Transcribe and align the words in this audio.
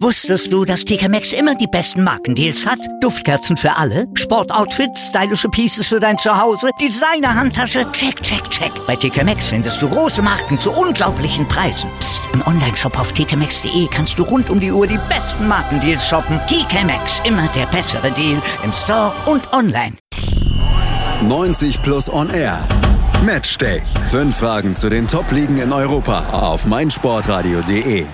Wusstest 0.00 0.52
du, 0.52 0.64
dass 0.64 0.84
TK 0.84 1.08
Maxx 1.08 1.32
immer 1.32 1.54
die 1.54 1.66
besten 1.66 2.04
Markendeals 2.04 2.66
hat? 2.66 2.78
Duftkerzen 3.00 3.56
für 3.56 3.74
alle, 3.76 4.06
Sportoutfits, 4.14 5.06
stylische 5.08 5.48
Pieces 5.48 5.86
für 5.88 6.00
dein 6.00 6.18
Zuhause, 6.18 6.68
Designer-Handtasche, 6.80 7.90
check, 7.92 8.22
check, 8.22 8.48
check. 8.50 8.70
Bei 8.86 8.94
TK 8.94 9.24
Maxx 9.24 9.48
findest 9.48 9.80
du 9.80 9.88
große 9.88 10.22
Marken 10.22 10.58
zu 10.58 10.70
unglaublichen 10.70 11.48
Preisen. 11.48 11.90
Psst. 11.98 12.22
im 12.32 12.46
Onlineshop 12.46 12.98
auf 12.98 13.12
tkmaxx.de 13.12 13.88
kannst 13.90 14.18
du 14.18 14.22
rund 14.24 14.50
um 14.50 14.60
die 14.60 14.70
Uhr 14.70 14.86
die 14.86 15.00
besten 15.08 15.48
Markendeals 15.48 16.06
shoppen. 16.06 16.38
TK 16.46 16.84
Maxx, 16.84 17.22
immer 17.24 17.48
der 17.56 17.66
bessere 17.66 18.12
Deal 18.12 18.40
im 18.62 18.72
Store 18.72 19.12
und 19.26 19.52
online. 19.52 19.96
90 21.22 21.82
Plus 21.82 22.12
On 22.12 22.30
Air. 22.30 22.58
Matchday. 23.24 23.82
Fünf 24.10 24.36
Fragen 24.36 24.76
zu 24.76 24.90
den 24.90 25.08
Top-Ligen 25.08 25.58
in 25.58 25.72
Europa 25.72 26.28
auf 26.30 26.66
meinsportradio.de. 26.66 28.06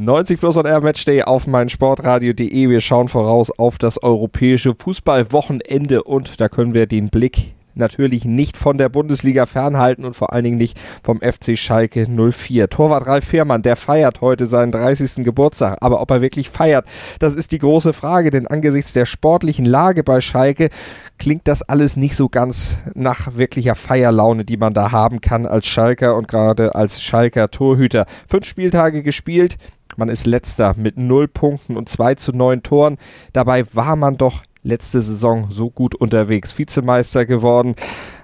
90 0.00 0.38
Plus 0.38 0.56
on 0.56 0.64
Air 0.64 0.80
Matchday 0.80 1.24
auf 1.24 1.48
meinsportradio.de. 1.48 2.70
Wir 2.70 2.80
schauen 2.80 3.08
voraus 3.08 3.50
auf 3.50 3.78
das 3.78 4.00
europäische 4.00 4.76
Fußballwochenende 4.76 6.04
und 6.04 6.40
da 6.40 6.48
können 6.48 6.72
wir 6.72 6.86
den 6.86 7.08
Blick 7.08 7.54
natürlich 7.74 8.24
nicht 8.24 8.56
von 8.56 8.78
der 8.78 8.88
Bundesliga 8.88 9.46
fernhalten 9.46 10.04
und 10.04 10.14
vor 10.14 10.32
allen 10.32 10.44
Dingen 10.44 10.56
nicht 10.56 10.78
vom 11.02 11.20
FC 11.20 11.58
Schalke 11.58 12.06
04. 12.06 12.68
Torwart 12.68 13.06
Ralf 13.06 13.24
Fehrmann, 13.24 13.62
der 13.62 13.76
feiert 13.76 14.20
heute 14.20 14.46
seinen 14.46 14.72
30. 14.72 15.24
Geburtstag. 15.24 15.78
Aber 15.80 16.00
ob 16.00 16.10
er 16.10 16.20
wirklich 16.20 16.50
feiert, 16.50 16.86
das 17.18 17.34
ist 17.34 17.52
die 17.52 17.58
große 17.58 17.92
Frage, 17.92 18.30
denn 18.30 18.46
angesichts 18.46 18.92
der 18.92 19.06
sportlichen 19.06 19.64
Lage 19.64 20.04
bei 20.04 20.20
Schalke 20.20 20.70
klingt 21.18 21.48
das 21.48 21.62
alles 21.62 21.96
nicht 21.96 22.14
so 22.14 22.28
ganz 22.28 22.78
nach 22.94 23.36
wirklicher 23.36 23.74
Feierlaune, 23.74 24.44
die 24.44 24.56
man 24.56 24.74
da 24.74 24.92
haben 24.92 25.20
kann 25.20 25.46
als 25.46 25.66
Schalker 25.66 26.16
und 26.16 26.28
gerade 26.28 26.74
als 26.74 27.02
Schalker 27.02 27.50
Torhüter. 27.50 28.06
Fünf 28.28 28.44
Spieltage 28.46 29.02
gespielt. 29.02 29.56
Man 29.98 30.10
ist 30.10 30.28
letzter 30.28 30.74
mit 30.76 30.96
null 30.96 31.26
Punkten 31.26 31.76
und 31.76 31.88
zwei 31.88 32.14
zu 32.14 32.30
neun 32.30 32.62
Toren. 32.62 32.98
Dabei 33.32 33.64
war 33.74 33.96
man 33.96 34.16
doch 34.16 34.44
letzte 34.62 35.02
Saison 35.02 35.48
so 35.50 35.70
gut 35.70 35.96
unterwegs, 35.96 36.56
Vizemeister 36.56 37.26
geworden. 37.26 37.74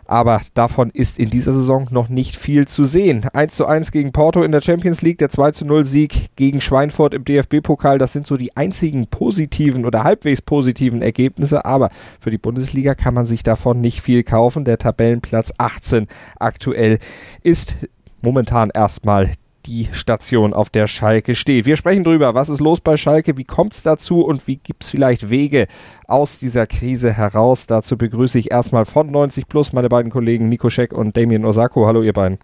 Aber 0.06 0.40
davon 0.54 0.90
ist 0.90 1.18
in 1.18 1.30
dieser 1.30 1.50
Saison 1.50 1.88
noch 1.90 2.08
nicht 2.08 2.36
viel 2.36 2.68
zu 2.68 2.84
sehen. 2.84 3.26
1 3.32 3.54
zu 3.54 3.66
1 3.66 3.90
gegen 3.90 4.12
Porto 4.12 4.44
in 4.44 4.52
der 4.52 4.60
Champions 4.60 5.02
League, 5.02 5.18
der 5.18 5.30
2 5.30 5.50
zu 5.50 5.64
0 5.64 5.84
Sieg 5.84 6.36
gegen 6.36 6.60
Schweinfurt 6.60 7.12
im 7.12 7.24
DFB-Pokal. 7.24 7.98
Das 7.98 8.12
sind 8.12 8.28
so 8.28 8.36
die 8.36 8.56
einzigen 8.56 9.08
positiven 9.08 9.84
oder 9.84 10.04
halbwegs 10.04 10.42
positiven 10.42 11.02
Ergebnisse. 11.02 11.64
Aber 11.64 11.90
für 12.20 12.30
die 12.30 12.38
Bundesliga 12.38 12.94
kann 12.94 13.14
man 13.14 13.26
sich 13.26 13.42
davon 13.42 13.80
nicht 13.80 14.00
viel 14.00 14.22
kaufen. 14.22 14.64
Der 14.64 14.78
Tabellenplatz 14.78 15.52
18 15.58 16.06
aktuell 16.38 17.00
ist 17.42 17.74
momentan 18.22 18.70
erstmal 18.72 19.32
die 19.66 19.88
Station, 19.92 20.52
auf 20.52 20.70
der 20.70 20.86
Schalke 20.86 21.34
steht. 21.34 21.66
Wir 21.66 21.76
sprechen 21.76 22.04
drüber, 22.04 22.34
was 22.34 22.48
ist 22.48 22.60
los 22.60 22.80
bei 22.80 22.96
Schalke, 22.96 23.36
wie 23.36 23.44
kommt 23.44 23.74
es 23.74 23.82
dazu 23.82 24.24
und 24.24 24.46
wie 24.46 24.56
gibt 24.56 24.84
es 24.84 24.90
vielleicht 24.90 25.30
Wege 25.30 25.66
aus 26.06 26.38
dieser 26.38 26.66
Krise 26.66 27.12
heraus. 27.12 27.66
Dazu 27.66 27.96
begrüße 27.96 28.38
ich 28.38 28.50
erstmal 28.50 28.84
von 28.84 29.10
90 29.10 29.48
Plus 29.48 29.72
meine 29.72 29.88
beiden 29.88 30.10
Kollegen 30.10 30.48
Nico 30.48 30.70
Scheck 30.70 30.92
und 30.92 31.16
Damien 31.16 31.44
Osako. 31.44 31.86
Hallo 31.86 32.02
ihr 32.02 32.12
beiden. 32.12 32.38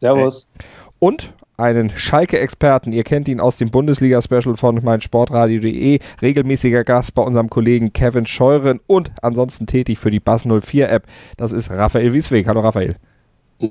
Servus. 0.00 0.52
Und 0.98 1.32
einen 1.56 1.90
Schalke-Experten. 1.90 2.92
Ihr 2.92 3.04
kennt 3.04 3.28
ihn 3.28 3.40
aus 3.40 3.58
dem 3.58 3.70
Bundesliga-Special 3.70 4.56
von 4.56 4.82
meinsportradio.de. 4.82 6.00
Regelmäßiger 6.20 6.84
Gast 6.84 7.14
bei 7.14 7.22
unserem 7.22 7.48
Kollegen 7.48 7.92
Kevin 7.92 8.26
Scheuren 8.26 8.80
und 8.86 9.12
ansonsten 9.22 9.66
tätig 9.66 9.98
für 9.98 10.10
die 10.10 10.20
Bass 10.20 10.44
04 10.44 10.90
App. 10.90 11.06
Das 11.36 11.52
ist 11.52 11.70
Raphael 11.70 12.12
Wiesweg. 12.12 12.48
Hallo 12.48 12.60
Raphael. 12.60 12.96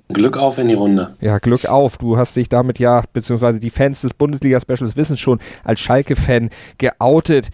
Glück 0.09 0.38
auf 0.38 0.58
in 0.58 0.70
die 0.70 0.73
Runde. 0.73 1.16
Ja, 1.20 1.38
Glück 1.39 1.66
auf. 1.66 1.98
Du 1.98 2.17
hast 2.17 2.36
dich 2.36 2.50
damit 2.50 2.80
ja, 2.80 3.03
beziehungsweise 3.14 3.59
die 3.59 3.70
Fans 3.70 4.02
des 4.02 4.14
Bundesliga-Specials 4.14 4.95
wissen 4.95 5.17
schon, 5.17 5.40
als 5.64 5.80
Schalke-Fan 5.80 6.50
geoutet. 6.78 7.50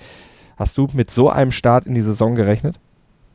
Hast 0.58 0.78
du 0.78 0.88
mit 0.94 1.10
so 1.10 1.30
einem 1.30 1.52
Start 1.52 1.86
in 1.86 1.96
die 1.96 2.02
Saison 2.02 2.36
gerechnet? 2.36 2.76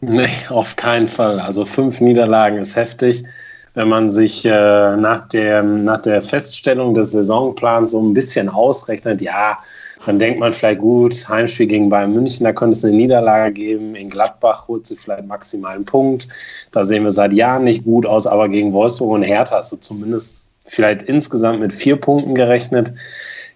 Nee, 0.00 0.28
auf 0.48 0.76
keinen 0.76 1.06
Fall. 1.06 1.40
Also 1.40 1.64
fünf 1.64 2.00
Niederlagen 2.00 2.58
ist 2.58 2.76
heftig. 2.76 3.24
Wenn 3.72 3.88
man 3.88 4.10
sich 4.10 4.44
äh, 4.44 4.50
nach, 4.96 5.28
der, 5.28 5.62
nach 5.62 6.02
der 6.02 6.22
Feststellung 6.22 6.94
des 6.94 7.10
Saisonplans 7.10 7.90
so 7.90 8.00
ein 8.00 8.14
bisschen 8.14 8.48
ausrechnet, 8.48 9.20
ja, 9.20 9.58
dann 10.06 10.18
denkt 10.18 10.40
man 10.40 10.52
vielleicht 10.52 10.80
gut, 10.80 11.28
Heimspiel 11.28 11.66
gegen 11.66 11.88
Bayern 11.88 12.12
München, 12.12 12.44
da 12.44 12.52
könnte 12.52 12.76
es 12.76 12.84
eine 12.84 12.96
Niederlage 12.96 13.52
geben. 13.52 13.94
In 13.94 14.08
Gladbach 14.08 14.68
holt 14.68 14.86
sie 14.86 14.96
vielleicht 14.96 15.26
maximal 15.26 15.74
einen 15.74 15.84
Punkt. 15.84 16.28
Da 16.72 16.84
sehen 16.84 17.04
wir 17.04 17.10
seit 17.10 17.32
Jahren 17.32 17.64
nicht 17.64 17.84
gut 17.84 18.06
aus, 18.06 18.26
aber 18.26 18.48
gegen 18.48 18.72
Wolfsburg 18.72 19.12
und 19.12 19.22
Hertha 19.22 19.56
hast 19.56 19.72
du 19.72 19.76
zumindest 19.76 20.46
vielleicht 20.66 21.02
insgesamt 21.02 21.60
mit 21.60 21.72
vier 21.72 21.96
Punkten 21.96 22.34
gerechnet. 22.34 22.92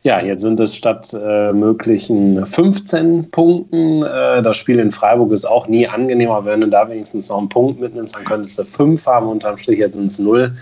Ja, 0.02 0.20
jetzt 0.20 0.42
sind 0.42 0.60
es 0.60 0.76
statt 0.76 1.12
äh, 1.12 1.52
möglichen 1.52 2.46
15 2.46 3.30
Punkten. 3.30 4.04
Äh, 4.04 4.42
das 4.42 4.56
Spiel 4.56 4.78
in 4.78 4.90
Freiburg 4.90 5.32
ist 5.32 5.44
auch 5.44 5.66
nie 5.66 5.88
angenehm, 5.88 6.30
aber 6.30 6.46
wenn 6.46 6.60
du 6.60 6.68
da 6.68 6.88
wenigstens 6.88 7.28
noch 7.28 7.38
einen 7.38 7.48
Punkt 7.48 7.80
mitnimmst, 7.80 8.14
dann 8.16 8.24
könntest 8.24 8.58
du 8.58 8.64
fünf 8.64 9.06
haben. 9.06 9.26
Unterm 9.26 9.58
Strich 9.58 9.80
jetzt 9.80 9.94
sind 9.94 10.06
es 10.06 10.18
null. 10.18 10.56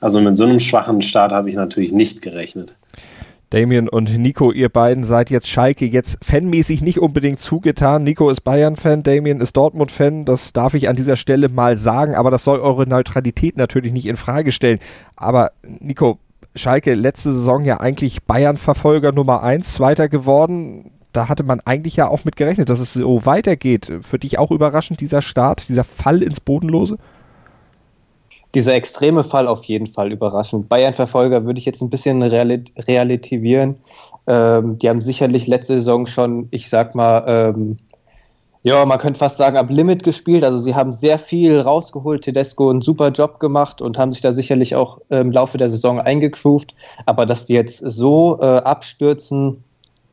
Also 0.00 0.20
mit 0.20 0.36
so 0.36 0.44
einem 0.44 0.60
schwachen 0.60 1.00
Start 1.00 1.32
habe 1.32 1.48
ich 1.48 1.56
natürlich 1.56 1.92
nicht 1.92 2.20
gerechnet. 2.20 2.76
Damien 3.52 3.90
und 3.90 4.16
Nico, 4.16 4.50
ihr 4.50 4.70
beiden 4.70 5.04
seid 5.04 5.28
jetzt 5.28 5.46
Schalke 5.46 5.84
jetzt 5.84 6.24
fanmäßig 6.24 6.80
nicht 6.80 6.98
unbedingt 6.98 7.38
zugetan. 7.38 8.02
Nico 8.02 8.30
ist 8.30 8.40
Bayern-Fan, 8.40 9.02
Damien 9.02 9.42
ist 9.42 9.58
Dortmund-Fan. 9.58 10.24
Das 10.24 10.54
darf 10.54 10.72
ich 10.72 10.88
an 10.88 10.96
dieser 10.96 11.16
Stelle 11.16 11.50
mal 11.50 11.76
sagen, 11.76 12.14
aber 12.14 12.30
das 12.30 12.44
soll 12.44 12.60
eure 12.60 12.86
Neutralität 12.86 13.58
natürlich 13.58 13.92
nicht 13.92 14.06
in 14.06 14.16
Frage 14.16 14.52
stellen. 14.52 14.78
Aber 15.16 15.52
Nico, 15.80 16.18
Schalke 16.56 16.94
letzte 16.94 17.30
Saison 17.30 17.62
ja 17.66 17.78
eigentlich 17.78 18.22
Bayern-Verfolger 18.22 19.12
Nummer 19.12 19.42
eins, 19.42 19.74
Zweiter 19.74 20.08
geworden. 20.08 20.90
Da 21.12 21.28
hatte 21.28 21.44
man 21.44 21.60
eigentlich 21.60 21.96
ja 21.96 22.08
auch 22.08 22.24
mit 22.24 22.36
gerechnet, 22.36 22.70
dass 22.70 22.80
es 22.80 22.94
so 22.94 23.26
weitergeht. 23.26 23.92
Für 24.00 24.18
dich 24.18 24.38
auch 24.38 24.50
überraschend 24.50 25.02
dieser 25.02 25.20
Start, 25.20 25.68
dieser 25.68 25.84
Fall 25.84 26.22
ins 26.22 26.40
Bodenlose? 26.40 26.96
Dieser 28.54 28.74
extreme 28.74 29.24
Fall 29.24 29.48
auf 29.48 29.64
jeden 29.64 29.86
Fall 29.86 30.12
überraschend. 30.12 30.68
Bayern-Verfolger 30.68 31.46
würde 31.46 31.58
ich 31.58 31.64
jetzt 31.64 31.80
ein 31.80 31.90
bisschen 31.90 32.22
relativieren. 32.22 33.76
Ähm, 34.26 34.78
die 34.78 34.88
haben 34.88 35.00
sicherlich 35.00 35.46
letzte 35.46 35.74
Saison 35.74 36.06
schon, 36.06 36.48
ich 36.50 36.68
sag 36.68 36.94
mal, 36.94 37.24
ähm, 37.26 37.78
ja, 38.64 38.84
man 38.86 38.98
könnte 38.98 39.18
fast 39.18 39.38
sagen, 39.38 39.56
ab 39.56 39.70
Limit 39.70 40.04
gespielt. 40.04 40.44
Also 40.44 40.58
sie 40.58 40.74
haben 40.74 40.92
sehr 40.92 41.18
viel 41.18 41.58
rausgeholt, 41.58 42.22
Tedesco 42.22 42.70
einen 42.70 42.80
super 42.80 43.08
Job 43.08 43.40
gemacht 43.40 43.82
und 43.82 43.98
haben 43.98 44.12
sich 44.12 44.20
da 44.20 44.30
sicherlich 44.30 44.76
auch 44.76 44.98
im 45.08 45.32
Laufe 45.32 45.58
der 45.58 45.68
Saison 45.68 45.98
eingegroovt. 45.98 46.74
Aber 47.06 47.26
dass 47.26 47.46
die 47.46 47.54
jetzt 47.54 47.78
so 47.78 48.38
äh, 48.40 48.44
abstürzen, 48.44 49.64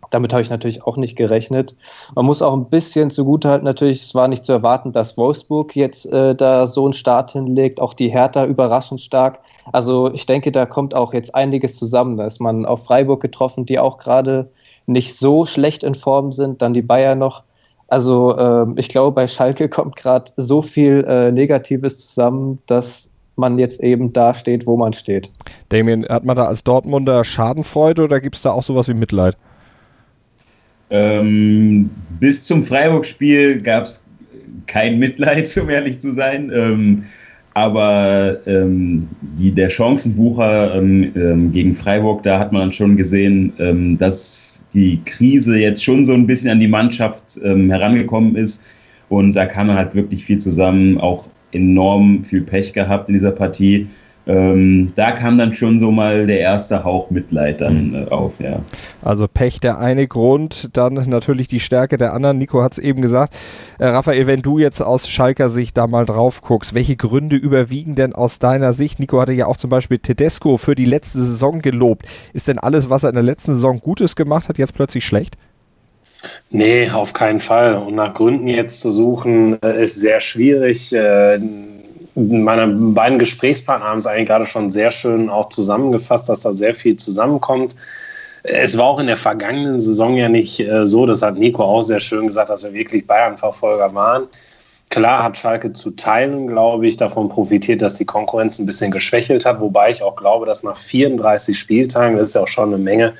damit 0.09 0.33
habe 0.33 0.41
ich 0.41 0.49
natürlich 0.49 0.83
auch 0.83 0.97
nicht 0.97 1.15
gerechnet. 1.15 1.75
Man 2.15 2.25
muss 2.25 2.41
auch 2.41 2.53
ein 2.53 2.69
bisschen 2.69 3.11
zugutehalten, 3.11 3.65
natürlich, 3.65 4.01
es 4.01 4.15
war 4.15 4.27
nicht 4.27 4.43
zu 4.43 4.51
erwarten, 4.51 4.91
dass 4.91 5.17
Wolfsburg 5.17 5.75
jetzt 5.75 6.05
äh, 6.05 6.35
da 6.35 6.67
so 6.67 6.85
einen 6.85 6.93
Start 6.93 7.31
hinlegt, 7.31 7.79
auch 7.79 7.93
die 7.93 8.09
Hertha 8.09 8.45
überraschend 8.45 9.01
stark. 9.01 9.39
Also 9.71 10.11
ich 10.13 10.25
denke, 10.25 10.51
da 10.51 10.65
kommt 10.65 10.95
auch 10.95 11.13
jetzt 11.13 11.35
einiges 11.35 11.75
zusammen. 11.75 12.17
Da 12.17 12.25
ist 12.25 12.39
man 12.39 12.65
auf 12.65 12.85
Freiburg 12.85 13.21
getroffen, 13.21 13.65
die 13.65 13.79
auch 13.79 13.97
gerade 13.97 14.49
nicht 14.87 15.15
so 15.15 15.45
schlecht 15.45 15.83
in 15.83 15.95
Form 15.95 16.31
sind, 16.31 16.61
dann 16.61 16.73
die 16.73 16.81
Bayern 16.81 17.19
noch. 17.19 17.43
Also 17.87 18.37
äh, 18.37 18.65
ich 18.75 18.89
glaube, 18.89 19.13
bei 19.15 19.27
Schalke 19.27 19.69
kommt 19.69 19.95
gerade 19.95 20.31
so 20.37 20.61
viel 20.61 21.03
äh, 21.07 21.31
Negatives 21.31 22.07
zusammen, 22.07 22.59
dass 22.65 23.09
man 23.35 23.57
jetzt 23.57 23.81
eben 23.81 24.11
da 24.11 24.33
steht, 24.33 24.67
wo 24.67 24.75
man 24.75 24.93
steht. 24.93 25.31
Damien, 25.69 26.05
hat 26.07 26.25
man 26.25 26.35
da 26.35 26.45
als 26.45 26.63
Dortmunder 26.63 27.23
Schadenfreude 27.23 28.03
oder 28.03 28.19
gibt 28.19 28.35
es 28.35 28.41
da 28.41 28.51
auch 28.51 28.63
sowas 28.63 28.87
wie 28.89 28.93
Mitleid? 28.93 29.37
Ähm, 30.89 31.89
bis 32.19 32.43
zum 32.43 32.63
Freiburg-Spiel 32.63 33.61
gab 33.61 33.85
es 33.85 34.03
kein 34.67 34.99
Mitleid, 34.99 35.55
um 35.61 35.69
ehrlich 35.69 35.99
zu 35.99 36.13
sein. 36.13 36.51
Ähm, 36.53 37.03
aber 37.53 38.37
ähm, 38.45 39.07
die, 39.37 39.51
der 39.51 39.69
Chancenwucher 39.69 40.75
ähm, 40.75 41.11
ähm, 41.15 41.51
gegen 41.51 41.75
Freiburg, 41.75 42.23
da 42.23 42.39
hat 42.39 42.51
man 42.51 42.71
schon 42.71 42.95
gesehen, 42.95 43.51
ähm, 43.59 43.97
dass 43.97 44.63
die 44.73 45.01
Krise 45.03 45.57
jetzt 45.57 45.83
schon 45.83 46.05
so 46.05 46.13
ein 46.13 46.27
bisschen 46.27 46.51
an 46.51 46.59
die 46.59 46.67
Mannschaft 46.67 47.39
herangekommen 47.41 48.35
ist. 48.35 48.63
Und 49.09 49.33
da 49.33 49.47
kam 49.47 49.67
dann 49.67 49.77
halt 49.77 49.95
wirklich 49.95 50.23
viel 50.23 50.37
zusammen, 50.37 50.99
auch 50.99 51.27
enorm 51.51 52.23
viel 52.23 52.41
Pech 52.41 52.73
gehabt 52.73 53.09
in 53.09 53.13
dieser 53.13 53.31
Partie. 53.31 53.87
Ähm, 54.29 54.93
da 54.95 55.11
kam 55.11 55.39
dann 55.39 55.55
schon 55.55 55.79
so 55.79 55.89
mal 55.89 56.27
der 56.27 56.39
erste 56.39 56.83
Hauch 56.83 57.09
Mitleid 57.09 57.61
dann 57.61 57.87
mhm. 57.87 57.95
äh, 57.95 58.09
auf, 58.09 58.33
ja. 58.39 58.59
Also 59.01 59.27
Pech 59.27 59.59
der 59.59 59.79
eine 59.79 60.07
Grund, 60.07 60.69
dann 60.73 60.93
natürlich 60.93 61.47
die 61.47 61.59
Stärke 61.59 61.97
der 61.97 62.13
anderen. 62.13 62.37
Nico 62.37 62.61
hat 62.61 62.73
es 62.73 62.77
eben 62.77 63.01
gesagt. 63.01 63.35
Äh, 63.79 63.87
Raphael, 63.87 64.27
wenn 64.27 64.43
du 64.43 64.59
jetzt 64.59 64.81
aus 64.81 65.09
Schalker 65.09 65.49
Sicht 65.49 65.77
da 65.77 65.87
mal 65.87 66.05
drauf 66.05 66.43
guckst, 66.43 66.75
welche 66.75 66.95
Gründe 66.95 67.37
überwiegen 67.37 67.95
denn 67.95 68.13
aus 68.13 68.37
deiner 68.37 68.71
Sicht? 68.71 68.99
Nico 68.99 69.19
hatte 69.19 69.33
ja 69.33 69.47
auch 69.47 69.57
zum 69.57 69.71
Beispiel 69.71 69.97
Tedesco 69.97 70.57
für 70.57 70.75
die 70.75 70.85
letzte 70.85 71.23
Saison 71.23 71.63
gelobt. 71.63 72.03
Ist 72.31 72.47
denn 72.47 72.59
alles, 72.59 72.91
was 72.91 73.03
er 73.03 73.09
in 73.09 73.15
der 73.15 73.23
letzten 73.23 73.55
Saison 73.55 73.79
Gutes 73.79 74.15
gemacht 74.15 74.47
hat, 74.47 74.59
jetzt 74.59 74.75
plötzlich 74.75 75.05
schlecht? 75.05 75.37
Nee, 76.51 76.87
auf 76.91 77.13
keinen 77.13 77.39
Fall. 77.39 77.75
Und 77.75 77.95
nach 77.95 78.13
Gründen 78.13 78.47
jetzt 78.47 78.81
zu 78.81 78.91
suchen, 78.91 79.59
äh, 79.63 79.81
ist 79.81 79.99
sehr 79.99 80.19
schwierig. 80.19 80.93
Meine 82.19 82.67
beiden 82.67 83.17
Gesprächspartner 83.17 83.87
haben 83.87 83.99
es 83.99 84.07
eigentlich 84.07 84.27
gerade 84.27 84.45
schon 84.45 84.71
sehr 84.71 84.91
schön 84.91 85.29
auch 85.29 85.49
zusammengefasst, 85.49 86.27
dass 86.27 86.41
da 86.41 86.51
sehr 86.51 86.73
viel 86.73 86.97
zusammenkommt. 86.97 87.75
es 88.43 88.77
war 88.77 88.85
auch 88.85 88.99
in 88.99 89.07
der 89.07 89.17
vergangenen 89.17 89.79
Saison 89.79 90.15
ja 90.15 90.29
nicht 90.29 90.59
äh, 90.59 90.85
so, 90.85 91.05
das 91.05 91.21
hat 91.21 91.37
Nico 91.37 91.63
auch 91.63 91.81
sehr 91.81 91.99
schön 91.99 92.27
gesagt, 92.27 92.49
dass 92.49 92.63
wir 92.63 92.73
wirklich 92.73 93.07
Bayern-Verfolger 93.07 93.93
waren. 93.93 94.27
Klar 94.89 95.23
hat 95.23 95.37
Schalke 95.37 95.71
zu 95.73 95.91
Teilen, 95.91 96.47
glaube 96.47 96.87
ich, 96.87 96.97
davon 96.97 97.29
profitiert, 97.29 97.81
dass 97.81 97.93
die 97.95 98.05
Konkurrenz 98.05 98.57
ein 98.59 98.65
bisschen 98.65 98.91
geschwächelt 98.91 99.45
hat, 99.45 99.61
wobei 99.61 99.91
ich 99.91 100.01
auch 100.01 100.15
glaube, 100.15 100.45
dass 100.45 100.63
nach 100.63 100.77
34 100.77 101.57
Spieltagen, 101.57 102.17
das 102.17 102.29
ist 102.29 102.35
ja 102.35 102.41
auch 102.41 102.47
schon 102.47 102.73
eine 102.73 102.83
Menge, 102.83 103.13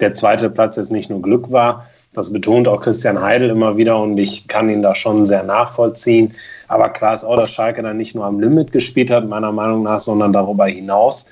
der 0.00 0.14
zweite 0.14 0.48
Platz 0.48 0.76
jetzt 0.76 0.90
nicht 0.90 1.10
nur 1.10 1.20
Glück 1.20 1.52
war. 1.52 1.86
Das 2.12 2.32
betont 2.32 2.66
auch 2.66 2.82
Christian 2.82 3.20
Heidel 3.20 3.50
immer 3.50 3.76
wieder 3.76 4.00
und 4.00 4.18
ich 4.18 4.48
kann 4.48 4.68
ihn 4.68 4.82
da 4.82 4.94
schon 4.94 5.26
sehr 5.26 5.44
nachvollziehen. 5.44 6.34
Aber 6.66 6.88
klar 6.88 7.14
ist 7.14 7.24
auch, 7.24 7.36
dass 7.36 7.52
Schalke 7.52 7.82
dann 7.82 7.98
nicht 7.98 8.16
nur 8.16 8.24
am 8.24 8.40
Limit 8.40 8.72
gespielt 8.72 9.10
hat, 9.10 9.28
meiner 9.28 9.52
Meinung 9.52 9.84
nach, 9.84 10.00
sondern 10.00 10.32
darüber 10.32 10.66
hinaus. 10.66 11.26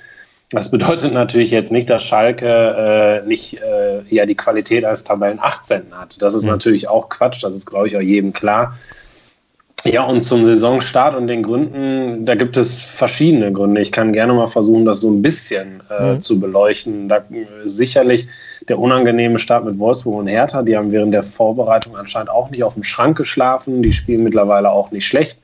Das 0.51 0.71
bedeutet 0.71 1.13
natürlich 1.13 1.51
jetzt 1.51 1.71
nicht, 1.71 1.89
dass 1.89 2.03
Schalke 2.03 3.21
äh, 3.23 3.27
nicht 3.27 3.61
äh, 3.61 4.01
ja 4.09 4.25
die 4.25 4.35
Qualität 4.35 4.85
als 4.85 5.03
Tabellen 5.03 5.39
18 5.39 5.83
hat. 5.91 6.21
Das 6.21 6.33
ist 6.33 6.43
mhm. 6.43 6.49
natürlich 6.49 6.87
auch 6.87 7.09
Quatsch, 7.09 7.43
das 7.43 7.55
ist, 7.55 7.65
glaube 7.65 7.87
ich, 7.87 7.97
auch 7.97 8.01
jedem 8.01 8.31
klar. 8.33 8.73
Ja, 9.85 10.03
und 10.03 10.23
zum 10.23 10.43
Saisonstart 10.43 11.15
und 11.15 11.27
den 11.27 11.43
Gründen, 11.43 12.25
da 12.25 12.35
gibt 12.35 12.57
es 12.57 12.81
verschiedene 12.81 13.51
Gründe. 13.51 13.79
Ich 13.79 13.91
kann 13.91 14.11
gerne 14.11 14.33
mal 14.33 14.47
versuchen, 14.47 14.85
das 14.85 15.01
so 15.01 15.09
ein 15.09 15.21
bisschen 15.21 15.81
äh, 15.89 16.15
mhm. 16.15 16.21
zu 16.21 16.39
beleuchten. 16.39 17.07
Da, 17.07 17.17
äh, 17.17 17.45
sicherlich 17.65 18.27
der 18.69 18.79
unangenehme 18.79 19.39
Start 19.39 19.65
mit 19.65 19.79
Wolfsburg 19.79 20.19
und 20.19 20.27
Hertha, 20.27 20.61
die 20.61 20.77
haben 20.77 20.91
während 20.91 21.13
der 21.13 21.23
Vorbereitung 21.23 21.97
anscheinend 21.97 22.29
auch 22.29 22.49
nicht 22.51 22.63
auf 22.63 22.75
dem 22.75 22.83
Schrank 22.83 23.17
geschlafen. 23.17 23.81
Die 23.81 23.91
spielen 23.91 24.23
mittlerweile 24.23 24.71
auch 24.71 24.91
nicht 24.91 25.07
schlecht. 25.07 25.39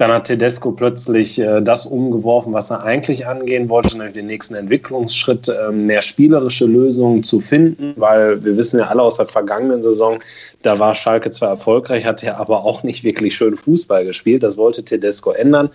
Dann 0.00 0.10
hat 0.10 0.24
Tedesco 0.24 0.72
plötzlich 0.72 1.38
äh, 1.38 1.60
das 1.60 1.84
umgeworfen, 1.84 2.54
was 2.54 2.70
er 2.70 2.82
eigentlich 2.82 3.26
angehen 3.26 3.68
wollte, 3.68 3.98
nämlich 3.98 4.14
den 4.14 4.28
nächsten 4.28 4.54
Entwicklungsschritt, 4.54 5.48
äh, 5.48 5.70
mehr 5.70 6.00
spielerische 6.00 6.64
Lösungen 6.64 7.22
zu 7.22 7.38
finden, 7.38 7.92
weil 7.96 8.42
wir 8.42 8.56
wissen 8.56 8.80
ja 8.80 8.86
alle 8.86 9.02
aus 9.02 9.18
der 9.18 9.26
vergangenen 9.26 9.82
Saison, 9.82 10.18
da 10.62 10.78
war 10.78 10.94
Schalke 10.94 11.30
zwar 11.30 11.50
erfolgreich, 11.50 12.06
hat 12.06 12.22
er 12.22 12.40
aber 12.40 12.64
auch 12.64 12.82
nicht 12.82 13.04
wirklich 13.04 13.36
schön 13.36 13.56
Fußball 13.56 14.06
gespielt. 14.06 14.42
Das 14.42 14.56
wollte 14.56 14.82
Tedesco 14.82 15.32
ändern. 15.32 15.68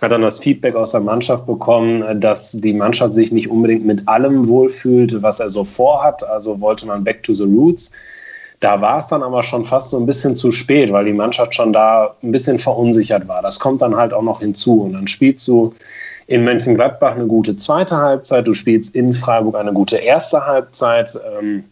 Hat 0.00 0.12
dann 0.12 0.22
das 0.22 0.38
Feedback 0.38 0.74
aus 0.74 0.92
der 0.92 1.00
Mannschaft 1.00 1.46
bekommen, 1.46 2.20
dass 2.20 2.52
die 2.52 2.72
Mannschaft 2.72 3.14
sich 3.14 3.32
nicht 3.32 3.50
unbedingt 3.50 3.84
mit 3.84 4.06
allem 4.08 4.48
wohlfühlt, 4.48 5.22
was 5.22 5.40
er 5.40 5.50
so 5.50 5.64
vorhat. 5.64 6.26
Also 6.28 6.60
wollte 6.60 6.86
man 6.86 7.04
back 7.04 7.22
to 7.22 7.34
the 7.34 7.44
roots. 7.44 7.92
Da 8.60 8.80
war 8.80 8.98
es 8.98 9.06
dann 9.06 9.22
aber 9.22 9.42
schon 9.42 9.64
fast 9.64 9.90
so 9.90 9.98
ein 9.98 10.06
bisschen 10.06 10.36
zu 10.36 10.50
spät, 10.52 10.92
weil 10.92 11.06
die 11.06 11.12
Mannschaft 11.12 11.54
schon 11.54 11.72
da 11.72 12.14
ein 12.22 12.32
bisschen 12.32 12.58
verunsichert 12.58 13.26
war. 13.28 13.42
Das 13.42 13.58
kommt 13.58 13.82
dann 13.82 13.96
halt 13.96 14.12
auch 14.12 14.22
noch 14.22 14.40
hinzu. 14.40 14.82
Und 14.82 14.92
dann 14.92 15.06
spielst 15.06 15.46
du 15.48 15.74
in 16.26 16.44
Mönchengladbach 16.44 17.14
eine 17.14 17.26
gute 17.26 17.56
zweite 17.56 17.96
Halbzeit, 17.96 18.46
du 18.46 18.54
spielst 18.54 18.94
in 18.94 19.12
Freiburg 19.12 19.56
eine 19.56 19.72
gute 19.72 19.96
erste 19.96 20.46
Halbzeit. 20.46 21.18
Ähm, 21.38 21.64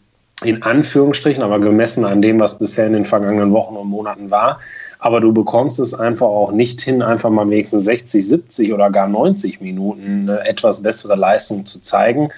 in 0.45 0.63
Anführungsstrichen, 0.63 1.43
aber 1.43 1.59
gemessen 1.59 2.05
an 2.05 2.23
dem, 2.23 2.39
was 2.39 2.59
bisher 2.59 2.87
in 2.87 2.93
den 2.93 3.05
vergangenen 3.05 3.53
Wochen 3.53 3.77
und 3.77 3.89
Monaten 3.89 4.31
war. 4.31 4.61
Aber 4.99 5.21
du 5.21 5.33
bekommst 5.33 5.79
es 5.79 5.95
einfach 5.95 6.27
auch 6.27 6.51
nicht 6.51 6.81
hin, 6.81 7.03
einfach 7.03 7.31
mal 7.31 7.49
wenigstens 7.49 7.85
60, 7.85 8.29
70 8.29 8.73
oder 8.73 8.91
gar 8.91 9.09
90 9.09 9.61
Minuten 9.61 10.29
eine 10.29 10.47
etwas 10.47 10.83
bessere 10.83 11.15
Leistung 11.15 11.65
zu 11.65 11.81
zeigen. 11.81 12.31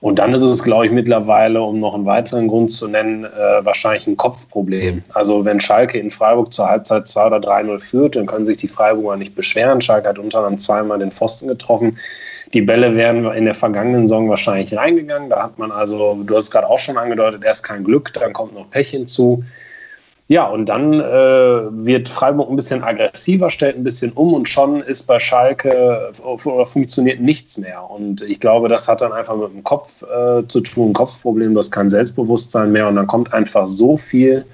Und 0.00 0.18
dann 0.18 0.32
ist 0.32 0.42
es, 0.42 0.64
glaube 0.64 0.86
ich, 0.86 0.92
mittlerweile, 0.92 1.60
um 1.60 1.78
noch 1.78 1.94
einen 1.94 2.06
weiteren 2.06 2.48
Grund 2.48 2.72
zu 2.72 2.88
nennen, 2.88 3.24
äh, 3.24 3.64
wahrscheinlich 3.64 4.06
ein 4.06 4.16
Kopfproblem. 4.16 5.02
Also 5.12 5.44
wenn 5.44 5.60
Schalke 5.60 5.98
in 5.98 6.10
Freiburg 6.10 6.52
zur 6.54 6.70
Halbzeit 6.70 7.06
2 7.06 7.26
oder 7.26 7.36
3-0 7.36 7.78
führt, 7.78 8.16
dann 8.16 8.24
können 8.24 8.46
sich 8.46 8.56
die 8.56 8.68
Freiburger 8.68 9.18
nicht 9.18 9.34
beschweren. 9.34 9.82
Schalke 9.82 10.08
hat 10.08 10.18
unter 10.18 10.38
anderem 10.38 10.58
zweimal 10.58 10.98
den 10.98 11.10
Pfosten 11.10 11.48
getroffen. 11.48 11.98
Die 12.54 12.62
Bälle 12.62 12.96
wären 12.96 13.30
in 13.32 13.44
der 13.44 13.54
vergangenen 13.54 14.08
Saison 14.08 14.30
wahrscheinlich 14.30 14.74
reingegangen. 14.74 15.28
Da 15.28 15.42
hat 15.42 15.58
man 15.58 15.70
also, 15.70 16.18
du 16.24 16.34
hast 16.34 16.44
es 16.44 16.50
gerade 16.50 16.68
auch 16.68 16.78
schon 16.78 16.96
angedeutet, 16.96 17.44
erst 17.44 17.62
kein 17.62 17.84
Glück, 17.84 18.12
dann 18.14 18.32
kommt 18.32 18.54
noch 18.54 18.70
Pech 18.70 18.90
hinzu. 18.90 19.44
Ja, 20.30 20.46
und 20.46 20.66
dann 20.66 21.00
äh, 21.00 21.02
wird 21.84 22.08
Freiburg 22.08 22.48
ein 22.50 22.54
bisschen 22.54 22.84
aggressiver, 22.84 23.50
stellt 23.50 23.76
ein 23.76 23.82
bisschen 23.82 24.12
um 24.12 24.32
und 24.32 24.48
schon 24.48 24.80
ist 24.80 25.08
bei 25.08 25.18
Schalke 25.18 26.12
oder 26.22 26.66
funktioniert 26.66 27.18
nichts 27.20 27.58
mehr. 27.58 27.90
Und 27.90 28.22
ich 28.22 28.38
glaube, 28.38 28.68
das 28.68 28.86
hat 28.86 29.00
dann 29.00 29.10
einfach 29.10 29.34
mit 29.34 29.52
dem 29.52 29.64
Kopf 29.64 30.04
äh, 30.04 30.46
zu 30.46 30.60
tun, 30.60 30.92
Kopfproblem, 30.92 31.54
du 31.54 31.58
hast 31.58 31.72
kein 31.72 31.90
Selbstbewusstsein 31.90 32.70
mehr 32.70 32.86
und 32.86 32.94
dann 32.94 33.08
kommt 33.08 33.32
einfach 33.32 33.66
so 33.66 33.96
viel 33.96 34.46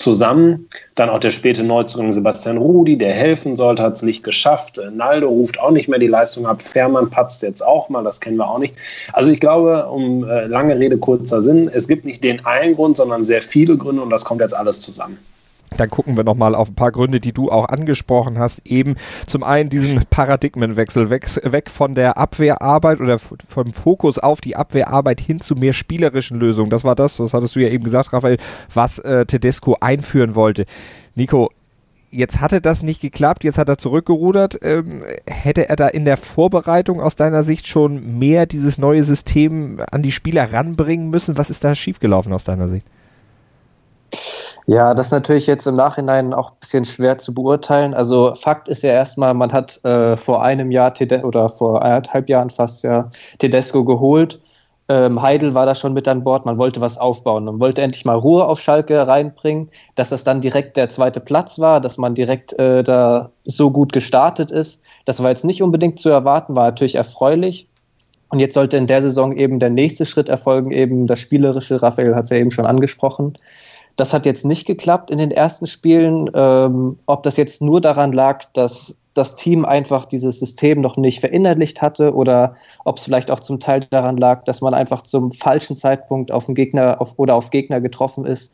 zusammen. 0.00 0.68
Dann 0.94 1.10
auch 1.10 1.18
der 1.18 1.30
späte 1.30 1.62
Neuzugang 1.62 2.12
Sebastian 2.12 2.56
Rudi, 2.56 2.96
der 2.96 3.12
helfen 3.12 3.56
sollte, 3.56 3.82
hat 3.82 3.96
es 3.96 4.02
nicht 4.02 4.24
geschafft. 4.24 4.80
Naldo 4.92 5.28
ruft 5.28 5.60
auch 5.60 5.70
nicht 5.70 5.88
mehr 5.88 5.98
die 5.98 6.06
Leistung 6.06 6.46
ab. 6.46 6.62
Fährmann 6.62 7.10
patzt 7.10 7.42
jetzt 7.42 7.64
auch 7.64 7.88
mal, 7.88 8.02
das 8.02 8.20
kennen 8.20 8.36
wir 8.36 8.48
auch 8.48 8.58
nicht. 8.58 8.74
Also 9.12 9.30
ich 9.30 9.40
glaube, 9.40 9.86
um 9.86 10.24
äh, 10.24 10.46
lange 10.46 10.78
Rede, 10.78 10.98
kurzer 10.98 11.42
Sinn, 11.42 11.70
es 11.72 11.86
gibt 11.86 12.04
nicht 12.04 12.24
den 12.24 12.44
einen 12.46 12.74
Grund, 12.74 12.96
sondern 12.96 13.22
sehr 13.24 13.42
viele 13.42 13.76
Gründe 13.76 14.02
und 14.02 14.10
das 14.10 14.24
kommt 14.24 14.40
jetzt 14.40 14.56
alles 14.56 14.80
zusammen. 14.80 15.18
Dann 15.76 15.90
gucken 15.90 16.16
wir 16.16 16.24
nochmal 16.24 16.54
auf 16.54 16.68
ein 16.68 16.74
paar 16.74 16.92
Gründe, 16.92 17.20
die 17.20 17.32
du 17.32 17.50
auch 17.50 17.68
angesprochen 17.68 18.38
hast. 18.38 18.66
Eben 18.66 18.96
zum 19.26 19.42
einen 19.42 19.70
diesen 19.70 20.04
Paradigmenwechsel 20.10 21.10
weg, 21.10 21.26
weg 21.44 21.70
von 21.70 21.94
der 21.94 22.18
Abwehrarbeit 22.18 23.00
oder 23.00 23.18
vom 23.18 23.72
Fokus 23.72 24.18
auf 24.18 24.40
die 24.40 24.56
Abwehrarbeit 24.56 25.20
hin 25.20 25.40
zu 25.40 25.54
mehr 25.54 25.72
spielerischen 25.72 26.38
Lösungen. 26.38 26.70
Das 26.70 26.84
war 26.84 26.94
das, 26.94 27.16
das 27.16 27.34
hattest 27.34 27.56
du 27.56 27.60
ja 27.60 27.68
eben 27.68 27.84
gesagt, 27.84 28.12
Raphael, 28.12 28.38
was 28.72 28.98
äh, 28.98 29.26
Tedesco 29.26 29.76
einführen 29.80 30.34
wollte. 30.34 30.66
Nico, 31.14 31.50
jetzt 32.10 32.40
hatte 32.40 32.60
das 32.60 32.82
nicht 32.82 33.00
geklappt, 33.00 33.44
jetzt 33.44 33.58
hat 33.58 33.68
er 33.68 33.78
zurückgerudert. 33.78 34.58
Ähm, 34.62 35.00
hätte 35.26 35.68
er 35.68 35.76
da 35.76 35.88
in 35.88 36.04
der 36.04 36.16
Vorbereitung 36.16 37.00
aus 37.00 37.16
deiner 37.16 37.42
Sicht 37.42 37.66
schon 37.66 38.18
mehr 38.18 38.46
dieses 38.46 38.78
neue 38.78 39.02
System 39.02 39.80
an 39.90 40.02
die 40.02 40.12
Spieler 40.12 40.52
ranbringen 40.52 41.10
müssen? 41.10 41.38
Was 41.38 41.50
ist 41.50 41.64
da 41.64 41.74
schiefgelaufen 41.74 42.32
aus 42.32 42.44
deiner 42.44 42.68
Sicht? 42.68 42.86
Ja, 44.70 44.94
das 44.94 45.06
ist 45.06 45.12
natürlich 45.12 45.48
jetzt 45.48 45.66
im 45.66 45.74
Nachhinein 45.74 46.32
auch 46.32 46.52
ein 46.52 46.56
bisschen 46.60 46.84
schwer 46.84 47.18
zu 47.18 47.34
beurteilen. 47.34 47.92
Also 47.92 48.36
Fakt 48.36 48.68
ist 48.68 48.84
ja 48.84 48.92
erstmal, 48.92 49.34
man 49.34 49.52
hat 49.52 49.84
äh, 49.84 50.16
vor 50.16 50.44
einem 50.44 50.70
Jahr 50.70 50.94
Tede 50.94 51.22
oder 51.24 51.48
vor 51.48 51.82
eineinhalb 51.82 52.28
Jahren 52.28 52.50
fast 52.50 52.84
ja 52.84 53.10
Tedesco 53.40 53.84
geholt. 53.84 54.38
Ähm, 54.88 55.20
Heidel 55.20 55.54
war 55.54 55.66
da 55.66 55.74
schon 55.74 55.92
mit 55.92 56.06
an 56.06 56.22
Bord, 56.22 56.46
man 56.46 56.56
wollte 56.56 56.80
was 56.80 56.98
aufbauen. 56.98 57.46
Man 57.46 57.58
wollte 57.58 57.82
endlich 57.82 58.04
mal 58.04 58.14
Ruhe 58.14 58.44
auf 58.46 58.60
Schalke 58.60 59.08
reinbringen, 59.08 59.70
dass 59.96 60.10
das 60.10 60.22
dann 60.22 60.40
direkt 60.40 60.76
der 60.76 60.88
zweite 60.88 61.18
Platz 61.18 61.58
war, 61.58 61.80
dass 61.80 61.98
man 61.98 62.14
direkt 62.14 62.52
äh, 62.60 62.84
da 62.84 63.32
so 63.44 63.72
gut 63.72 63.92
gestartet 63.92 64.52
ist. 64.52 64.80
Das 65.04 65.20
war 65.20 65.30
jetzt 65.30 65.44
nicht 65.44 65.64
unbedingt 65.64 65.98
zu 65.98 66.10
erwarten, 66.10 66.54
war 66.54 66.66
natürlich 66.66 66.94
erfreulich. 66.94 67.66
Und 68.28 68.38
jetzt 68.38 68.54
sollte 68.54 68.76
in 68.76 68.86
der 68.86 69.02
Saison 69.02 69.32
eben 69.32 69.58
der 69.58 69.70
nächste 69.70 70.06
Schritt 70.06 70.28
erfolgen, 70.28 70.70
eben 70.70 71.08
das 71.08 71.18
Spielerische. 71.18 71.82
Raphael 71.82 72.14
hat 72.14 72.24
es 72.24 72.30
ja 72.30 72.36
eben 72.36 72.52
schon 72.52 72.66
angesprochen. 72.66 73.34
Das 73.96 74.12
hat 74.12 74.26
jetzt 74.26 74.44
nicht 74.44 74.66
geklappt 74.66 75.10
in 75.10 75.18
den 75.18 75.30
ersten 75.30 75.66
Spielen. 75.66 76.30
Ähm, 76.34 76.98
ob 77.06 77.22
das 77.22 77.36
jetzt 77.36 77.60
nur 77.62 77.80
daran 77.80 78.12
lag, 78.12 78.44
dass 78.52 78.96
das 79.14 79.34
Team 79.34 79.64
einfach 79.64 80.06
dieses 80.06 80.38
System 80.38 80.80
noch 80.80 80.96
nicht 80.96 81.20
verinnerlicht 81.20 81.82
hatte 81.82 82.14
oder 82.14 82.54
ob 82.84 82.98
es 82.98 83.04
vielleicht 83.04 83.30
auch 83.30 83.40
zum 83.40 83.58
Teil 83.58 83.86
daran 83.90 84.16
lag, 84.16 84.44
dass 84.44 84.60
man 84.60 84.72
einfach 84.72 85.02
zum 85.02 85.32
falschen 85.32 85.76
Zeitpunkt 85.76 86.30
auf 86.30 86.46
den 86.46 86.54
Gegner 86.54 87.00
auf, 87.00 87.14
oder 87.16 87.34
auf 87.34 87.50
Gegner 87.50 87.80
getroffen 87.80 88.24
ist, 88.24 88.52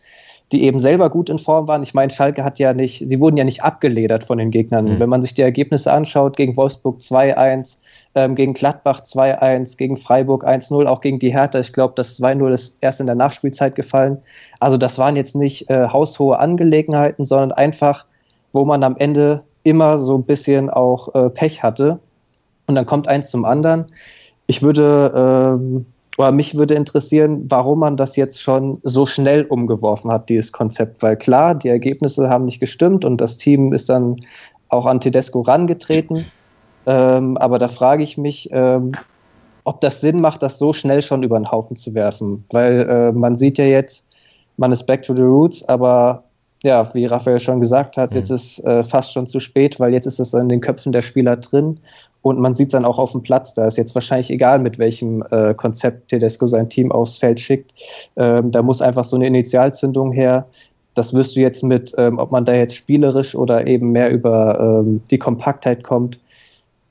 die 0.53 0.63
eben 0.63 0.79
selber 0.79 1.11
gut 1.11 1.29
in 1.29 1.39
Form 1.39 1.67
waren. 1.67 1.83
Ich 1.83 1.93
meine, 1.93 2.11
Schalke 2.11 2.45
hat 2.45 2.59
ja 2.59 2.73
nicht, 2.73 3.05
sie 3.09 3.21
wurden 3.21 3.37
ja 3.37 3.45
nicht 3.45 3.65
abgeledert 3.65 4.23
von 4.23 4.39
den 4.39 4.51
Gegnern. 4.51 4.85
Mhm. 4.85 5.01
Wenn 5.01 5.09
man 5.09 5.23
sich 5.23 5.35
die 5.35 5.43
Ergebnisse 5.43 5.93
anschaut, 5.93 6.37
gegen 6.37 6.57
Wolfsburg 6.57 7.01
2-1, 7.01 7.79
ähm, 8.15 8.37
gegen 8.37 8.55
Gladbach 8.55 9.03
2-1, 9.03 9.77
gegen 9.77 9.97
Freiburg 9.97 10.47
1-0, 10.47 10.87
auch 10.87 11.01
gegen 11.01 11.19
die 11.19 11.33
Hertha. 11.33 11.59
Ich 11.59 11.73
glaube, 11.73 11.95
das 11.97 12.21
2-0 12.21 12.49
ist 12.53 12.79
erst 12.81 13.01
in 13.01 13.07
der 13.07 13.17
Nachspielzeit 13.17 13.75
gefallen. 13.75 14.19
Also 14.61 14.77
das 14.77 14.99
waren 14.99 15.17
jetzt 15.17 15.35
nicht 15.35 15.69
äh, 15.69 15.89
haushohe 15.89 16.39
Angelegenheiten, 16.39 17.25
sondern 17.25 17.51
einfach, 17.53 18.07
wo 18.53 18.65
man 18.65 18.85
am 18.85 18.97
Ende 18.97 19.43
immer 19.65 19.99
so 19.99 20.17
ein 20.17 20.25
bisschen 20.25 20.71
auch 20.71 21.13
äh, 21.15 21.29
Pech 21.29 21.65
hatte. 21.65 21.99
Und 22.69 22.77
dann 22.77 22.87
kommt 22.87 23.09
eins 23.09 23.31
zum 23.31 23.45
anderen. 23.45 23.87
Ich 24.47 24.63
würde, 24.63 25.13
ähm, 25.15 25.87
oder 26.19 26.33
mich 26.33 26.57
würde 26.57 26.75
interessieren, 26.75 27.45
warum 27.49 27.81
man 27.81 27.97
das 27.97 28.17
jetzt 28.17 28.41
schon 28.41 28.79
so 28.83 29.07
schnell 29.07 29.45
umgeworfen 29.45 30.11
hat, 30.11 30.29
dieses 30.29 30.53
Konzept. 30.53 31.03
Weil 31.03 31.17
klar, 31.17 31.55
die 31.55 31.69
Ergebnisse 31.69 32.29
haben 32.29 32.47
nicht 32.47 32.61
gestimmt 32.61 33.05
und 33.05 33.21
das 33.21 33.37
Team 33.37 33.73
ist 33.73 33.89
dann 33.89 34.17
auch 34.69 34.87
an 34.87 35.01
Tedesco 35.01 35.41
rangetreten. 35.41 36.27
Ähm, 36.87 37.37
aber 37.37 37.59
da 37.59 37.69
frage 37.69 38.03
ich 38.03 38.17
mich, 38.17 38.49
ähm, 38.53 38.93
ob 39.65 39.81
das 39.81 40.01
Sinn 40.01 40.21
macht, 40.21 40.43
das 40.43 40.59
so 40.59 40.73
schnell 40.73 41.03
schon 41.03 41.23
über 41.23 41.39
den 41.39 41.51
Haufen 41.51 41.77
zu 41.77 41.95
werfen. 41.95 42.45
Weil 42.51 42.89
äh, 42.89 43.13
man 43.13 43.37
sieht 43.37 43.59
ja 43.59 43.65
jetzt, 43.65 44.07
man 44.57 44.73
ist 44.73 44.85
back 44.87 45.03
to 45.03 45.15
the 45.15 45.23
roots, 45.23 45.69
aber 45.69 46.23
ja, 46.63 46.89
wie 46.95 47.07
Raphael 47.07 47.41
schon 47.41 47.61
gesagt 47.61 47.97
hat, 47.97 48.13
mhm. 48.13 48.17
jetzt 48.19 48.31
ist 48.31 48.65
äh, 48.65 48.83
fast 48.85 49.13
schon 49.13 49.27
zu 49.27 49.41
spät, 49.41 49.79
weil 49.79 49.93
jetzt 49.93 50.07
ist 50.07 50.21
es 50.21 50.33
in 50.33 50.49
den 50.49 50.61
Köpfen 50.61 50.93
der 50.93 51.03
Spieler 51.03 51.37
drin 51.37 51.79
und 52.27 52.41
man 52.41 52.57
sieht 52.57 52.69
es 52.69 52.73
dann 52.73 52.85
auch 52.85 52.99
auf 52.99 53.13
dem 53.13 53.23
Platz. 53.23 53.55
Da 53.55 53.69
ist 53.69 53.79
jetzt 53.79 53.95
wahrscheinlich 53.95 54.33
egal, 54.33 54.59
mit 54.59 54.81
welchem 54.81 55.23
äh, 55.31 55.55
Konzept 55.55 56.09
Tedesco 56.09 56.49
sein 56.49 56.69
Team 56.69 56.91
aufs 56.91 57.19
Feld 57.19 57.39
schickt. 57.39 57.73
Ähm, 58.17 58.51
da 58.51 58.63
muss 58.63 58.83
einfach 58.83 59.05
so 59.05 59.15
eine 59.15 59.29
Initialzündung 59.29 60.11
her. 60.11 60.45
Das 60.97 61.15
wirst 61.15 61.37
du 61.37 61.41
jetzt 61.41 61.63
mit, 61.63 61.95
ähm, 61.99 62.19
ob 62.19 62.33
man 62.33 62.45
da 62.45 62.53
jetzt 62.53 62.75
spielerisch 62.75 63.37
oder 63.37 63.69
eben 63.69 63.93
mehr 63.93 64.11
über 64.11 64.59
ähm, 64.59 65.03
die 65.09 65.19
Kompaktheit 65.19 65.85
kommt, 65.85 66.19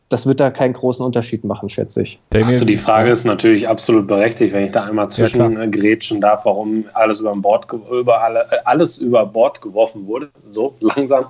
das 0.09 0.27
wird 0.27 0.39
da 0.39 0.51
keinen 0.51 0.73
großen 0.73 1.03
Unterschied 1.03 1.43
machen, 1.43 1.67
schätze 1.67 2.03
ich. 2.03 2.19
Also 2.31 2.63
die 2.63 2.77
Frage 2.77 3.09
ist 3.09 3.25
natürlich 3.25 3.67
absolut 3.67 4.07
berechtigt, 4.07 4.53
wenn 4.53 4.65
ich 4.65 4.71
da 4.71 4.83
einmal 4.83 5.09
zwischengrätschen 5.09 6.17
ja, 6.17 6.29
darf, 6.29 6.45
warum 6.45 6.85
alles 6.93 7.19
über 7.19 7.35
Bord 7.35 7.65
über 7.91 8.21
alle, 8.21 8.41
äh, 8.51 8.57
alles 8.65 8.99
über 8.99 9.25
Bord 9.25 9.61
geworfen 9.63 10.05
wurde, 10.05 10.29
so 10.51 10.75
langsam. 10.79 11.25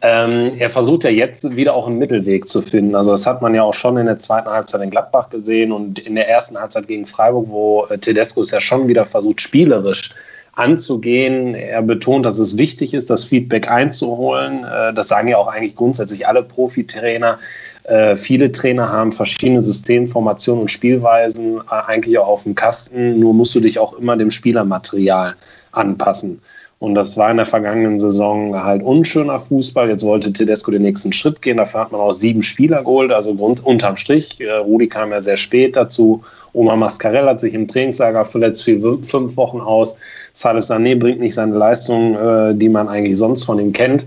Ähm, 0.00 0.52
er 0.58 0.70
versucht 0.70 1.04
ja 1.04 1.10
jetzt 1.10 1.56
wieder 1.56 1.74
auch 1.74 1.86
einen 1.86 1.98
Mittelweg 1.98 2.48
zu 2.48 2.60
finden. 2.60 2.96
Also 2.96 3.12
das 3.12 3.24
hat 3.24 3.40
man 3.40 3.54
ja 3.54 3.62
auch 3.62 3.74
schon 3.74 3.96
in 3.96 4.06
der 4.06 4.18
zweiten 4.18 4.48
Halbzeit 4.48 4.82
in 4.82 4.90
Gladbach 4.90 5.30
gesehen 5.30 5.70
und 5.70 6.00
in 6.00 6.16
der 6.16 6.28
ersten 6.28 6.58
Halbzeit 6.58 6.88
gegen 6.88 7.06
Freiburg, 7.06 7.48
wo 7.48 7.86
äh, 7.86 7.98
Tedesco 7.98 8.40
es 8.40 8.50
ja 8.50 8.60
schon 8.60 8.88
wieder 8.88 9.04
versucht, 9.04 9.40
spielerisch 9.40 10.14
anzugehen. 10.58 11.54
Er 11.54 11.82
betont, 11.82 12.26
dass 12.26 12.38
es 12.38 12.58
wichtig 12.58 12.92
ist, 12.92 13.10
das 13.10 13.24
Feedback 13.24 13.70
einzuholen. 13.70 14.64
Äh, 14.64 14.92
das 14.92 15.08
sagen 15.08 15.28
ja 15.28 15.36
auch 15.36 15.46
eigentlich 15.46 15.76
grundsätzlich 15.76 16.26
alle 16.26 16.42
Profitrainer. 16.42 17.38
Äh, 17.88 18.16
viele 18.16 18.52
Trainer 18.52 18.90
haben 18.90 19.12
verschiedene 19.12 19.62
Systemformationen 19.62 20.62
und 20.62 20.68
Spielweisen 20.68 21.56
äh, 21.56 21.62
eigentlich 21.86 22.18
auch 22.18 22.28
auf 22.28 22.42
dem 22.42 22.54
Kasten. 22.54 23.18
Nur 23.18 23.32
musst 23.32 23.54
du 23.54 23.60
dich 23.60 23.78
auch 23.78 23.94
immer 23.94 24.16
dem 24.16 24.30
Spielermaterial 24.30 25.34
anpassen. 25.72 26.40
Und 26.80 26.94
das 26.94 27.16
war 27.16 27.30
in 27.30 27.38
der 27.38 27.46
vergangenen 27.46 27.98
Saison 27.98 28.54
halt 28.62 28.82
unschöner 28.82 29.38
Fußball. 29.38 29.88
Jetzt 29.88 30.04
wollte 30.04 30.32
Tedesco 30.32 30.70
den 30.70 30.82
nächsten 30.82 31.12
Schritt 31.12 31.40
gehen. 31.40 31.56
Dafür 31.56 31.80
hat 31.80 31.92
man 31.92 32.00
auch 32.00 32.12
sieben 32.12 32.42
Spieler 32.42 32.84
geholt, 32.84 33.10
also 33.10 33.34
Grund, 33.34 33.64
unterm 33.64 33.96
Strich. 33.96 34.38
Äh, 34.38 34.52
Rudi 34.52 34.86
kam 34.86 35.10
ja 35.10 35.22
sehr 35.22 35.38
spät 35.38 35.74
dazu. 35.74 36.22
Oma 36.52 36.76
Mascarell 36.76 37.26
hat 37.26 37.40
sich 37.40 37.54
im 37.54 37.66
Trainingslager 37.66 38.26
verletzt, 38.26 38.64
fiel 38.64 38.98
fünf 39.02 39.36
Wochen 39.38 39.60
aus. 39.60 39.96
Salif 40.34 40.66
Sané 40.66 40.94
bringt 40.94 41.20
nicht 41.20 41.34
seine 41.34 41.56
Leistung, 41.56 42.14
äh, 42.14 42.54
die 42.54 42.68
man 42.68 42.86
eigentlich 42.86 43.16
sonst 43.16 43.44
von 43.44 43.58
ihm 43.58 43.72
kennt. 43.72 44.06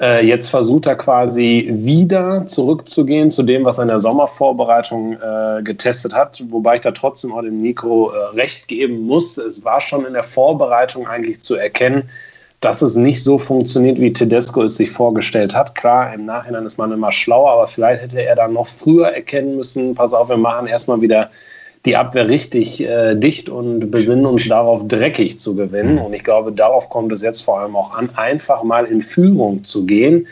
Äh, 0.00 0.24
jetzt 0.26 0.48
versucht 0.48 0.86
er 0.86 0.96
quasi 0.96 1.68
wieder 1.72 2.46
zurückzugehen 2.46 3.30
zu 3.30 3.42
dem, 3.42 3.66
was 3.66 3.78
er 3.78 3.82
in 3.82 3.88
der 3.88 4.00
Sommervorbereitung 4.00 5.18
äh, 5.20 5.62
getestet 5.62 6.14
hat. 6.14 6.42
Wobei 6.48 6.76
ich 6.76 6.80
da 6.80 6.92
trotzdem 6.92 7.32
auch 7.32 7.42
dem 7.42 7.58
Nico 7.58 8.10
äh, 8.10 8.16
recht 8.34 8.66
geben 8.66 9.06
muss. 9.06 9.36
Es 9.36 9.62
war 9.62 9.80
schon 9.82 10.06
in 10.06 10.14
der 10.14 10.22
Vorbereitung 10.22 11.06
eigentlich 11.06 11.42
zu 11.42 11.54
erkennen, 11.54 12.08
dass 12.60 12.80
es 12.80 12.96
nicht 12.96 13.22
so 13.22 13.36
funktioniert, 13.36 14.00
wie 14.00 14.12
Tedesco 14.12 14.62
es 14.62 14.78
sich 14.78 14.90
vorgestellt 14.90 15.54
hat. 15.54 15.74
Klar, 15.74 16.14
im 16.14 16.24
Nachhinein 16.24 16.64
ist 16.64 16.78
man 16.78 16.92
immer 16.92 17.12
schlauer, 17.12 17.52
aber 17.52 17.66
vielleicht 17.66 18.02
hätte 18.02 18.22
er 18.22 18.36
dann 18.36 18.54
noch 18.54 18.68
früher 18.68 19.08
erkennen 19.08 19.56
müssen, 19.56 19.94
pass 19.94 20.14
auf, 20.14 20.30
wir 20.30 20.38
machen 20.38 20.66
erstmal 20.66 21.02
wieder 21.02 21.30
die 21.86 21.96
Abwehr 21.96 22.28
richtig 22.28 22.84
äh, 22.84 23.14
dicht 23.14 23.48
und 23.48 23.90
besinnen 23.90 24.26
uns 24.26 24.46
darauf, 24.48 24.86
dreckig 24.86 25.40
zu 25.40 25.56
gewinnen. 25.56 25.94
Mhm. 25.94 26.02
Und 26.02 26.12
ich 26.12 26.24
glaube, 26.24 26.52
darauf 26.52 26.90
kommt 26.90 27.12
es 27.12 27.22
jetzt 27.22 27.42
vor 27.42 27.60
allem 27.60 27.74
auch 27.74 27.92
an, 27.92 28.10
einfach 28.16 28.62
mal 28.62 28.84
in 28.84 29.00
Führung 29.00 29.64
zu 29.64 29.86
gehen. 29.86 30.26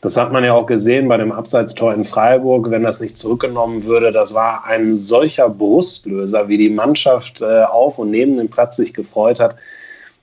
Das 0.00 0.16
hat 0.18 0.32
man 0.32 0.44
ja 0.44 0.52
auch 0.52 0.66
gesehen 0.66 1.08
bei 1.08 1.16
dem 1.16 1.32
Abseitstor 1.32 1.94
in 1.94 2.04
Freiburg, 2.04 2.70
wenn 2.70 2.82
das 2.82 3.00
nicht 3.00 3.16
zurückgenommen 3.16 3.84
würde. 3.84 4.12
Das 4.12 4.34
war 4.34 4.64
ein 4.66 4.94
solcher 4.94 5.48
Brustlöser, 5.48 6.48
wie 6.48 6.58
die 6.58 6.68
Mannschaft 6.68 7.40
äh, 7.40 7.62
auf 7.62 7.98
und 7.98 8.10
neben 8.10 8.36
dem 8.36 8.48
Platz 8.48 8.76
sich 8.76 8.92
gefreut 8.92 9.40
hat. 9.40 9.56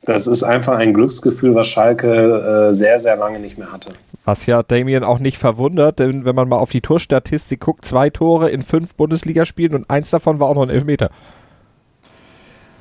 Das 0.03 0.25
ist 0.25 0.43
einfach 0.43 0.77
ein 0.77 0.93
Glücksgefühl, 0.93 1.53
was 1.55 1.67
Schalke 1.67 2.69
äh, 2.69 2.73
sehr, 2.73 2.97
sehr 2.99 3.15
lange 3.15 3.39
nicht 3.39 3.57
mehr 3.57 3.71
hatte. 3.71 3.93
Was 4.23 4.45
ja 4.45 4.61
Damien 4.61 5.03
auch 5.03 5.19
nicht 5.19 5.37
verwundert, 5.37 5.99
denn 5.99 6.25
wenn 6.25 6.35
man 6.35 6.47
mal 6.47 6.57
auf 6.57 6.69
die 6.69 6.81
Torstatistik 6.81 7.59
guckt, 7.59 7.85
zwei 7.85 8.09
Tore 8.09 8.51
in 8.51 8.61
fünf 8.61 8.95
Bundesligaspielen 8.95 9.73
und 9.73 9.89
eins 9.89 10.11
davon 10.11 10.39
war 10.39 10.47
auch 10.47 10.55
noch 10.55 10.63
ein 10.63 10.69
Elfmeter. 10.69 11.09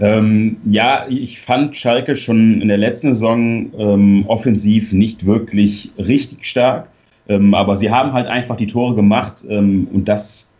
Ähm, 0.00 0.58
ja, 0.64 1.06
ich 1.08 1.40
fand 1.40 1.76
Schalke 1.76 2.16
schon 2.16 2.60
in 2.60 2.68
der 2.68 2.78
letzten 2.78 3.14
Saison 3.14 3.70
ähm, 3.78 4.24
offensiv 4.28 4.92
nicht 4.92 5.26
wirklich 5.26 5.92
richtig 5.98 6.46
stark, 6.46 6.88
ähm, 7.28 7.54
aber 7.54 7.76
sie 7.76 7.90
haben 7.90 8.12
halt 8.12 8.26
einfach 8.26 8.56
die 8.56 8.66
Tore 8.66 8.94
gemacht 8.94 9.44
ähm, 9.48 9.88
und 9.92 10.08
das 10.08 10.52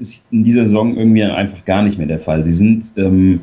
ist 0.00 0.26
in 0.32 0.44
dieser 0.44 0.62
Saison 0.62 0.96
irgendwie 0.96 1.22
einfach 1.24 1.64
gar 1.64 1.82
nicht 1.82 1.98
mehr 1.98 2.06
der 2.06 2.18
Fall. 2.20 2.44
Sie 2.44 2.52
sind 2.52 2.84
ähm, 2.96 3.40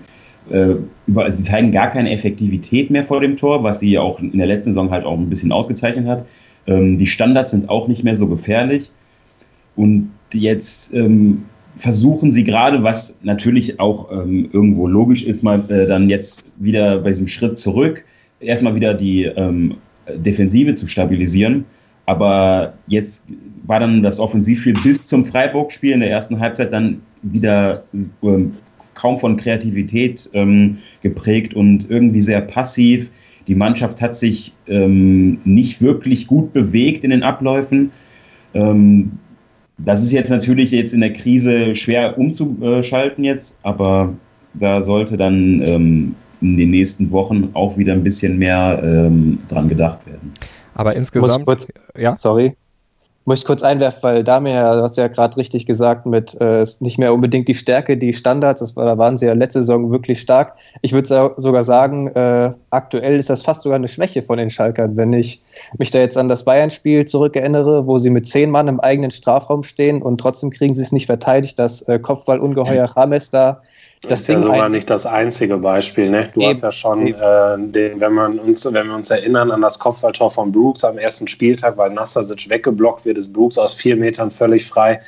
äh, 0.50 0.76
sie 1.08 1.44
zeigen 1.44 1.72
gar 1.72 1.90
keine 1.90 2.12
Effektivität 2.12 2.90
mehr 2.92 3.04
vor 3.04 3.20
dem 3.20 3.36
Tor, 3.36 3.64
was 3.64 3.80
sie 3.80 3.98
auch 3.98 4.20
in 4.20 4.38
der 4.38 4.48
letzten 4.48 4.72
Saison 4.72 4.92
halt 4.92 5.06
auch 5.06 5.18
ein 5.18 5.30
bisschen 5.30 5.52
ausgezeichnet 5.52 6.06
hat. 6.06 6.26
Ähm, 6.68 6.98
die 6.98 7.08
Standards 7.08 7.52
sind 7.52 7.70
auch 7.70 7.88
nicht 7.88 8.04
mehr 8.04 8.16
so 8.16 8.28
gefährlich. 8.28 8.92
Und 9.76 10.12
jetzt 10.34 10.94
ähm, 10.94 11.46
versuchen 11.78 12.32
sie 12.32 12.44
gerade, 12.44 12.84
was 12.84 13.18
natürlich 13.24 13.80
auch 13.80 14.12
ähm, 14.12 14.50
irgendwo 14.52 14.88
logisch 14.88 15.24
ist, 15.24 15.44
mal 15.44 15.64
äh, 15.70 15.86
dann 15.86 16.10
jetzt 16.10 16.44
wieder 16.58 17.00
bei 17.00 17.10
diesem 17.10 17.28
Schritt 17.28 17.58
zurück, 17.58 18.04
erstmal 18.40 18.76
wieder 18.76 18.94
die 18.94 19.24
ähm, 19.24 19.76
Defensive 20.08 20.76
zu 20.76 20.88
stabilisieren. 20.88 21.66
Aber 22.06 22.74
jetzt 22.88 23.24
war 23.66 23.80
dann 23.80 24.04
das 24.04 24.20
Offensivspiel 24.20 24.74
bis 24.84 25.08
zum 25.08 25.26
Freiburg-Spiel 25.26 25.92
in 25.92 26.02
der 26.02 26.12
ersten 26.12 26.40
Halbzeit 26.40 26.72
dann 26.72 27.02
wieder 27.24 27.84
ähm, 28.22 28.54
kaum 28.94 29.18
von 29.18 29.38
Kreativität 29.38 30.30
ähm, 30.34 30.78
geprägt 31.02 31.54
und 31.54 31.90
irgendwie 31.90 32.22
sehr 32.22 32.42
passiv. 32.42 33.10
Die 33.48 33.56
Mannschaft 33.56 34.02
hat 34.02 34.16
sich 34.16 34.54
ähm, 34.68 35.40
nicht 35.46 35.82
wirklich 35.82 36.28
gut 36.28 36.54
bewegt 36.54 37.04
in 37.04 37.12
den 37.12 37.24
Abläufen. 37.24 37.92
Ähm, 38.54 39.12
das 39.78 40.02
ist 40.02 40.12
jetzt 40.12 40.30
natürlich 40.30 40.72
jetzt 40.72 40.94
in 40.94 41.02
der 41.02 41.14
Krise 41.14 41.76
schwer 41.76 42.18
umzuschalten 42.18 43.24
jetzt, 43.24 43.58
aber 43.64 44.14
da 44.54 44.82
sollte 44.82 45.18
dann 45.18 45.62
ähm, 45.66 46.16
in 46.42 46.58
den 46.58 46.72
nächsten 46.72 47.12
Wochen 47.12 47.50
auch 47.54 47.78
wieder 47.78 47.94
ein 47.94 48.04
bisschen 48.04 48.38
mehr 48.38 48.82
ähm, 48.84 49.40
dran 49.50 49.68
gedacht 49.68 50.06
werden. 50.08 50.32
Aber 50.76 50.96
insgesamt, 50.96 51.46
kurz, 51.46 51.68
ja, 51.98 52.16
sorry, 52.16 52.54
muss 53.26 53.40
ich 53.40 53.46
kurz 53.46 53.64
einwerfen, 53.64 54.04
weil 54.04 54.24
Damir, 54.24 54.62
du 54.62 54.84
hast 54.84 54.98
ja 54.98 55.08
gerade 55.08 55.36
richtig 55.38 55.66
gesagt, 55.66 56.06
mit 56.06 56.40
äh, 56.40 56.66
nicht 56.80 57.00
mehr 57.00 57.14
unbedingt 57.14 57.48
die 57.48 57.56
Stärke, 57.56 57.98
die 57.98 58.14
Standards, 58.14 58.60
das 58.60 58.76
war, 58.76 58.86
da 58.86 58.98
waren 59.00 59.18
sie 59.18 59.26
ja 59.26 59.34
letzte 59.34 59.60
Saison 59.60 59.92
wirklich 59.92 60.22
stark. 60.22 60.56
Ich 60.82 60.94
würde 60.94 61.34
sogar 61.38 61.64
sagen, 61.64 62.08
äh, 62.10 62.52
aktuell 62.70 63.18
ist 63.18 63.32
das 63.32 63.42
fast 63.42 63.64
sogar 63.64 63.78
eine 63.78 63.88
Schwäche 63.88 64.22
von 64.22 64.38
den 64.38 64.52
Schalkern, 64.52 64.96
wenn 64.96 65.12
ich 65.12 65.42
mich 65.80 65.90
da 65.90 66.00
jetzt 66.00 66.18
an 66.18 66.30
das 66.30 66.46
Bayern-Spiel 66.46 67.06
zurückerinnere, 67.06 67.88
wo 67.88 67.98
sie 67.98 68.12
mit 68.12 68.28
zehn 68.28 68.52
Mann 68.52 68.68
im 68.68 68.80
eigenen 68.80 69.10
Strafraum 69.12 69.64
stehen 69.64 70.04
und 70.04 70.20
trotzdem 70.20 70.52
kriegen 70.52 70.76
sie 70.76 70.84
es 70.84 70.92
nicht 70.92 71.08
verteidigt, 71.08 71.58
dass 71.58 71.82
äh, 71.84 71.98
Kopfballungeheuer 71.98 72.86
Rames 72.96 73.32
da 73.32 73.62
das 74.08 74.22
ist 74.22 74.28
ja 74.28 74.40
sogar 74.40 74.70
nicht 74.70 74.90
das 74.90 75.06
einzige 75.06 75.58
Beispiel. 75.58 76.10
Ne? 76.10 76.30
Du 76.34 76.42
eben, 76.42 76.50
hast 76.50 76.62
ja 76.62 76.72
schon, 76.72 77.08
äh, 77.08 77.14
den, 77.58 78.00
wenn, 78.00 78.14
man 78.14 78.40
uns, 78.40 78.66
wenn 78.72 78.88
wir 78.88 78.96
uns 78.96 79.10
erinnern 79.10 79.52
an 79.52 79.62
das 79.62 79.80
Kopfballtor 79.80 80.32
von 80.32 80.52
Brooks 80.52 80.84
am 80.84 80.98
ersten 80.98 81.28
Spieltag, 81.28 81.78
weil 81.78 81.92
Nastasic 81.92 82.50
weggeblockt 82.50 83.06
wird, 83.06 83.18
ist 83.18 83.32
Brooks 83.34 83.58
aus 83.58 83.74
vier 83.74 83.96
Metern 83.96 84.32
völlig 84.32 84.66
frei. 84.66 85.02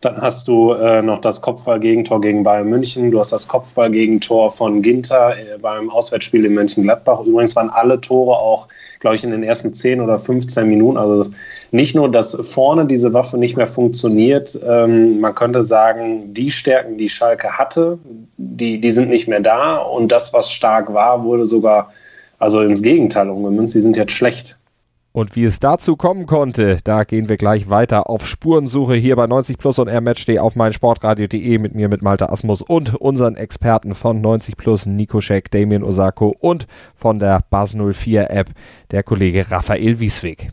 Dann 0.00 0.20
hast 0.22 0.48
du 0.48 0.72
äh, 0.72 1.02
noch 1.02 1.18
das 1.18 1.42
Kopfballgegentor 1.42 2.22
gegen 2.22 2.42
Bayern 2.42 2.68
München. 2.68 3.10
Du 3.10 3.18
hast 3.18 3.32
das 3.32 3.46
Kopfballgegentor 3.46 4.50
von 4.50 4.80
Ginter 4.80 5.36
äh, 5.36 5.58
beim 5.58 5.90
Auswärtsspiel 5.90 6.46
in 6.46 6.54
Mönchengladbach. 6.54 7.20
Übrigens 7.20 7.54
waren 7.54 7.68
alle 7.68 8.00
Tore 8.00 8.38
auch, 8.38 8.66
glaube 9.00 9.16
ich, 9.16 9.24
in 9.24 9.30
den 9.30 9.42
ersten 9.42 9.74
10 9.74 10.00
oder 10.00 10.16
15 10.16 10.66
Minuten. 10.66 10.96
Also 10.96 11.18
das, 11.18 11.30
nicht 11.72 11.94
nur, 11.94 12.10
dass 12.10 12.34
vorne 12.48 12.86
diese 12.86 13.12
Waffe 13.12 13.38
nicht 13.38 13.56
mehr 13.56 13.66
funktioniert, 13.66 14.58
ähm, 14.66 15.20
man 15.20 15.34
könnte 15.34 15.62
sagen, 15.62 16.34
die 16.34 16.50
Stärken, 16.50 16.98
die 16.98 17.08
Schalke 17.08 17.58
hatte, 17.58 17.98
die, 18.36 18.80
die 18.80 18.90
sind 18.90 19.08
nicht 19.08 19.28
mehr 19.28 19.40
da. 19.40 19.76
Und 19.76 20.10
das, 20.10 20.32
was 20.32 20.50
stark 20.50 20.92
war, 20.92 21.22
wurde 21.24 21.46
sogar 21.46 21.92
also 22.38 22.60
ins 22.60 22.82
Gegenteil 22.82 23.30
umgemünzt. 23.30 23.74
Die 23.74 23.80
sind 23.80 23.96
jetzt 23.96 24.12
schlecht. 24.12 24.58
Und 25.12 25.34
wie 25.34 25.44
es 25.44 25.58
dazu 25.58 25.96
kommen 25.96 26.26
konnte, 26.26 26.78
da 26.84 27.02
gehen 27.02 27.28
wir 27.28 27.36
gleich 27.36 27.68
weiter 27.68 28.08
auf 28.08 28.26
Spurensuche 28.26 28.94
hier 28.94 29.16
bei 29.16 29.26
90 29.26 29.58
Plus 29.58 29.80
und 29.80 29.88
Air 29.88 30.02
Matchday 30.02 30.38
auf 30.38 30.54
meinsportradio.de 30.54 31.58
mit 31.58 31.74
mir, 31.74 31.88
mit 31.88 32.00
Malte 32.00 32.30
Asmus 32.30 32.62
und 32.62 32.94
unseren 32.94 33.34
Experten 33.34 33.94
von 33.94 34.20
90 34.20 34.56
Plus, 34.56 34.86
Nico 34.86 35.20
Scheck, 35.20 35.50
Damien 35.50 35.82
Osako 35.82 36.36
und 36.38 36.68
von 36.94 37.18
der 37.18 37.40
Bas 37.50 37.74
04 37.74 38.30
App, 38.30 38.50
der 38.92 39.02
Kollege 39.02 39.50
Raphael 39.50 39.98
Wieswig. 39.98 40.52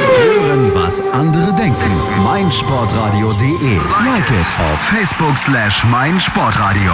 Was 0.91 1.01
andere 1.13 1.53
denken. 1.55 1.91
meinsportradio.de. 2.21 3.75
Like 4.03 4.29
it 4.29 4.45
auf 4.59 4.77
Facebook 4.77 5.37
slash 5.37 5.85
meinsportradio. 5.85 6.91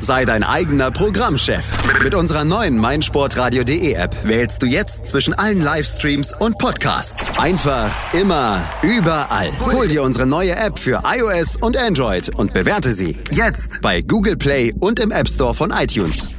Sei 0.00 0.24
dein 0.24 0.42
eigener 0.42 0.90
Programmchef. 0.90 1.64
Mit 2.02 2.16
unserer 2.16 2.42
neuen 2.42 2.78
meinsportradio.de 2.78 3.92
App 3.92 4.16
wählst 4.24 4.60
du 4.60 4.66
jetzt 4.66 5.06
zwischen 5.06 5.34
allen 5.34 5.62
Livestreams 5.62 6.34
und 6.36 6.58
Podcasts. 6.58 7.38
Einfach, 7.38 7.92
immer, 8.12 8.60
überall. 8.82 9.52
Hol 9.60 9.86
dir 9.86 10.02
unsere 10.02 10.26
neue 10.26 10.56
App 10.56 10.80
für 10.80 11.02
iOS 11.06 11.54
und 11.54 11.76
Android 11.76 12.34
und 12.34 12.52
bewerte 12.52 12.90
sie 12.90 13.16
jetzt 13.30 13.80
bei 13.82 14.00
Google 14.00 14.36
Play 14.36 14.74
und 14.80 14.98
im 14.98 15.12
App 15.12 15.28
Store 15.28 15.54
von 15.54 15.70
iTunes. 15.70 16.30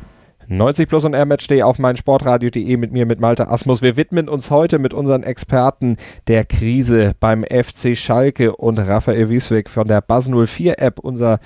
90 0.48 0.88
Plus 0.88 1.04
und 1.04 1.14
Air 1.14 1.26
Matchday 1.26 1.62
auf 1.62 1.78
meinsportradio.de 1.78 2.78
mit 2.78 2.92
mir, 2.92 3.06
mit 3.06 3.20
Malte 3.20 3.50
Asmus. 3.50 3.82
Wir 3.82 3.98
widmen 3.98 4.30
uns 4.30 4.50
heute 4.50 4.80
mit 4.80 4.94
unseren 4.94 5.24
Experten 5.24 5.98
der 6.28 6.46
Krise 6.46 7.14
beim 7.20 7.44
FC 7.44 7.98
Schalke 7.98 8.56
und 8.56 8.80
Raphael 8.80 9.30
Wiesweg 9.30 9.70
von 9.70 9.88
der 9.88 10.02
Buzz 10.02 10.30
04 10.30 10.80
App, 10.80 11.00
unser 11.00 11.40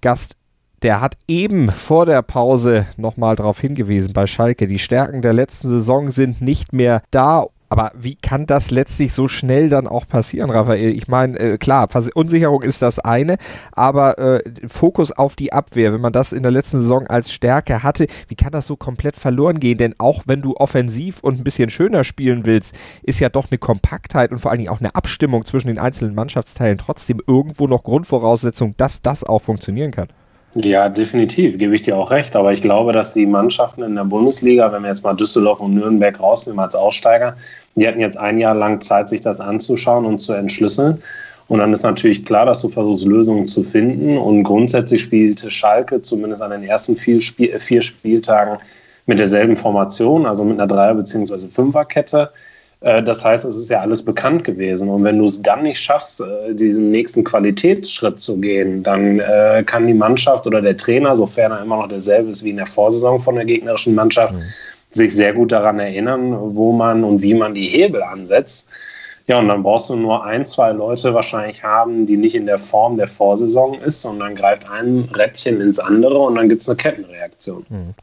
Gast 0.00 0.36
der 0.82 1.00
hat 1.00 1.16
eben 1.28 1.70
vor 1.70 2.06
der 2.06 2.22
Pause 2.22 2.86
nochmal 2.96 3.36
darauf 3.36 3.60
hingewiesen 3.60 4.14
bei 4.14 4.26
Schalke. 4.26 4.66
Die 4.66 4.78
Stärken 4.78 5.20
der 5.20 5.34
letzten 5.34 5.68
Saison 5.68 6.10
sind 6.10 6.40
nicht 6.40 6.72
mehr 6.72 7.02
da 7.10 7.46
aber 7.70 7.92
wie 7.94 8.16
kann 8.16 8.46
das 8.46 8.72
letztlich 8.72 9.12
so 9.12 9.28
schnell 9.28 9.68
dann 9.68 9.86
auch 9.86 10.04
passieren, 10.06 10.50
Raphael? 10.50 10.90
Ich 10.90 11.06
meine, 11.06 11.38
äh, 11.38 11.56
klar, 11.56 11.88
Unsicherung 12.14 12.62
ist 12.62 12.82
das 12.82 12.98
eine, 12.98 13.36
aber 13.70 14.18
äh, 14.18 14.42
Fokus 14.66 15.12
auf 15.12 15.36
die 15.36 15.52
Abwehr, 15.52 15.92
wenn 15.92 16.00
man 16.00 16.12
das 16.12 16.32
in 16.32 16.42
der 16.42 16.50
letzten 16.50 16.80
Saison 16.80 17.06
als 17.06 17.32
Stärke 17.32 17.84
hatte, 17.84 18.08
wie 18.26 18.34
kann 18.34 18.50
das 18.50 18.66
so 18.66 18.74
komplett 18.76 19.14
verloren 19.14 19.60
gehen? 19.60 19.78
Denn 19.78 19.94
auch 19.98 20.24
wenn 20.26 20.42
du 20.42 20.56
offensiv 20.56 21.20
und 21.20 21.38
ein 21.38 21.44
bisschen 21.44 21.70
schöner 21.70 22.02
spielen 22.02 22.44
willst, 22.44 22.74
ist 23.04 23.20
ja 23.20 23.28
doch 23.28 23.52
eine 23.52 23.58
Kompaktheit 23.58 24.32
und 24.32 24.38
vor 24.38 24.50
allen 24.50 24.58
Dingen 24.58 24.70
auch 24.70 24.80
eine 24.80 24.96
Abstimmung 24.96 25.44
zwischen 25.44 25.68
den 25.68 25.78
einzelnen 25.78 26.16
Mannschaftsteilen 26.16 26.76
trotzdem 26.76 27.22
irgendwo 27.24 27.68
noch 27.68 27.84
Grundvoraussetzung, 27.84 28.74
dass 28.78 29.00
das 29.00 29.22
auch 29.22 29.42
funktionieren 29.42 29.92
kann. 29.92 30.08
Ja, 30.56 30.88
definitiv, 30.88 31.58
gebe 31.58 31.76
ich 31.76 31.82
dir 31.82 31.96
auch 31.96 32.10
recht. 32.10 32.34
Aber 32.34 32.52
ich 32.52 32.60
glaube, 32.60 32.92
dass 32.92 33.12
die 33.12 33.26
Mannschaften 33.26 33.82
in 33.84 33.94
der 33.94 34.04
Bundesliga, 34.04 34.72
wenn 34.72 34.82
wir 34.82 34.88
jetzt 34.88 35.04
mal 35.04 35.14
Düsseldorf 35.14 35.60
und 35.60 35.74
Nürnberg 35.74 36.18
rausnehmen 36.18 36.58
als 36.58 36.74
Aussteiger, 36.74 37.36
die 37.76 37.86
hatten 37.86 38.00
jetzt 38.00 38.18
ein 38.18 38.36
Jahr 38.36 38.54
lang 38.54 38.80
Zeit, 38.80 39.08
sich 39.08 39.20
das 39.20 39.38
anzuschauen 39.38 40.04
und 40.04 40.18
zu 40.18 40.32
entschlüsseln. 40.32 41.00
Und 41.46 41.58
dann 41.58 41.72
ist 41.72 41.84
natürlich 41.84 42.24
klar, 42.24 42.46
dass 42.46 42.62
du 42.62 42.68
versuchst, 42.68 43.06
Lösungen 43.06 43.46
zu 43.46 43.62
finden. 43.62 44.18
Und 44.18 44.42
grundsätzlich 44.42 45.02
spielte 45.02 45.50
Schalke 45.50 46.02
zumindest 46.02 46.42
an 46.42 46.50
den 46.50 46.64
ersten 46.64 46.96
vier, 46.96 47.20
Spiel 47.20 47.56
vier 47.60 47.80
Spieltagen 47.82 48.58
mit 49.06 49.20
derselben 49.20 49.56
Formation, 49.56 50.26
also 50.26 50.44
mit 50.44 50.54
einer 50.54 50.66
Dreier- 50.66 50.94
bzw. 50.94 51.48
Fünferkette. 51.48 52.30
Äh, 52.80 53.02
das 53.02 53.24
heißt, 53.24 53.44
es 53.44 53.56
ist 53.56 53.70
ja 53.70 53.80
alles 53.80 54.02
bekannt 54.02 54.44
gewesen. 54.44 54.88
Und 54.88 55.04
wenn 55.04 55.18
du 55.18 55.26
es 55.26 55.40
dann 55.42 55.62
nicht 55.62 55.80
schaffst, 55.80 56.20
äh, 56.20 56.54
diesen 56.54 56.90
nächsten 56.90 57.24
Qualitätsschritt 57.24 58.18
zu 58.18 58.40
gehen, 58.40 58.82
dann 58.82 59.20
äh, 59.20 59.62
kann 59.64 59.86
die 59.86 59.94
Mannschaft 59.94 60.46
oder 60.46 60.60
der 60.60 60.76
Trainer, 60.76 61.14
sofern 61.14 61.52
er 61.52 61.62
immer 61.62 61.78
noch 61.78 61.88
derselbe 61.88 62.30
ist 62.30 62.44
wie 62.44 62.50
in 62.50 62.56
der 62.56 62.66
Vorsaison 62.66 63.20
von 63.20 63.34
der 63.34 63.44
gegnerischen 63.44 63.94
Mannschaft, 63.94 64.34
mhm. 64.34 64.42
sich 64.90 65.14
sehr 65.14 65.32
gut 65.32 65.52
daran 65.52 65.78
erinnern, 65.78 66.36
wo 66.54 66.72
man 66.72 67.04
und 67.04 67.22
wie 67.22 67.34
man 67.34 67.54
die 67.54 67.68
Hebel 67.68 68.02
ansetzt. 68.02 68.68
Ja, 69.26 69.38
und 69.38 69.46
dann 69.46 69.62
brauchst 69.62 69.90
du 69.90 69.94
nur 69.94 70.24
ein, 70.24 70.44
zwei 70.44 70.72
Leute 70.72 71.14
wahrscheinlich 71.14 71.62
haben, 71.62 72.04
die 72.04 72.16
nicht 72.16 72.34
in 72.34 72.46
der 72.46 72.58
Form 72.58 72.96
der 72.96 73.06
Vorsaison 73.06 73.80
ist, 73.80 74.04
und 74.04 74.18
dann 74.18 74.34
greift 74.34 74.68
ein 74.68 75.08
Rädchen 75.14 75.60
ins 75.60 75.78
andere 75.78 76.18
und 76.18 76.34
dann 76.34 76.48
gibt 76.48 76.62
es 76.62 76.68
eine 76.68 76.76
Kettenreaktion. 76.76 77.64
Mhm. 77.68 77.94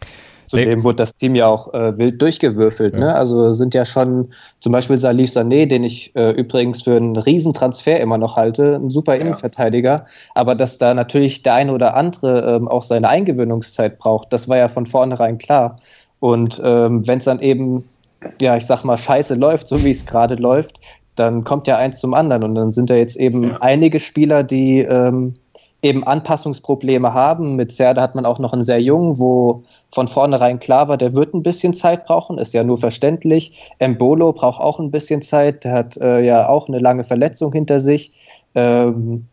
Zudem 0.47 0.83
wurde 0.83 0.95
das 0.95 1.15
Team 1.15 1.35
ja 1.35 1.47
auch 1.47 1.73
äh, 1.73 1.97
wild 1.97 2.21
durchgewürfelt. 2.21 2.93
Ja. 2.93 2.99
Ne? 2.99 3.15
Also 3.15 3.51
sind 3.51 3.73
ja 3.73 3.85
schon 3.85 4.29
zum 4.59 4.71
Beispiel 4.71 4.97
Salif 4.97 5.29
Sané, 5.29 5.65
den 5.65 5.83
ich 5.83 6.15
äh, 6.15 6.31
übrigens 6.31 6.83
für 6.83 6.95
einen 6.95 7.17
Riesentransfer 7.17 7.99
immer 7.99 8.17
noch 8.17 8.37
halte, 8.37 8.75
ein 8.75 8.89
super 8.89 9.15
ja. 9.15 9.21
Innenverteidiger. 9.21 10.05
Aber 10.35 10.55
dass 10.55 10.77
da 10.77 10.93
natürlich 10.93 11.43
der 11.43 11.55
eine 11.55 11.73
oder 11.73 11.95
andere 11.95 12.55
ähm, 12.55 12.67
auch 12.67 12.83
seine 12.83 13.09
Eingewöhnungszeit 13.09 13.99
braucht, 13.99 14.31
das 14.31 14.47
war 14.47 14.57
ja 14.57 14.69
von 14.69 14.85
vornherein 14.85 15.37
klar. 15.37 15.77
Und 16.19 16.61
ähm, 16.63 17.05
wenn 17.05 17.19
es 17.19 17.25
dann 17.25 17.39
eben, 17.39 17.83
ja, 18.41 18.55
ich 18.57 18.65
sag 18.65 18.83
mal, 18.83 18.97
scheiße 18.97 19.35
läuft, 19.35 19.67
so 19.67 19.83
wie 19.83 19.91
es 19.91 20.05
gerade 20.05 20.35
läuft, 20.35 20.79
dann 21.15 21.43
kommt 21.43 21.67
ja 21.67 21.77
eins 21.77 21.99
zum 21.99 22.13
anderen. 22.13 22.43
Und 22.43 22.55
dann 22.55 22.71
sind 22.71 22.89
da 22.89 22.95
jetzt 22.95 23.17
eben 23.17 23.43
ja. 23.43 23.57
einige 23.59 23.99
Spieler, 23.99 24.43
die 24.43 24.79
ähm, 24.79 25.35
eben 25.81 26.03
Anpassungsprobleme 26.03 27.13
haben. 27.13 27.55
Mit 27.55 27.71
Serda 27.71 28.01
hat 28.01 28.15
man 28.15 28.25
auch 28.25 28.39
noch 28.39 28.53
einen 28.53 28.63
sehr 28.63 28.81
jungen, 28.81 29.19
wo 29.19 29.63
von 29.93 30.07
vornherein 30.07 30.59
klar 30.59 30.89
war, 30.89 30.97
der 30.97 31.13
wird 31.13 31.33
ein 31.33 31.43
bisschen 31.43 31.73
Zeit 31.73 32.05
brauchen, 32.05 32.37
ist 32.37 32.53
ja 32.53 32.63
nur 32.63 32.77
verständlich. 32.77 33.71
Embolo 33.79 34.33
braucht 34.33 34.59
auch 34.59 34.79
ein 34.79 34.91
bisschen 34.91 35.21
Zeit, 35.21 35.63
der 35.63 35.73
hat 35.73 35.97
äh, 35.97 36.21
ja 36.21 36.49
auch 36.49 36.67
eine 36.67 36.79
lange 36.79 37.03
Verletzung 37.03 37.53
hinter 37.53 37.79
sich. 37.79 38.11
Ähm, 38.53 39.25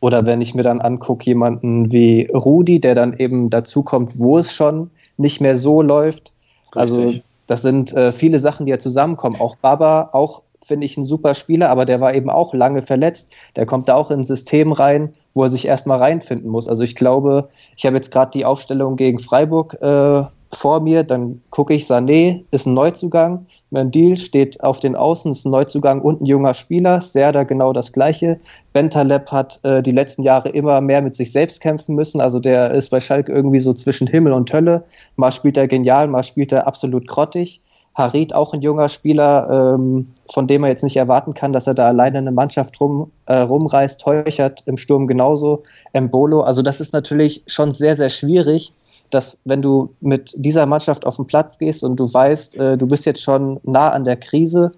oder 0.00 0.26
wenn 0.26 0.40
ich 0.40 0.54
mir 0.54 0.62
dann 0.62 0.80
angucke, 0.80 1.24
jemanden 1.24 1.90
wie 1.90 2.28
Rudi, 2.32 2.80
der 2.80 2.94
dann 2.94 3.14
eben 3.14 3.50
dazu 3.50 3.82
kommt, 3.82 4.18
wo 4.18 4.38
es 4.38 4.52
schon 4.52 4.90
nicht 5.16 5.40
mehr 5.40 5.56
so 5.56 5.82
läuft. 5.82 6.32
Also 6.74 6.96
Richtig. 6.96 7.14
Also 7.14 7.28
das 7.48 7.62
sind 7.62 7.94
äh, 7.94 8.12
viele 8.12 8.38
Sachen, 8.38 8.66
die 8.66 8.70
ja 8.70 8.78
zusammenkommen. 8.78 9.40
Auch 9.40 9.56
Baba, 9.56 10.10
auch 10.12 10.42
finde 10.68 10.86
ich 10.86 10.96
ein 10.96 11.04
super 11.04 11.34
Spieler, 11.34 11.70
aber 11.70 11.84
der 11.84 12.00
war 12.00 12.14
eben 12.14 12.30
auch 12.30 12.54
lange 12.54 12.82
verletzt. 12.82 13.32
Der 13.56 13.66
kommt 13.66 13.88
da 13.88 13.94
auch 13.94 14.10
in 14.10 14.20
ein 14.20 14.24
System 14.24 14.70
rein, 14.72 15.14
wo 15.34 15.42
er 15.42 15.48
sich 15.48 15.66
erstmal 15.66 15.98
reinfinden 15.98 16.50
muss. 16.50 16.68
Also 16.68 16.82
ich 16.82 16.94
glaube, 16.94 17.48
ich 17.76 17.86
habe 17.86 17.96
jetzt 17.96 18.12
gerade 18.12 18.30
die 18.32 18.44
Aufstellung 18.44 18.96
gegen 18.96 19.18
Freiburg 19.18 19.76
äh, 19.80 20.22
vor 20.52 20.80
mir, 20.80 21.04
dann 21.04 21.42
gucke 21.50 21.74
ich, 21.74 21.84
Sané 21.84 22.42
ist 22.50 22.66
ein 22.66 22.74
Neuzugang, 22.74 23.46
Mendil 23.70 24.16
steht 24.16 24.62
auf 24.62 24.80
den 24.80 24.96
Außen, 24.96 25.32
ist 25.32 25.44
ein 25.44 25.50
Neuzugang 25.50 26.00
und 26.00 26.22
ein 26.22 26.26
junger 26.26 26.54
Spieler, 26.54 27.00
Serda 27.00 27.44
genau 27.44 27.72
das 27.72 27.92
gleiche. 27.92 28.38
Bentaleb 28.72 29.30
hat 29.30 29.60
äh, 29.64 29.82
die 29.82 29.90
letzten 29.90 30.22
Jahre 30.22 30.48
immer 30.48 30.80
mehr 30.80 31.02
mit 31.02 31.14
sich 31.14 31.32
selbst 31.32 31.60
kämpfen 31.60 31.94
müssen, 31.94 32.20
also 32.20 32.38
der 32.38 32.70
ist 32.70 32.88
bei 32.88 33.00
Schalke 33.00 33.30
irgendwie 33.30 33.58
so 33.58 33.74
zwischen 33.74 34.06
Himmel 34.06 34.32
und 34.32 34.52
Hölle. 34.52 34.84
Mal 35.16 35.32
spielt 35.32 35.58
er 35.58 35.68
genial, 35.68 36.08
mal 36.08 36.22
spielt 36.22 36.52
er 36.52 36.66
absolut 36.66 37.06
grottig. 37.06 37.60
Harit 37.98 38.32
auch 38.32 38.54
ein 38.54 38.62
junger 38.62 38.88
Spieler, 38.88 39.74
ähm, 39.74 40.06
von 40.32 40.46
dem 40.46 40.60
man 40.60 40.70
jetzt 40.70 40.84
nicht 40.84 40.96
erwarten 40.96 41.34
kann, 41.34 41.52
dass 41.52 41.66
er 41.66 41.74
da 41.74 41.88
alleine 41.88 42.18
eine 42.18 42.30
Mannschaft 42.30 42.80
rum, 42.80 43.10
äh, 43.26 43.38
rumreißt. 43.38 44.00
Teuchert 44.00 44.62
im 44.66 44.78
Sturm 44.78 45.08
genauso. 45.08 45.64
Embolo. 45.92 46.42
Also 46.42 46.62
das 46.62 46.80
ist 46.80 46.92
natürlich 46.92 47.42
schon 47.48 47.72
sehr, 47.72 47.96
sehr 47.96 48.08
schwierig, 48.08 48.72
dass 49.10 49.36
wenn 49.44 49.62
du 49.62 49.90
mit 50.00 50.32
dieser 50.36 50.64
Mannschaft 50.64 51.06
auf 51.06 51.16
den 51.16 51.26
Platz 51.26 51.58
gehst 51.58 51.82
und 51.82 51.96
du 51.96 52.12
weißt, 52.12 52.56
äh, 52.56 52.78
du 52.78 52.86
bist 52.86 53.04
jetzt 53.04 53.20
schon 53.20 53.58
nah 53.64 53.90
an 53.90 54.04
der 54.04 54.16
Krise 54.16 54.72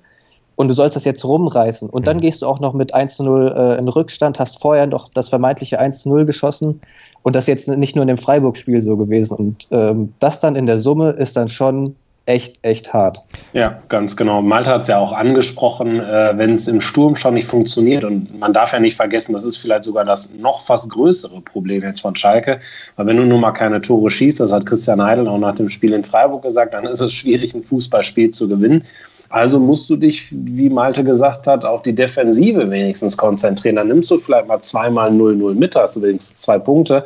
und 0.56 0.68
du 0.68 0.74
sollst 0.74 0.96
das 0.96 1.04
jetzt 1.04 1.24
rumreißen 1.24 1.90
und 1.90 2.06
dann 2.06 2.18
mhm. 2.18 2.22
gehst 2.22 2.42
du 2.42 2.46
auch 2.46 2.60
noch 2.60 2.72
mit 2.72 2.94
1 2.94 3.16
zu 3.16 3.22
0 3.24 3.54
äh, 3.54 3.78
in 3.78 3.88
Rückstand, 3.88 4.38
hast 4.38 4.60
vorher 4.60 4.86
noch 4.86 5.10
das 5.10 5.28
vermeintliche 5.28 5.78
1 5.78 6.00
zu 6.00 6.08
0 6.08 6.24
geschossen 6.24 6.80
und 7.22 7.36
das 7.36 7.46
jetzt 7.46 7.68
nicht 7.68 7.96
nur 7.96 8.02
in 8.02 8.08
dem 8.08 8.18
Freiburg-Spiel 8.18 8.80
so 8.80 8.96
gewesen. 8.96 9.36
Und 9.36 9.68
ähm, 9.72 10.14
das 10.20 10.40
dann 10.40 10.56
in 10.56 10.66
der 10.66 10.78
Summe 10.78 11.10
ist 11.10 11.36
dann 11.36 11.48
schon 11.48 11.96
echt, 12.30 12.58
echt 12.62 12.92
hart. 12.92 13.20
Ja, 13.52 13.82
ganz 13.88 14.16
genau. 14.16 14.40
Malta 14.40 14.72
hat 14.72 14.82
es 14.82 14.88
ja 14.88 14.98
auch 14.98 15.12
angesprochen, 15.12 16.00
äh, 16.00 16.32
wenn 16.36 16.54
es 16.54 16.68
im 16.68 16.80
Sturm 16.80 17.16
schon 17.16 17.34
nicht 17.34 17.46
funktioniert 17.46 18.04
und 18.04 18.38
man 18.38 18.52
darf 18.52 18.72
ja 18.72 18.78
nicht 18.78 18.96
vergessen, 18.96 19.32
das 19.32 19.44
ist 19.44 19.56
vielleicht 19.56 19.84
sogar 19.84 20.04
das 20.04 20.32
noch 20.34 20.60
fast 20.62 20.88
größere 20.88 21.40
Problem 21.40 21.82
jetzt 21.82 22.00
von 22.00 22.14
Schalke, 22.14 22.60
weil 22.96 23.06
wenn 23.06 23.16
du 23.16 23.24
nun 23.24 23.40
mal 23.40 23.50
keine 23.50 23.80
Tore 23.80 24.10
schießt, 24.10 24.38
das 24.38 24.52
hat 24.52 24.64
Christian 24.64 25.02
Heidel 25.02 25.26
auch 25.26 25.38
nach 25.38 25.56
dem 25.56 25.68
Spiel 25.68 25.92
in 25.92 26.04
Freiburg 26.04 26.42
gesagt, 26.42 26.72
dann 26.72 26.84
ist 26.84 27.00
es 27.00 27.12
schwierig, 27.12 27.54
ein 27.54 27.64
Fußballspiel 27.64 28.30
zu 28.30 28.48
gewinnen. 28.48 28.84
Also 29.28 29.60
musst 29.60 29.88
du 29.88 29.96
dich, 29.96 30.26
wie 30.32 30.68
Malte 30.68 31.04
gesagt 31.04 31.46
hat, 31.46 31.64
auf 31.64 31.82
die 31.82 31.94
Defensive 31.94 32.68
wenigstens 32.68 33.16
konzentrieren. 33.16 33.76
Dann 33.76 33.88
nimmst 33.88 34.10
du 34.10 34.18
vielleicht 34.18 34.48
mal 34.48 34.60
zweimal 34.60 35.10
0-0 35.10 35.54
mit, 35.54 35.76
hast 35.76 35.96
du 35.96 36.02
wenigstens 36.02 36.38
zwei 36.38 36.58
Punkte. 36.58 37.04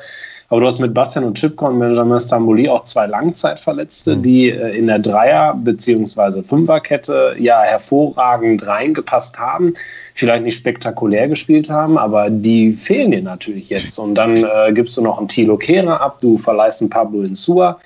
Aber 0.48 0.60
du 0.60 0.66
hast 0.66 0.78
mit 0.78 0.92
Bastian 0.92 1.24
und 1.24 1.38
Chipko 1.38 1.68
und 1.68 1.78
Benjamin 1.78 2.18
Stambouli 2.18 2.68
auch 2.68 2.84
zwei 2.84 3.06
Langzeitverletzte, 3.06 4.16
mhm. 4.16 4.22
die 4.22 4.50
äh, 4.50 4.76
in 4.76 4.86
der 4.86 4.98
Dreier- 4.98 5.54
bzw. 5.54 6.42
Fünferkette 6.42 7.34
ja 7.38 7.62
hervorragend 7.62 8.66
reingepasst 8.66 9.38
haben. 9.38 9.74
Vielleicht 10.14 10.44
nicht 10.44 10.56
spektakulär 10.56 11.28
gespielt 11.28 11.70
haben, 11.70 11.98
aber 11.98 12.30
die 12.30 12.72
fehlen 12.72 13.12
dir 13.12 13.22
natürlich 13.22 13.70
jetzt. 13.70 13.98
Und 13.98 14.14
dann 14.14 14.44
äh, 14.44 14.72
gibst 14.72 14.96
du 14.96 15.02
noch 15.02 15.18
einen 15.18 15.28
Thilo 15.28 15.56
Kehrer 15.56 16.00
ab, 16.00 16.18
du 16.20 16.36
verleihst 16.36 16.82
einen 16.82 16.90
Pablo 16.90 17.22
Insua. 17.22 17.78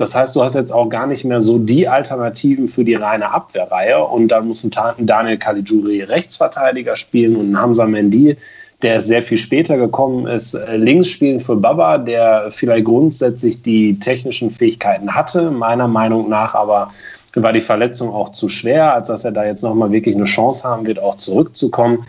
Das 0.00 0.14
heißt, 0.14 0.34
du 0.34 0.42
hast 0.42 0.54
jetzt 0.54 0.72
auch 0.72 0.88
gar 0.88 1.06
nicht 1.06 1.24
mehr 1.26 1.42
so 1.42 1.58
die 1.58 1.86
Alternativen 1.86 2.68
für 2.68 2.84
die 2.84 2.94
reine 2.94 3.30
Abwehrreihe. 3.30 4.02
Und 4.02 4.28
dann 4.28 4.48
muss 4.48 4.64
ein 4.64 4.70
Daniel 5.06 5.36
Caligiuri 5.36 6.02
Rechtsverteidiger 6.02 6.96
spielen 6.96 7.36
und 7.36 7.52
ein 7.52 7.60
Hamza 7.60 7.84
Mendy 7.86 8.38
der 8.82 9.00
sehr 9.00 9.22
viel 9.22 9.36
später 9.36 9.76
gekommen 9.76 10.26
ist, 10.26 10.54
äh, 10.54 10.76
links 10.76 11.08
spielen 11.08 11.40
für 11.40 11.56
Baba, 11.56 11.98
der 11.98 12.50
vielleicht 12.50 12.86
grundsätzlich 12.86 13.62
die 13.62 13.98
technischen 13.98 14.50
Fähigkeiten 14.50 15.14
hatte, 15.14 15.50
meiner 15.50 15.88
Meinung 15.88 16.28
nach 16.28 16.54
aber 16.54 16.92
war 17.36 17.52
die 17.52 17.60
Verletzung 17.60 18.10
auch 18.10 18.30
zu 18.30 18.48
schwer, 18.48 18.92
als 18.94 19.08
dass 19.08 19.24
er 19.24 19.32
da 19.32 19.44
jetzt 19.44 19.62
nochmal 19.62 19.92
wirklich 19.92 20.16
eine 20.16 20.24
Chance 20.24 20.68
haben 20.68 20.86
wird, 20.86 20.98
auch 20.98 21.14
zurückzukommen. 21.14 22.04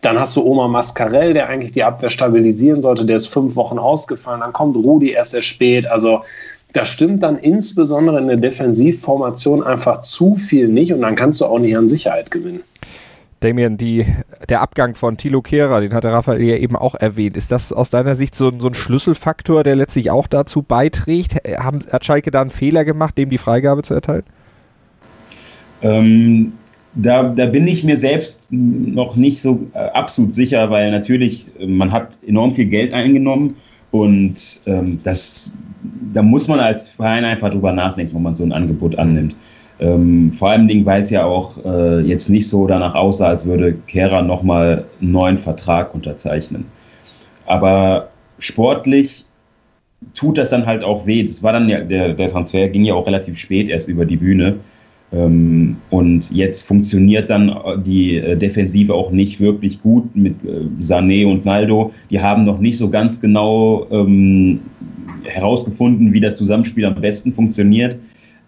Dann 0.00 0.18
hast 0.18 0.36
du 0.36 0.44
Oma 0.44 0.68
Mascarell, 0.68 1.34
der 1.34 1.48
eigentlich 1.48 1.72
die 1.72 1.82
Abwehr 1.82 2.08
stabilisieren 2.08 2.80
sollte, 2.80 3.04
der 3.04 3.16
ist 3.16 3.26
fünf 3.26 3.56
Wochen 3.56 3.78
ausgefallen. 3.78 4.40
Dann 4.40 4.52
kommt 4.52 4.76
Rudi 4.76 5.10
erst 5.10 5.32
sehr 5.32 5.42
spät. 5.42 5.86
Also 5.86 6.22
da 6.72 6.84
stimmt 6.84 7.22
dann 7.22 7.38
insbesondere 7.38 8.18
in 8.18 8.28
der 8.28 8.36
Defensivformation 8.36 9.62
einfach 9.62 10.02
zu 10.02 10.36
viel 10.36 10.68
nicht 10.68 10.92
und 10.92 11.02
dann 11.02 11.16
kannst 11.16 11.40
du 11.40 11.46
auch 11.46 11.58
nicht 11.58 11.76
an 11.76 11.88
Sicherheit 11.88 12.30
gewinnen. 12.30 12.62
Damien, 13.40 13.78
die, 13.78 14.06
der 14.48 14.60
Abgang 14.60 14.94
von 14.94 15.16
Thilo 15.16 15.40
Kehrer, 15.40 15.80
den 15.80 15.94
hatte 15.94 16.10
Raphael 16.10 16.42
ja 16.42 16.56
eben 16.56 16.76
auch 16.76 16.94
erwähnt. 16.94 17.36
Ist 17.36 17.50
das 17.50 17.72
aus 17.72 17.88
deiner 17.88 18.14
Sicht 18.14 18.34
so, 18.34 18.52
so 18.58 18.68
ein 18.68 18.74
Schlüsselfaktor, 18.74 19.64
der 19.64 19.76
letztlich 19.76 20.10
auch 20.10 20.26
dazu 20.26 20.62
beiträgt? 20.62 21.36
Haben, 21.58 21.80
hat 21.90 22.04
Schalke 22.04 22.30
da 22.30 22.42
einen 22.42 22.50
Fehler 22.50 22.84
gemacht, 22.84 23.16
dem 23.16 23.30
die 23.30 23.38
Freigabe 23.38 23.82
zu 23.82 23.94
erteilen? 23.94 24.24
Ähm, 25.82 26.52
da, 26.94 27.22
da 27.22 27.46
bin 27.46 27.66
ich 27.66 27.84
mir 27.84 27.96
selbst 27.96 28.44
noch 28.50 29.16
nicht 29.16 29.40
so 29.40 29.66
äh, 29.74 29.78
absolut 29.78 30.34
sicher, 30.34 30.70
weil 30.70 30.90
natürlich, 30.90 31.48
äh, 31.58 31.66
man 31.66 31.92
hat 31.92 32.18
enorm 32.26 32.54
viel 32.54 32.66
Geld 32.66 32.92
eingenommen 32.92 33.56
und 33.90 34.60
ähm, 34.66 35.00
das, 35.02 35.52
da 36.12 36.22
muss 36.22 36.48
man 36.48 36.60
als 36.60 36.90
Verein 36.90 37.24
einfach 37.24 37.50
drüber 37.50 37.72
nachdenken, 37.72 38.16
ob 38.16 38.22
man 38.22 38.34
so 38.34 38.44
ein 38.44 38.52
Angebot 38.52 38.98
annimmt. 38.98 39.34
Ähm, 39.80 40.30
vor 40.32 40.50
allem, 40.50 40.84
weil 40.84 41.02
es 41.02 41.10
ja 41.10 41.24
auch 41.24 41.64
äh, 41.64 42.00
jetzt 42.00 42.28
nicht 42.28 42.48
so 42.48 42.66
danach 42.66 42.94
aussah, 42.94 43.28
als 43.28 43.46
würde 43.46 43.74
Kehrer 43.86 44.22
nochmal 44.22 44.84
einen 45.00 45.12
neuen 45.12 45.38
Vertrag 45.38 45.94
unterzeichnen. 45.94 46.66
Aber 47.46 48.10
sportlich 48.38 49.24
tut 50.14 50.36
das 50.36 50.50
dann 50.50 50.66
halt 50.66 50.84
auch 50.84 51.06
weh. 51.06 51.24
Das 51.24 51.42
war 51.42 51.54
dann 51.54 51.68
ja, 51.68 51.80
der, 51.80 52.12
der 52.12 52.28
Transfer 52.28 52.68
ging 52.68 52.84
ja 52.84 52.94
auch 52.94 53.06
relativ 53.06 53.38
spät 53.38 53.68
erst 53.68 53.88
über 53.88 54.04
die 54.04 54.16
Bühne. 54.16 54.56
Ähm, 55.12 55.76
und 55.88 56.30
jetzt 56.30 56.66
funktioniert 56.66 57.30
dann 57.30 57.56
die 57.84 58.16
äh, 58.16 58.36
Defensive 58.36 58.94
auch 58.94 59.10
nicht 59.10 59.40
wirklich 59.40 59.82
gut 59.82 60.14
mit 60.14 60.44
äh, 60.44 60.66
Sané 60.80 61.26
und 61.26 61.44
Naldo. 61.44 61.92
Die 62.10 62.20
haben 62.20 62.44
noch 62.44 62.60
nicht 62.60 62.76
so 62.76 62.90
ganz 62.90 63.20
genau 63.20 63.86
ähm, 63.90 64.60
herausgefunden, 65.24 66.12
wie 66.12 66.20
das 66.20 66.36
Zusammenspiel 66.36 66.84
am 66.84 66.94
besten 67.00 67.32
funktioniert. 67.32 67.98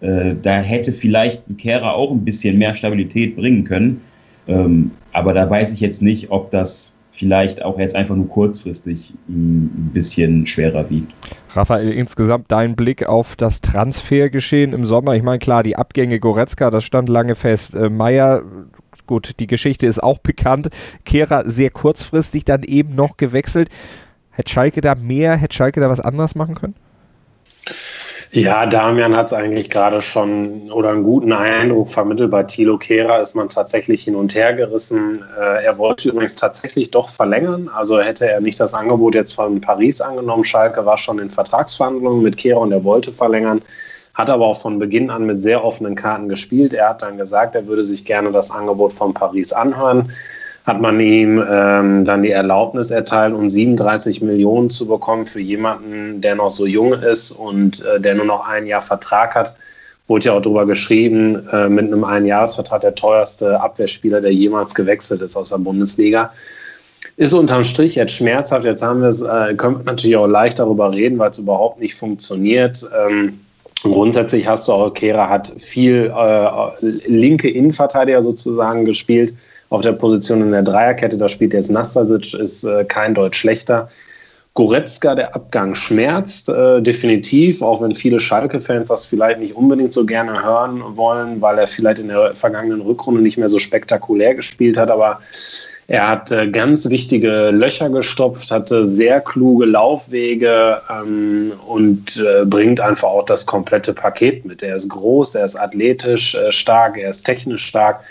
Äh, 0.03 0.35
da 0.41 0.59
hätte 0.59 0.91
vielleicht 0.91 1.49
ein 1.49 1.55
Kehrer 1.55 1.93
auch 1.95 2.11
ein 2.11 2.25
bisschen 2.25 2.57
mehr 2.57 2.75
Stabilität 2.75 3.37
bringen 3.37 3.63
können. 3.63 4.01
Ähm, 4.47 4.91
aber 5.13 5.33
da 5.33 5.49
weiß 5.49 5.73
ich 5.73 5.79
jetzt 5.79 6.01
nicht, 6.01 6.29
ob 6.29 6.51
das 6.51 6.93
vielleicht 7.11 7.63
auch 7.63 7.79
jetzt 7.79 7.95
einfach 7.95 8.15
nur 8.15 8.27
kurzfristig 8.27 9.13
ein 9.29 9.91
bisschen 9.93 10.45
schwerer 10.45 10.89
wiegt. 10.89 11.13
Raphael, 11.53 11.91
insgesamt 11.91 12.51
dein 12.51 12.75
Blick 12.75 13.07
auf 13.07 13.35
das 13.37 13.61
Transfergeschehen 13.61 14.73
im 14.73 14.83
Sommer. 14.83 15.15
Ich 15.15 15.23
meine, 15.23 15.39
klar, 15.39 15.63
die 15.63 15.77
Abgänge 15.77 16.19
Goretzka, 16.19 16.69
das 16.69 16.83
stand 16.83 17.07
lange 17.07 17.35
fest. 17.35 17.75
Äh, 17.75 17.89
Meier, 17.89 18.41
gut, 19.07 19.39
die 19.39 19.47
Geschichte 19.47 19.87
ist 19.87 20.03
auch 20.03 20.19
bekannt. 20.19 20.69
Kehrer 21.05 21.49
sehr 21.49 21.69
kurzfristig 21.69 22.43
dann 22.43 22.63
eben 22.63 22.95
noch 22.95 23.15
gewechselt. 23.15 23.69
Hätte 24.31 24.51
Schalke 24.51 24.81
da 24.81 24.95
mehr, 24.95 25.37
hätte 25.37 25.55
Schalke 25.55 25.79
da 25.79 25.89
was 25.89 25.99
anderes 26.01 26.35
machen 26.35 26.55
können? 26.55 26.75
Ja, 28.35 28.65
Damian 28.65 29.15
hat 29.15 29.27
es 29.27 29.33
eigentlich 29.33 29.69
gerade 29.69 30.01
schon 30.01 30.71
oder 30.71 30.89
einen 30.89 31.03
guten 31.03 31.31
Eindruck 31.31 31.87
vermittelt. 31.87 32.31
Bei 32.31 32.41
Thilo 32.41 32.79
Kehrer 32.79 33.21
ist 33.21 33.35
man 33.35 33.47
tatsächlich 33.47 34.05
hin 34.05 34.15
und 34.15 34.33
her 34.33 34.53
gerissen. 34.53 35.23
Äh, 35.39 35.63
er 35.63 35.77
wollte 35.77 36.09
übrigens 36.09 36.33
tatsächlich 36.33 36.89
doch 36.89 37.09
verlängern. 37.09 37.69
Also 37.69 37.99
hätte 37.99 38.27
er 38.27 38.41
nicht 38.41 38.59
das 38.59 38.73
Angebot 38.73 39.13
jetzt 39.13 39.33
von 39.33 39.61
Paris 39.61 40.01
angenommen. 40.01 40.43
Schalke 40.43 40.83
war 40.83 40.97
schon 40.97 41.19
in 41.19 41.29
Vertragsverhandlungen 41.29 42.23
mit 42.23 42.37
Kehrer 42.37 42.61
und 42.61 42.71
er 42.71 42.83
wollte 42.83 43.11
verlängern. 43.11 43.61
Hat 44.15 44.31
aber 44.31 44.47
auch 44.47 44.59
von 44.59 44.79
Beginn 44.79 45.11
an 45.11 45.27
mit 45.27 45.39
sehr 45.39 45.63
offenen 45.63 45.93
Karten 45.93 46.27
gespielt. 46.27 46.73
Er 46.73 46.89
hat 46.89 47.03
dann 47.03 47.17
gesagt, 47.17 47.53
er 47.53 47.67
würde 47.67 47.83
sich 47.83 48.03
gerne 48.03 48.31
das 48.31 48.49
Angebot 48.49 48.93
von 48.93 49.13
Paris 49.13 49.53
anhören 49.53 50.11
hat 50.65 50.79
man 50.79 50.99
ihm 50.99 51.43
ähm, 51.49 52.05
dann 52.05 52.23
die 52.23 52.31
Erlaubnis 52.31 52.89
erteilt, 52.89 53.33
um 53.33 53.49
37 53.49 54.21
Millionen 54.21 54.69
zu 54.69 54.87
bekommen 54.87 55.25
für 55.25 55.41
jemanden, 55.41 56.21
der 56.21 56.35
noch 56.35 56.49
so 56.49 56.65
jung 56.65 56.93
ist 56.93 57.31
und 57.31 57.85
äh, 57.85 57.99
der 57.99 58.15
nur 58.15 58.25
noch 58.25 58.47
ein 58.47 58.65
Jahr 58.65 58.81
Vertrag 58.81 59.35
hat. 59.35 59.55
Wurde 60.07 60.25
ja 60.25 60.33
auch 60.33 60.41
darüber 60.41 60.65
geschrieben, 60.65 61.47
äh, 61.51 61.67
mit 61.67 61.87
einem 61.87 62.05
Einjahresvertrag 62.05 62.81
der 62.81 62.95
teuerste 62.95 63.59
Abwehrspieler, 63.59 64.21
der 64.21 64.33
jemals 64.33 64.73
gewechselt 64.73 65.21
ist 65.21 65.35
aus 65.35 65.49
der 65.49 65.57
Bundesliga. 65.57 66.31
Ist 67.17 67.33
unterm 67.33 67.65
Strich 67.65 67.95
jetzt 67.95 68.13
schmerzhaft. 68.13 68.65
Jetzt 68.65 68.81
haben 68.81 69.01
wir 69.01 69.09
es, 69.09 69.21
äh, 69.21 69.53
können 69.55 69.79
wir 69.79 69.83
natürlich 69.83 70.15
auch 70.15 70.27
leicht 70.27 70.59
darüber 70.59 70.93
reden, 70.93 71.19
weil 71.19 71.31
es 71.31 71.39
überhaupt 71.39 71.79
nicht 71.79 71.95
funktioniert. 71.95 72.85
Ähm, 73.05 73.39
grundsätzlich 73.81 74.47
hast 74.47 74.69
du 74.69 74.71
auch, 74.71 74.93
Kehra 74.93 75.27
hat 75.27 75.49
viel 75.57 76.11
äh, 76.15 76.85
linke 77.05 77.49
Innenverteidiger 77.49 78.23
sozusagen 78.23 78.85
gespielt 78.85 79.33
auf 79.73 79.81
der 79.81 79.93
Position 79.93 80.41
in 80.41 80.51
der 80.51 80.61
Dreierkette. 80.61 81.17
Da 81.17 81.27
spielt 81.27 81.53
jetzt 81.53 81.71
Nastasic, 81.71 82.35
ist 82.35 82.63
äh, 82.63 82.85
kein 82.85 83.15
Deutsch 83.15 83.39
schlechter. 83.39 83.89
Goretzka, 84.53 85.15
der 85.15 85.33
Abgang 85.33 85.73
schmerzt 85.73 86.47
äh, 86.47 86.79
definitiv, 86.79 87.63
auch 87.63 87.81
wenn 87.81 87.95
viele 87.95 88.19
Schalke-Fans 88.19 88.89
das 88.89 89.07
vielleicht 89.07 89.39
nicht 89.39 89.55
unbedingt 89.55 89.91
so 89.91 90.05
gerne 90.05 90.43
hören 90.43 90.83
wollen, 90.95 91.41
weil 91.41 91.57
er 91.57 91.65
vielleicht 91.65 91.97
in 91.97 92.09
der 92.09 92.35
vergangenen 92.35 92.81
Rückrunde 92.81 93.23
nicht 93.23 93.39
mehr 93.39 93.49
so 93.49 93.57
spektakulär 93.57 94.35
gespielt 94.35 94.77
hat. 94.77 94.91
Aber 94.91 95.21
er 95.87 96.07
hat 96.07 96.31
äh, 96.31 96.47
ganz 96.51 96.87
wichtige 96.91 97.49
Löcher 97.49 97.89
gestopft, 97.89 98.51
hatte 98.51 98.85
sehr 98.85 99.21
kluge 99.21 99.65
Laufwege 99.65 100.83
ähm, 100.87 101.51
und 101.65 102.17
äh, 102.17 102.45
bringt 102.45 102.79
einfach 102.79 103.07
auch 103.07 103.25
das 103.25 103.47
komplette 103.47 103.95
Paket 103.95 104.45
mit. 104.45 104.61
Er 104.61 104.75
ist 104.75 104.89
groß, 104.89 105.33
er 105.33 105.45
ist 105.45 105.55
athletisch 105.55 106.35
äh, 106.35 106.51
stark, 106.51 106.95
er 106.95 107.09
ist 107.09 107.23
technisch 107.23 107.65
stark 107.65 108.01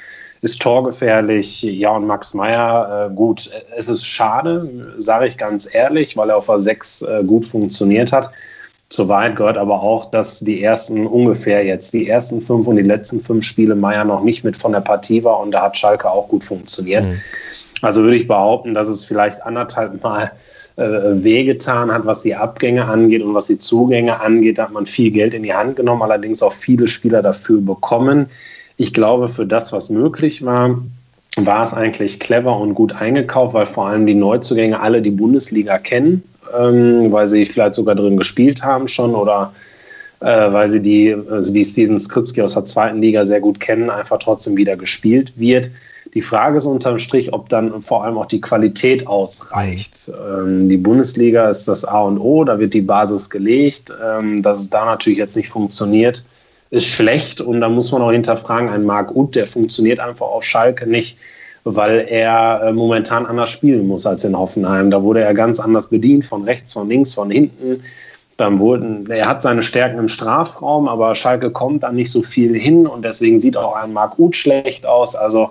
ist 0.42 0.60
torgefährlich. 0.60 1.62
Ja, 1.62 1.90
und 1.90 2.06
Max 2.06 2.34
Meyer, 2.34 3.08
äh, 3.10 3.14
gut, 3.14 3.50
es 3.76 3.88
ist 3.88 4.04
schade, 4.04 4.92
sage 4.98 5.26
ich 5.26 5.38
ganz 5.38 5.72
ehrlich, 5.72 6.16
weil 6.16 6.30
er 6.30 6.36
auf 6.36 6.46
der 6.46 6.58
6 6.58 7.02
äh, 7.02 7.24
gut 7.24 7.46
funktioniert 7.46 8.12
hat. 8.12 8.30
Zur 8.88 9.08
Wahrheit 9.08 9.36
gehört 9.36 9.56
aber 9.56 9.80
auch, 9.80 10.10
dass 10.10 10.40
die 10.40 10.62
ersten 10.62 11.06
ungefähr 11.06 11.64
jetzt, 11.64 11.94
die 11.94 12.08
ersten 12.08 12.42
fünf 12.42 12.66
und 12.66 12.76
die 12.76 12.82
letzten 12.82 13.20
fünf 13.20 13.42
Spiele 13.42 13.74
Meyer 13.74 14.04
noch 14.04 14.22
nicht 14.22 14.44
mit 14.44 14.54
von 14.54 14.72
der 14.72 14.80
Partie 14.80 15.24
war 15.24 15.40
und 15.40 15.52
da 15.52 15.62
hat 15.62 15.78
Schalke 15.78 16.10
auch 16.10 16.28
gut 16.28 16.44
funktioniert. 16.44 17.06
Mhm. 17.06 17.20
Also 17.80 18.02
würde 18.02 18.16
ich 18.16 18.28
behaupten, 18.28 18.74
dass 18.74 18.88
es 18.88 19.04
vielleicht 19.04 19.42
anderthalb 19.44 20.02
Mal 20.02 20.32
äh, 20.76 20.82
wehgetan 20.82 21.90
hat, 21.90 22.04
was 22.04 22.22
die 22.22 22.34
Abgänge 22.34 22.84
angeht 22.84 23.22
und 23.22 23.32
was 23.32 23.46
die 23.46 23.58
Zugänge 23.58 24.20
angeht. 24.20 24.58
Da 24.58 24.64
hat 24.64 24.72
man 24.72 24.84
viel 24.84 25.10
Geld 25.10 25.32
in 25.34 25.42
die 25.42 25.54
Hand 25.54 25.76
genommen, 25.76 26.02
allerdings 26.02 26.42
auch 26.42 26.52
viele 26.52 26.86
Spieler 26.86 27.22
dafür 27.22 27.60
bekommen. 27.60 28.26
Ich 28.82 28.92
glaube, 28.92 29.28
für 29.28 29.46
das, 29.46 29.72
was 29.72 29.90
möglich 29.90 30.44
war, 30.44 30.76
war 31.36 31.62
es 31.62 31.72
eigentlich 31.72 32.18
clever 32.18 32.58
und 32.58 32.74
gut 32.74 32.92
eingekauft, 32.92 33.54
weil 33.54 33.64
vor 33.64 33.86
allem 33.86 34.06
die 34.06 34.14
Neuzugänge 34.16 34.80
alle 34.80 35.00
die 35.00 35.12
Bundesliga 35.12 35.78
kennen, 35.78 36.24
ähm, 36.58 37.12
weil 37.12 37.28
sie 37.28 37.46
vielleicht 37.46 37.76
sogar 37.76 37.94
drin 37.94 38.16
gespielt 38.16 38.64
haben 38.64 38.88
schon 38.88 39.14
oder 39.14 39.52
äh, 40.18 40.52
weil 40.52 40.68
sie 40.68 40.82
die, 40.82 41.14
also 41.30 41.54
wie 41.54 41.64
Steven 41.64 42.00
Skripski 42.00 42.42
aus 42.42 42.54
der 42.54 42.64
zweiten 42.64 43.00
Liga 43.00 43.24
sehr 43.24 43.40
gut 43.40 43.60
kennen, 43.60 43.88
einfach 43.88 44.18
trotzdem 44.18 44.56
wieder 44.56 44.76
gespielt 44.76 45.32
wird. 45.36 45.70
Die 46.14 46.20
Frage 46.20 46.56
ist 46.56 46.66
unterm 46.66 46.98
Strich, 46.98 47.32
ob 47.32 47.48
dann 47.50 47.80
vor 47.82 48.02
allem 48.02 48.18
auch 48.18 48.26
die 48.26 48.40
Qualität 48.40 49.06
ausreicht. 49.06 50.10
Ähm, 50.10 50.68
die 50.68 50.76
Bundesliga 50.76 51.48
ist 51.48 51.68
das 51.68 51.84
A 51.84 52.00
und 52.00 52.18
O, 52.18 52.42
da 52.42 52.58
wird 52.58 52.74
die 52.74 52.82
Basis 52.82 53.30
gelegt. 53.30 53.94
Ähm, 54.04 54.42
dass 54.42 54.58
es 54.58 54.70
da 54.70 54.84
natürlich 54.84 55.20
jetzt 55.20 55.36
nicht 55.36 55.50
funktioniert, 55.50 56.26
ist 56.72 56.86
schlecht 56.86 57.42
und 57.42 57.60
da 57.60 57.68
muss 57.68 57.92
man 57.92 58.00
auch 58.00 58.12
hinterfragen, 58.12 58.70
ein 58.70 58.84
Marc 58.84 59.14
Uth, 59.14 59.36
der 59.36 59.46
funktioniert 59.46 60.00
einfach 60.00 60.26
auf 60.26 60.42
Schalke 60.42 60.88
nicht, 60.88 61.18
weil 61.64 62.06
er 62.08 62.62
äh, 62.64 62.72
momentan 62.72 63.26
anders 63.26 63.50
spielen 63.50 63.86
muss 63.86 64.06
als 64.06 64.24
in 64.24 64.36
Hoffenheim. 64.36 64.90
Da 64.90 65.02
wurde 65.02 65.20
er 65.20 65.34
ganz 65.34 65.60
anders 65.60 65.88
bedient, 65.88 66.24
von 66.24 66.44
rechts, 66.44 66.72
von 66.72 66.88
links, 66.88 67.12
von 67.12 67.30
hinten. 67.30 67.84
Dann 68.38 68.58
wurden, 68.58 69.08
er 69.10 69.28
hat 69.28 69.42
seine 69.42 69.60
Stärken 69.62 69.98
im 69.98 70.08
Strafraum, 70.08 70.88
aber 70.88 71.14
Schalke 71.14 71.50
kommt 71.50 71.82
dann 71.82 71.94
nicht 71.94 72.10
so 72.10 72.22
viel 72.22 72.58
hin 72.58 72.86
und 72.86 73.04
deswegen 73.04 73.38
sieht 73.42 73.58
auch 73.58 73.76
ein 73.76 73.92
Marc 73.92 74.18
Uth 74.18 74.34
schlecht 74.34 74.86
aus. 74.86 75.14
Also 75.14 75.50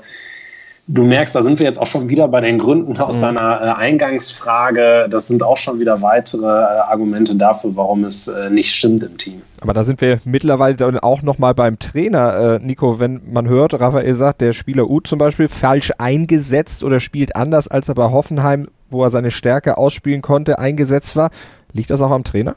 Du 0.87 1.03
merkst, 1.03 1.33
da 1.35 1.41
sind 1.41 1.59
wir 1.59 1.65
jetzt 1.65 1.79
auch 1.79 1.87
schon 1.87 2.09
wieder 2.09 2.27
bei 2.27 2.41
den 2.41 2.57
Gründen 2.57 2.97
aus 2.97 3.17
mhm. 3.17 3.21
deiner 3.21 3.61
äh, 3.61 3.65
Eingangsfrage. 3.79 5.07
Das 5.09 5.27
sind 5.27 5.43
auch 5.43 5.57
schon 5.57 5.79
wieder 5.79 6.01
weitere 6.01 6.47
äh, 6.47 6.79
Argumente 6.89 7.35
dafür, 7.35 7.75
warum 7.75 8.03
es 8.03 8.27
äh, 8.27 8.49
nicht 8.49 8.73
stimmt 8.73 9.03
im 9.03 9.17
Team. 9.17 9.41
Aber 9.61 9.73
da 9.73 9.83
sind 9.83 10.01
wir 10.01 10.19
mittlerweile 10.25 10.75
dann 10.75 10.97
auch 10.97 11.21
nochmal 11.21 11.53
beim 11.53 11.77
Trainer, 11.77 12.55
äh, 12.55 12.59
Nico. 12.59 12.99
Wenn 12.99 13.21
man 13.31 13.47
hört, 13.47 13.79
Raphael 13.79 14.13
sagt, 14.15 14.41
der 14.41 14.53
Spieler 14.53 14.89
Uth 14.89 15.07
zum 15.07 15.19
Beispiel 15.19 15.47
falsch 15.47 15.91
eingesetzt 15.97 16.83
oder 16.83 16.99
spielt 16.99 17.35
anders, 17.35 17.67
als 17.67 17.87
er 17.87 17.95
bei 17.95 18.09
Hoffenheim, 18.09 18.67
wo 18.89 19.03
er 19.03 19.11
seine 19.11 19.31
Stärke 19.31 19.77
ausspielen 19.77 20.21
konnte, 20.21 20.57
eingesetzt 20.59 21.15
war. 21.15 21.29
Liegt 21.73 21.91
das 21.91 22.01
auch 22.01 22.11
am 22.11 22.23
Trainer? 22.23 22.55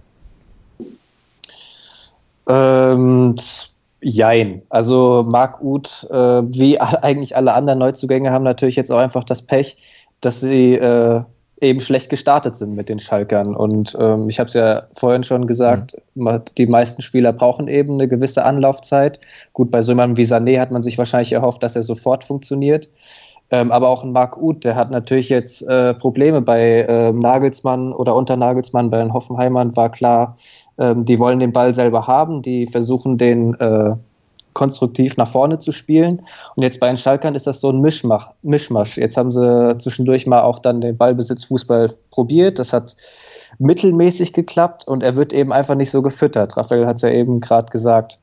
Ähm, 2.49 3.37
Jein. 4.05 4.61
Also 4.69 5.25
Marc 5.27 5.63
Uth, 5.63 6.07
äh, 6.11 6.15
wie 6.17 6.79
eigentlich 6.79 7.37
alle 7.37 7.55
anderen 7.55 7.79
Neuzugänge, 7.79 8.31
haben 8.31 8.45
natürlich 8.45 8.77
jetzt 8.77 8.93
auch 8.93 8.99
einfach 8.99 9.25
das 9.25 9.41
Pech, 9.41 9.79
dass 10.21 10.41
sie 10.41 10.75
äh, 10.75 11.23
eben 11.63 11.81
schlecht 11.81 12.11
gestartet 12.11 12.55
sind 12.57 12.75
mit 12.75 12.91
den 12.91 12.99
Schalkern. 12.99 13.57
Und 13.57 13.97
ähm, 13.99 14.29
ich 14.29 14.39
habe 14.39 14.49
es 14.49 14.55
ja 14.55 14.83
vorhin 14.95 15.25
schon 15.25 15.47
gesagt, 15.47 15.97
mhm. 16.15 16.43
die 16.59 16.67
meisten 16.67 17.01
Spieler 17.01 17.33
brauchen 17.33 17.67
eben 17.67 17.95
eine 17.95 18.07
gewisse 18.07 18.45
Anlaufzeit. 18.45 19.21
Gut, 19.55 19.71
bei 19.71 19.81
so 19.81 19.93
jemandem 19.93 20.19
wie 20.19 20.31
Sané 20.31 20.61
hat 20.61 20.71
man 20.71 20.83
sich 20.83 20.99
wahrscheinlich 20.99 21.33
erhofft, 21.33 21.63
dass 21.63 21.75
er 21.75 21.83
sofort 21.83 22.25
funktioniert. 22.25 22.91
Ähm, 23.51 23.73
aber 23.73 23.89
auch 23.89 24.03
ein 24.05 24.13
Marc 24.13 24.37
Uth, 24.37 24.65
der 24.65 24.75
hat 24.75 24.91
natürlich 24.91 25.29
jetzt 25.31 25.63
äh, 25.63 25.95
Probleme 25.95 26.43
bei 26.43 26.81
äh, 26.81 27.13
Nagelsmann 27.13 27.93
oder 27.93 28.15
unter 28.15 28.37
Nagelsmann, 28.37 28.91
bei 28.91 28.99
den 28.99 29.15
Hoffenheimern 29.15 29.77
war 29.77 29.91
klar, 29.91 30.37
ähm, 30.79 31.05
die 31.05 31.19
wollen 31.19 31.39
den 31.39 31.53
Ball 31.53 31.75
selber 31.75 32.07
haben, 32.07 32.43
die 32.43 32.67
versuchen 32.67 33.19
den 33.19 33.55
äh, 33.55 33.95
konstruktiv 34.55 35.17
nach 35.17 35.29
vorne 35.29 35.59
zu 35.59 35.73
spielen. 35.73 36.23
Und 36.55 36.63
jetzt 36.63 36.81
bei 36.81 36.87
den 36.87 36.97
Schalkern 36.97 37.35
ist 37.35 37.47
das 37.47 37.61
so 37.61 37.71
ein 37.71 37.81
Mischmach, 37.81 38.31
Mischmasch. 38.43 38.97
Jetzt 38.97 39.17
haben 39.17 39.31
sie 39.31 39.77
zwischendurch 39.79 40.27
mal 40.27 40.43
auch 40.43 40.61
dann 40.61 40.81
den 40.81 40.97
Ballbesitzfußball 40.97 41.95
probiert. 42.11 42.59
Das 42.59 42.73
hat 42.73 42.97
mittelmäßig 43.59 44.33
geklappt 44.33 44.87
und 44.87 45.03
er 45.03 45.17
wird 45.17 45.33
eben 45.33 45.53
einfach 45.53 45.75
nicht 45.75 45.91
so 45.91 46.03
gefüttert. 46.03 46.57
Raphael 46.57 46.87
hat 46.87 46.97
es 46.97 47.03
ja 47.03 47.11
eben 47.11 47.41
gerade 47.41 47.71
gesagt. 47.71 48.19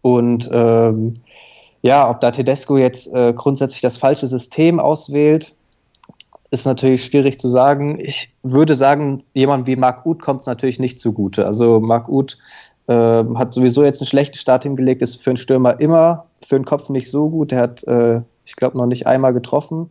Und 0.00 0.48
ähm, 0.52 1.14
ja, 1.82 2.08
ob 2.08 2.20
da 2.20 2.30
Tedesco 2.30 2.76
jetzt 2.76 3.12
äh, 3.12 3.32
grundsätzlich 3.32 3.80
das 3.80 3.96
falsche 3.96 4.26
System 4.26 4.80
auswählt, 4.80 5.54
ist 6.50 6.64
natürlich 6.64 7.04
schwierig 7.04 7.38
zu 7.38 7.48
sagen. 7.48 7.98
Ich 8.00 8.30
würde 8.42 8.74
sagen, 8.74 9.22
jemand 9.34 9.66
wie 9.66 9.76
Marc 9.76 10.06
Uth 10.06 10.22
kommt 10.22 10.40
es 10.40 10.46
natürlich 10.46 10.78
nicht 10.78 10.98
zugute. 10.98 11.46
Also 11.46 11.80
Marc 11.80 12.08
Uth 12.08 12.38
äh, 12.86 12.92
hat 13.34 13.52
sowieso 13.52 13.84
jetzt 13.84 14.00
einen 14.00 14.08
schlechten 14.08 14.38
Start 14.38 14.62
hingelegt, 14.62 15.02
ist 15.02 15.22
für 15.22 15.30
einen 15.30 15.36
Stürmer 15.36 15.78
immer 15.78 16.26
für 16.46 16.56
den 16.56 16.64
Kopf 16.64 16.88
nicht 16.88 17.10
so 17.10 17.28
gut. 17.28 17.52
Er 17.52 17.62
hat, 17.62 17.84
äh, 17.84 18.22
ich 18.44 18.56
glaube, 18.56 18.78
noch 18.78 18.86
nicht 18.86 19.06
einmal 19.06 19.34
getroffen. 19.34 19.90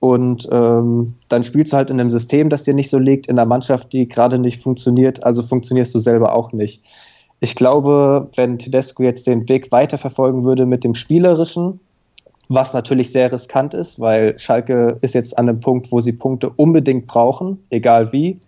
Und 0.00 0.48
ähm, 0.52 1.14
dann 1.28 1.44
spielst 1.44 1.72
du 1.72 1.76
halt 1.76 1.90
in 1.90 1.98
einem 1.98 2.10
System, 2.10 2.50
das 2.50 2.62
dir 2.62 2.74
nicht 2.74 2.90
so 2.90 2.98
liegt, 2.98 3.26
in 3.26 3.38
einer 3.38 3.48
Mannschaft, 3.48 3.92
die 3.92 4.08
gerade 4.08 4.38
nicht 4.38 4.62
funktioniert, 4.62 5.22
also 5.24 5.42
funktionierst 5.42 5.94
du 5.94 5.98
selber 5.98 6.34
auch 6.34 6.52
nicht. 6.52 6.84
Ich 7.40 7.54
glaube, 7.54 8.28
wenn 8.36 8.58
Tedesco 8.58 9.02
jetzt 9.02 9.26
den 9.26 9.48
Weg 9.48 9.72
weiterverfolgen 9.72 10.44
würde 10.44 10.66
mit 10.66 10.84
dem 10.84 10.94
Spielerischen, 10.94 11.80
was 12.48 12.72
natürlich 12.72 13.12
sehr 13.12 13.32
riskant 13.32 13.74
ist, 13.74 14.00
weil 14.00 14.38
Schalke 14.38 14.98
ist 15.00 15.14
jetzt 15.14 15.36
an 15.38 15.48
einem 15.48 15.60
Punkt, 15.60 15.90
wo 15.92 16.00
sie 16.00 16.12
Punkte 16.12 16.50
unbedingt 16.50 17.06
brauchen, 17.06 17.58
egal 17.70 18.12
wie, 18.12 18.40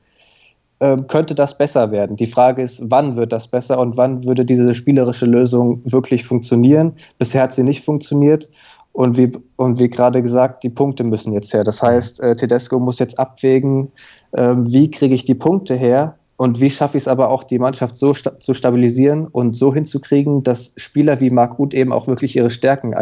äh, 0.78 0.96
könnte 1.08 1.34
das 1.34 1.56
besser 1.56 1.90
werden. 1.90 2.16
Die 2.16 2.26
Frage 2.26 2.62
ist, 2.62 2.82
wann 2.84 3.16
wird 3.16 3.32
das 3.32 3.48
besser 3.48 3.78
und 3.78 3.96
wann 3.96 4.24
würde 4.24 4.44
diese 4.44 4.74
spielerische 4.74 5.26
Lösung 5.26 5.80
wirklich 5.84 6.24
funktionieren? 6.24 6.92
Bisher 7.18 7.42
hat 7.42 7.54
sie 7.54 7.62
nicht 7.62 7.84
funktioniert. 7.84 8.48
Und 8.92 9.18
wie, 9.18 9.30
und 9.56 9.78
wie 9.78 9.90
gerade 9.90 10.22
gesagt, 10.22 10.64
die 10.64 10.70
Punkte 10.70 11.04
müssen 11.04 11.34
jetzt 11.34 11.52
her. 11.52 11.64
Das 11.64 11.82
heißt, 11.82 12.18
äh, 12.20 12.34
Tedesco 12.34 12.78
muss 12.78 12.98
jetzt 12.98 13.18
abwägen, 13.18 13.92
äh, 14.32 14.54
wie 14.56 14.90
kriege 14.90 15.14
ich 15.14 15.26
die 15.26 15.34
Punkte 15.34 15.74
her, 15.74 16.16
und 16.36 16.60
wie 16.60 16.68
schaffe 16.68 16.98
ich 16.98 17.04
es 17.04 17.08
aber 17.08 17.30
auch, 17.30 17.44
die 17.44 17.58
Mannschaft 17.58 17.96
so 17.96 18.12
sta 18.12 18.38
zu 18.38 18.52
stabilisieren 18.52 19.26
und 19.26 19.56
so 19.56 19.72
hinzukriegen, 19.72 20.42
dass 20.42 20.72
Spieler 20.76 21.20
wie 21.20 21.30
Marc 21.30 21.58
Uth 21.58 21.72
eben 21.72 21.92
auch 21.92 22.06
wirklich 22.06 22.36
ihre 22.36 22.50
Stärken 22.50 22.94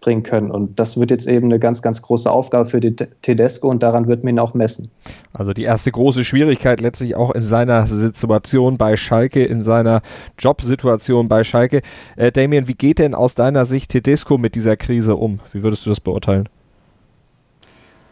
einbringen 0.00 0.22
können. 0.22 0.50
Und 0.50 0.78
das 0.80 0.98
wird 0.98 1.10
jetzt 1.10 1.28
eben 1.28 1.46
eine 1.46 1.58
ganz, 1.58 1.82
ganz 1.82 2.02
große 2.02 2.30
Aufgabe 2.30 2.68
für 2.68 2.80
die 2.80 2.94
Tedesco 2.94 3.68
und 3.68 3.82
daran 3.82 4.08
wird 4.08 4.24
man 4.24 4.34
ihn 4.34 4.38
auch 4.38 4.54
messen. 4.54 4.90
Also 5.32 5.52
die 5.52 5.62
erste 5.62 5.92
große 5.92 6.24
Schwierigkeit 6.24 6.80
letztlich 6.80 7.14
auch 7.16 7.30
in 7.32 7.42
seiner 7.42 7.86
Situation 7.86 8.78
bei 8.78 8.96
Schalke, 8.96 9.44
in 9.44 9.62
seiner 9.62 10.02
Jobsituation 10.38 11.28
bei 11.28 11.44
Schalke. 11.44 11.82
Äh, 12.16 12.32
Damien, 12.32 12.66
wie 12.68 12.74
geht 12.74 12.98
denn 12.98 13.14
aus 13.14 13.34
deiner 13.34 13.64
Sicht 13.64 13.90
Tedesco 13.90 14.38
mit 14.38 14.54
dieser 14.54 14.76
Krise 14.76 15.16
um? 15.16 15.40
Wie 15.52 15.62
würdest 15.62 15.84
du 15.86 15.90
das 15.90 16.00
beurteilen? 16.00 16.48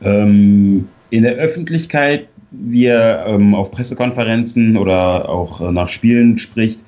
Ähm, 0.01 0.88
in 1.11 1.22
der 1.22 1.35
Öffentlichkeit 1.35 2.29
wie 2.51 2.87
er 2.87 3.27
ähm, 3.27 3.55
auf 3.55 3.70
Pressekonferenzen 3.70 4.79
oder 4.79 5.29
auch 5.29 5.61
äh, 5.61 5.70
nach 5.70 5.88
Spielen 5.88 6.38
spricht, 6.38 6.81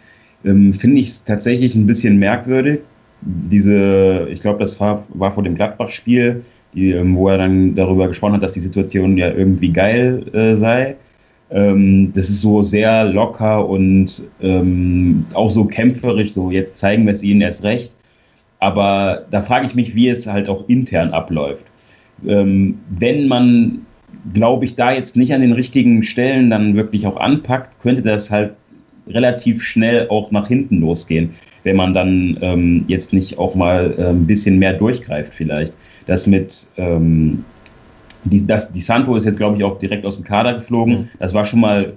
ähm, 0.42 0.72
finde 0.72 1.00
ich 1.00 1.08
es 1.08 1.24
tatsächlich 1.24 1.74
ein 1.74 1.86
bisschen 1.86 2.18
merkwürdig. 2.18 2.80
Diese, 3.22 4.28
ich 4.30 4.40
glaube, 4.40 4.60
das 4.60 4.78
war, 4.80 5.06
war 5.14 5.32
vor 5.32 5.42
dem 5.42 5.54
Gladbach-Spiel, 5.54 6.44
ähm, 6.74 7.16
wo 7.16 7.28
er 7.28 7.38
dann 7.38 7.74
darüber 7.74 8.08
gesprochen 8.08 8.34
hat, 8.34 8.42
dass 8.42 8.52
die 8.52 8.60
Situation 8.60 9.16
ja 9.16 9.30
irgendwie 9.30 9.72
geil 9.72 10.24
äh, 10.32 10.56
sei. 10.56 10.96
Ähm, 11.50 12.12
das 12.14 12.30
ist 12.30 12.40
so 12.40 12.62
sehr 12.62 13.04
locker 13.04 13.68
und 13.68 14.24
ähm, 14.40 15.26
auch 15.34 15.50
so 15.50 15.64
kämpferisch, 15.64 16.32
so 16.32 16.50
jetzt 16.50 16.78
zeigen 16.78 17.06
wir 17.06 17.12
es 17.12 17.22
ihnen 17.22 17.40
erst 17.40 17.64
recht. 17.64 17.96
Aber 18.60 19.26
da 19.30 19.40
frage 19.40 19.66
ich 19.66 19.74
mich, 19.74 19.94
wie 19.94 20.08
es 20.08 20.26
halt 20.26 20.48
auch 20.48 20.68
intern 20.68 21.10
abläuft. 21.10 21.64
Ähm, 22.26 22.78
wenn 22.90 23.26
man 23.26 23.86
glaube 24.34 24.64
ich, 24.64 24.74
da 24.74 24.92
jetzt 24.92 25.16
nicht 25.16 25.32
an 25.32 25.40
den 25.40 25.52
richtigen 25.52 26.02
Stellen 26.02 26.50
dann 26.50 26.76
wirklich 26.76 27.06
auch 27.06 27.16
anpackt, 27.16 27.80
könnte 27.80 28.02
das 28.02 28.30
halt 28.30 28.52
relativ 29.08 29.62
schnell 29.62 30.08
auch 30.08 30.30
nach 30.30 30.48
hinten 30.48 30.80
losgehen, 30.80 31.30
wenn 31.64 31.76
man 31.76 31.94
dann 31.94 32.38
ähm, 32.40 32.84
jetzt 32.88 33.12
nicht 33.12 33.38
auch 33.38 33.54
mal 33.54 33.94
äh, 33.98 34.10
ein 34.10 34.26
bisschen 34.26 34.58
mehr 34.58 34.74
durchgreift 34.74 35.34
vielleicht. 35.34 35.74
Das 36.06 36.26
mit 36.26 36.68
ähm, 36.76 37.44
die, 38.24 38.46
das, 38.46 38.72
die 38.72 38.80
Santo 38.80 39.16
ist 39.16 39.24
jetzt, 39.24 39.38
glaube 39.38 39.56
ich, 39.56 39.64
auch 39.64 39.78
direkt 39.78 40.04
aus 40.04 40.16
dem 40.16 40.24
Kader 40.24 40.54
geflogen. 40.54 40.94
Mhm. 40.94 41.08
Das 41.18 41.32
war 41.34 41.44
schon 41.44 41.60
mal, 41.60 41.94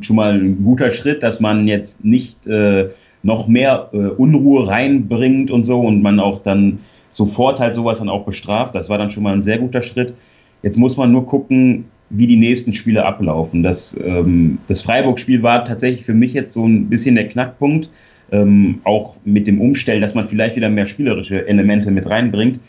schon 0.00 0.16
mal 0.16 0.34
ein 0.34 0.64
guter 0.64 0.90
Schritt, 0.90 1.22
dass 1.22 1.40
man 1.40 1.68
jetzt 1.68 2.04
nicht 2.04 2.46
äh, 2.46 2.88
noch 3.22 3.48
mehr 3.48 3.90
äh, 3.92 3.96
Unruhe 3.96 4.66
reinbringt 4.66 5.50
und 5.50 5.64
so 5.64 5.80
und 5.80 6.02
man 6.02 6.20
auch 6.20 6.40
dann 6.40 6.78
sofort 7.10 7.60
halt 7.60 7.74
sowas 7.74 7.98
dann 7.98 8.08
auch 8.08 8.24
bestraft. 8.24 8.74
Das 8.74 8.88
war 8.88 8.98
dann 8.98 9.10
schon 9.10 9.22
mal 9.22 9.32
ein 9.32 9.42
sehr 9.42 9.58
guter 9.58 9.82
Schritt. 9.82 10.14
Jetzt 10.62 10.78
muss 10.78 10.96
man 10.96 11.12
nur 11.12 11.26
gucken, 11.26 11.84
wie 12.10 12.26
die 12.26 12.36
nächsten 12.36 12.72
Spiele 12.72 13.04
ablaufen. 13.04 13.62
Das, 13.62 13.98
ähm, 14.02 14.58
das 14.68 14.80
Freiburg-Spiel 14.82 15.42
war 15.42 15.64
tatsächlich 15.64 16.04
für 16.06 16.14
mich 16.14 16.32
jetzt 16.32 16.54
so 16.54 16.66
ein 16.66 16.88
bisschen 16.88 17.14
der 17.14 17.28
Knackpunkt, 17.28 17.90
ähm, 18.32 18.80
auch 18.84 19.16
mit 19.24 19.46
dem 19.46 19.60
Umstellen, 19.60 20.02
dass 20.02 20.14
man 20.14 20.28
vielleicht 20.28 20.56
wieder 20.56 20.68
mehr 20.68 20.86
spielerische 20.86 21.46
Elemente 21.48 21.90
mit 21.90 22.08
reinbringt, 22.08 22.60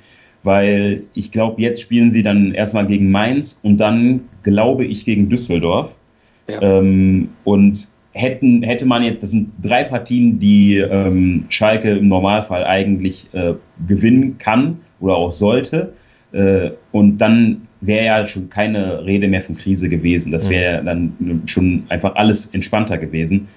weil 0.44 1.04
ich 1.14 1.32
glaube, 1.32 1.62
jetzt 1.62 1.82
spielen 1.82 2.12
sie 2.12 2.24
dann 2.24 2.54
erstmal 2.54 2.88
gegen 2.88 3.12
Mainz 3.12 3.60
und 3.64 3.78
dann, 3.78 4.22
glaube 4.44 4.86
ich, 4.86 5.06
gegen 5.06 5.30
Düsseldorf. 5.30 5.96
Ja. 6.48 6.62
Ähm, 6.62 7.30
und 7.44 7.90
hätten, 8.12 8.64
hätte 8.64 8.86
man 8.86 9.04
jetzt, 9.04 9.24
das 9.24 9.32
sind 9.32 9.52
drei 9.62 9.84
Partien, 9.84 10.40
die 10.40 10.78
ähm, 10.78 11.46
Schalke 11.50 11.98
im 11.98 12.08
Normalfall 12.08 12.64
eigentlich 12.64 13.28
äh, 13.34 13.54
gewinnen 13.88 14.38
kann 14.38 14.80
oder 15.00 15.16
auch 15.16 15.32
sollte. 15.32 15.94
Äh, 16.32 16.72
und 16.92 17.18
dann 17.18 17.68
wäre 17.82 18.06
ja 18.06 18.28
schon 18.28 18.50
keine 18.50 19.06
Rede 19.06 19.28
mehr 19.28 19.42
von 19.42 19.56
Krise 19.56 19.88
gewesen. 19.90 20.32
Das 20.32 20.50
wäre 20.50 20.84
dann 20.84 21.44
schon 21.46 21.84
einfach 21.90 22.16
alles 22.16 22.48
entspannter 22.48 22.98
gewesen. 22.98 23.48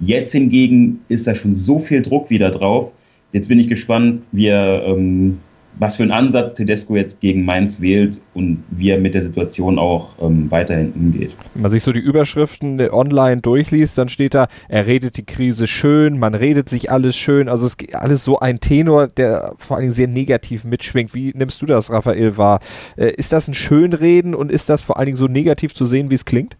Jetzt 0.00 0.32
hingegen 0.32 1.00
ist 1.08 1.26
da 1.26 1.34
schon 1.34 1.54
so 1.54 1.78
viel 1.78 2.02
Druck 2.02 2.30
wieder 2.30 2.50
drauf. 2.50 2.92
Jetzt 3.32 3.48
bin 3.48 3.58
ich 3.58 3.68
gespannt, 3.68 4.22
wie 4.32 4.46
er 4.46 4.82
ähm, 4.86 5.38
was 5.78 5.96
für 5.96 6.02
einen 6.02 6.12
Ansatz 6.12 6.54
Tedesco 6.54 6.96
jetzt 6.96 7.20
gegen 7.20 7.44
Mainz 7.44 7.80
wählt 7.80 8.20
und 8.34 8.62
wie 8.70 8.90
er 8.90 8.98
mit 8.98 9.14
der 9.14 9.22
Situation 9.22 9.78
auch 9.78 10.10
ähm, 10.20 10.50
weiterhin 10.50 10.92
umgeht. 10.92 11.34
Wenn 11.54 11.62
man 11.62 11.70
sich 11.70 11.82
so 11.82 11.92
die 11.92 12.00
Überschriften 12.00 12.80
online 12.90 13.40
durchliest, 13.40 13.96
dann 13.96 14.08
steht 14.08 14.34
da, 14.34 14.48
er 14.68 14.86
redet 14.86 15.16
die 15.16 15.24
Krise 15.24 15.66
schön, 15.66 16.18
man 16.18 16.34
redet 16.34 16.68
sich 16.68 16.90
alles 16.90 17.16
schön, 17.16 17.48
also 17.48 17.66
es 17.66 17.74
ist 17.74 17.94
alles 17.94 18.24
so 18.24 18.38
ein 18.40 18.60
Tenor, 18.60 19.06
der 19.08 19.54
vor 19.56 19.76
allen 19.76 19.84
Dingen 19.84 19.94
sehr 19.94 20.08
negativ 20.08 20.64
mitschwingt. 20.64 21.14
Wie 21.14 21.32
nimmst 21.34 21.62
du 21.62 21.66
das, 21.66 21.90
Raphael, 21.90 22.36
wahr? 22.36 22.60
Äh, 22.96 23.12
ist 23.12 23.32
das 23.32 23.48
ein 23.48 23.54
Schönreden 23.54 24.34
und 24.34 24.50
ist 24.50 24.68
das 24.68 24.82
vor 24.82 24.98
allen 24.98 25.06
Dingen 25.06 25.16
so 25.16 25.28
negativ 25.28 25.74
zu 25.74 25.84
sehen, 25.84 26.10
wie 26.10 26.16
es 26.16 26.24
klingt? 26.24 26.56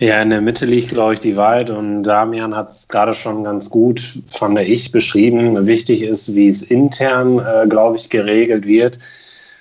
Ja, 0.00 0.22
in 0.22 0.30
der 0.30 0.40
Mitte 0.40 0.64
liegt, 0.64 0.90
glaube 0.90 1.14
ich, 1.14 1.20
die 1.20 1.36
Wahrheit 1.36 1.70
und 1.70 2.04
Damian 2.04 2.54
hat 2.54 2.68
es 2.68 2.86
gerade 2.86 3.14
schon 3.14 3.42
ganz 3.42 3.68
gut, 3.68 4.00
fand 4.28 4.56
ich, 4.60 4.92
beschrieben. 4.92 5.66
Wichtig 5.66 6.02
ist, 6.02 6.36
wie 6.36 6.46
es 6.46 6.62
intern, 6.62 7.40
äh, 7.40 7.66
glaube 7.66 7.96
ich, 7.96 8.08
geregelt 8.08 8.64
wird. 8.64 9.00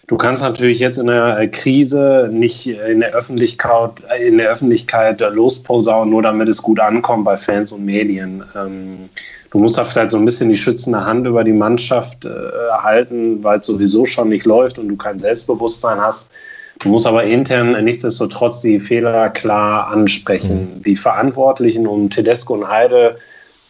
Du 0.06 0.16
kannst 0.16 0.44
natürlich 0.44 0.80
jetzt 0.80 1.00
in 1.00 1.08
der 1.08 1.40
äh, 1.40 1.48
Krise 1.48 2.30
nicht 2.32 2.68
in 2.68 3.00
der 3.00 3.16
Öffentlichkeit, 3.16 4.04
in 4.24 4.38
der 4.38 4.52
Öffentlichkeit 4.52 5.22
losposaunen, 5.22 6.12
nur 6.12 6.22
damit 6.22 6.48
es 6.50 6.62
gut 6.62 6.80
ankommt 6.80 7.26
bei 7.26 7.36
Fans 7.36 7.74
und 7.74 7.84
Medien. 7.84 8.44
Ähm, 8.56 9.10
du 9.50 9.58
musst 9.58 9.80
da 9.80 9.84
vielleicht 9.84 10.12
so 10.12 10.18
ein 10.18 10.26
bisschen 10.26 10.50
die 10.50 10.58
schützende 10.58 11.04
Hand 11.04 11.26
über 11.26 11.44
die 11.44 11.52
Mannschaft 11.52 12.26
äh, 12.26 12.30
halten, 12.78 13.44
weil 13.44 13.60
es 13.60 13.66
sowieso 13.66 14.06
schon 14.06 14.30
nicht 14.30 14.46
läuft 14.46 14.78
und 14.78 14.88
du 14.88 14.96
kein 14.96 15.18
Selbstbewusstsein 15.18 16.00
hast. 16.00 16.32
Du 16.80 16.90
musst 16.90 17.08
aber 17.08 17.24
intern 17.24 17.84
nichtsdestotrotz 17.84 18.62
die 18.62 18.80
Fehler 18.80 19.30
klar 19.30 19.88
ansprechen. 19.88 20.76
Mhm. 20.78 20.84
Die 20.84 20.96
Verantwortlichen 20.96 21.88
um 21.88 22.10
Tedesco 22.10 22.54
und 22.54 22.68
Heide 22.68 23.18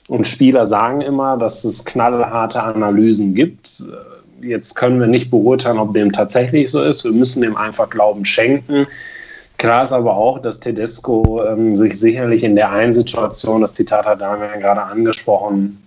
und 0.08 0.28
Spieler 0.28 0.67
sagen 0.67 1.02
immer, 1.02 1.38
dass 1.38 1.63
es 1.63 1.84
knallharte 1.86 2.62
Analysen 2.62 3.34
gibt. 3.34 3.84
Jetzt 4.41 4.76
können 4.76 5.00
wir 5.00 5.08
nicht 5.08 5.32
beurteilen, 5.32 5.80
ob 5.80 5.93
dem 5.93 6.12
tatsächlich 6.12 6.70
so 6.70 6.84
ist. 6.84 7.04
Wir 7.04 7.12
müssen 7.12 7.41
dem 7.41 7.56
einfach 7.56 7.89
Glauben 7.89 8.26
schenken. 8.26 8.88
Klar 9.58 9.84
ist 9.84 9.91
aber 9.91 10.15
auch, 10.15 10.39
dass 10.39 10.60
Tedesco 10.60 11.43
ähm, 11.43 11.76
sich 11.76 12.00
sicherlich 12.00 12.43
in 12.43 12.56
der 12.56 12.72
einen 12.72 12.93
Situation, 12.93 13.62
das 13.62 13.74
Zitat 13.74 14.06
hat 14.06 14.22
Damian 14.22 14.60
gerade 14.60 14.84
angesprochen, 14.84 15.82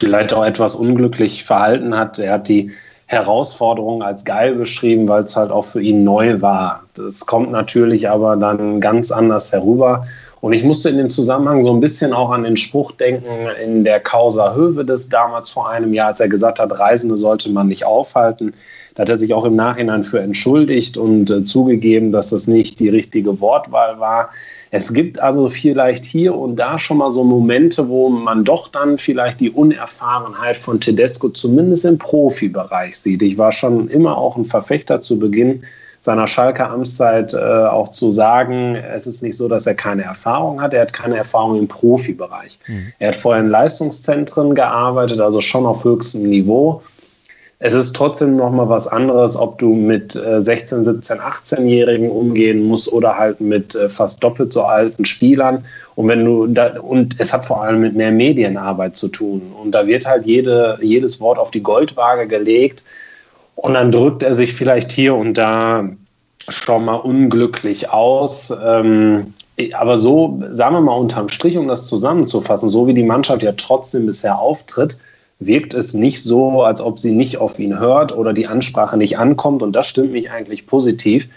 vielleicht 0.00 0.32
auch 0.32 0.44
etwas 0.44 0.74
unglücklich 0.74 1.44
verhalten 1.44 1.96
hat. 1.96 2.18
Er 2.18 2.32
hat 2.34 2.48
die 2.48 2.72
Herausforderung 3.12 4.02
als 4.02 4.24
geil 4.24 4.54
beschrieben, 4.54 5.06
weil 5.06 5.24
es 5.24 5.36
halt 5.36 5.50
auch 5.50 5.66
für 5.66 5.82
ihn 5.82 6.02
neu 6.02 6.40
war. 6.40 6.82
Das 6.94 7.26
kommt 7.26 7.50
natürlich 7.50 8.08
aber 8.08 8.36
dann 8.36 8.80
ganz 8.80 9.12
anders 9.12 9.52
herüber. 9.52 10.06
Und 10.42 10.54
ich 10.54 10.64
musste 10.64 10.88
in 10.88 10.96
dem 10.96 11.08
Zusammenhang 11.08 11.62
so 11.62 11.72
ein 11.72 11.78
bisschen 11.78 12.12
auch 12.12 12.32
an 12.32 12.42
den 12.42 12.56
Spruch 12.56 12.90
denken 12.90 13.46
in 13.62 13.84
der 13.84 14.00
Causa 14.00 14.56
Höwe 14.56 14.84
des 14.84 15.08
damals 15.08 15.50
vor 15.50 15.70
einem 15.70 15.94
Jahr, 15.94 16.08
als 16.08 16.18
er 16.18 16.28
gesagt 16.28 16.58
hat, 16.58 16.76
Reisende 16.76 17.16
sollte 17.16 17.48
man 17.48 17.68
nicht 17.68 17.86
aufhalten. 17.86 18.52
Da 18.96 19.02
hat 19.02 19.08
er 19.08 19.16
sich 19.16 19.34
auch 19.34 19.44
im 19.44 19.54
Nachhinein 19.54 20.02
für 20.02 20.18
entschuldigt 20.18 20.96
und 20.96 21.30
äh, 21.30 21.44
zugegeben, 21.44 22.10
dass 22.10 22.30
das 22.30 22.48
nicht 22.48 22.80
die 22.80 22.88
richtige 22.88 23.40
Wortwahl 23.40 24.00
war. 24.00 24.30
Es 24.72 24.92
gibt 24.92 25.20
also 25.20 25.46
vielleicht 25.46 26.04
hier 26.04 26.34
und 26.34 26.56
da 26.56 26.76
schon 26.76 26.96
mal 26.96 27.12
so 27.12 27.22
Momente, 27.22 27.88
wo 27.88 28.08
man 28.08 28.44
doch 28.44 28.66
dann 28.66 28.98
vielleicht 28.98 29.40
die 29.40 29.50
Unerfahrenheit 29.50 30.56
von 30.56 30.80
Tedesco 30.80 31.28
zumindest 31.28 31.84
im 31.84 31.98
Profibereich 31.98 32.98
sieht. 32.98 33.22
Ich 33.22 33.38
war 33.38 33.52
schon 33.52 33.88
immer 33.88 34.18
auch 34.18 34.36
ein 34.36 34.44
Verfechter 34.44 35.00
zu 35.00 35.20
Beginn 35.20 35.62
seiner 36.02 36.26
Schalker 36.26 36.68
Amtszeit 36.70 37.32
äh, 37.32 37.38
auch 37.38 37.88
zu 37.88 38.10
sagen, 38.10 38.74
es 38.74 39.06
ist 39.06 39.22
nicht 39.22 39.36
so, 39.36 39.48
dass 39.48 39.66
er 39.66 39.74
keine 39.74 40.02
Erfahrung 40.02 40.60
hat. 40.60 40.74
Er 40.74 40.82
hat 40.82 40.92
keine 40.92 41.16
Erfahrung 41.16 41.58
im 41.58 41.68
Profibereich. 41.68 42.58
Mhm. 42.66 42.92
Er 42.98 43.08
hat 43.08 43.16
vorher 43.16 43.42
in 43.42 43.48
Leistungszentren 43.48 44.54
gearbeitet, 44.54 45.20
also 45.20 45.40
schon 45.40 45.64
auf 45.64 45.84
höchstem 45.84 46.28
Niveau. 46.28 46.82
Es 47.64 47.74
ist 47.74 47.94
trotzdem 47.94 48.34
noch 48.34 48.50
mal 48.50 48.68
was 48.68 48.88
anderes, 48.88 49.36
ob 49.36 49.60
du 49.60 49.76
mit 49.76 50.16
äh, 50.16 50.42
16, 50.42 50.82
17, 50.82 51.18
18-Jährigen 51.18 52.10
umgehen 52.10 52.66
musst 52.66 52.92
oder 52.92 53.16
halt 53.16 53.40
mit 53.40 53.76
äh, 53.76 53.88
fast 53.88 54.24
doppelt 54.24 54.52
so 54.52 54.62
alten 54.62 55.04
Spielern. 55.04 55.64
Und 55.94 56.08
wenn 56.08 56.24
du 56.24 56.48
da, 56.48 56.80
und 56.80 57.20
es 57.20 57.32
hat 57.32 57.44
vor 57.44 57.62
allem 57.62 57.80
mit 57.80 57.94
mehr 57.94 58.10
Medienarbeit 58.10 58.96
zu 58.96 59.06
tun. 59.06 59.52
Und 59.62 59.70
da 59.76 59.86
wird 59.86 60.04
halt 60.04 60.26
jede, 60.26 60.76
jedes 60.82 61.20
Wort 61.20 61.38
auf 61.38 61.52
die 61.52 61.62
Goldwaage 61.62 62.26
gelegt. 62.26 62.82
Und 63.54 63.74
dann 63.74 63.92
drückt 63.92 64.22
er 64.22 64.34
sich 64.34 64.54
vielleicht 64.54 64.92
hier 64.92 65.14
und 65.14 65.34
da 65.34 65.88
schon 66.48 66.84
mal 66.84 66.96
unglücklich 66.96 67.90
aus. 67.90 68.52
Ähm, 68.64 69.34
aber 69.74 69.96
so, 69.96 70.42
sagen 70.50 70.74
wir 70.74 70.80
mal 70.80 70.94
unterm 70.94 71.28
Strich, 71.28 71.56
um 71.56 71.68
das 71.68 71.86
zusammenzufassen, 71.86 72.68
so 72.68 72.86
wie 72.86 72.94
die 72.94 73.02
Mannschaft 73.02 73.42
ja 73.42 73.52
trotzdem 73.52 74.06
bisher 74.06 74.38
auftritt, 74.38 74.98
wirkt 75.38 75.74
es 75.74 75.94
nicht 75.94 76.22
so, 76.22 76.62
als 76.62 76.80
ob 76.80 76.98
sie 76.98 77.12
nicht 77.12 77.38
auf 77.38 77.58
ihn 77.58 77.78
hört 77.78 78.16
oder 78.16 78.32
die 78.32 78.46
Ansprache 78.46 78.96
nicht 78.96 79.18
ankommt. 79.18 79.62
Und 79.62 79.76
das 79.76 79.86
stimmt 79.86 80.12
mich 80.12 80.30
eigentlich 80.30 80.66
positiv 80.66 81.28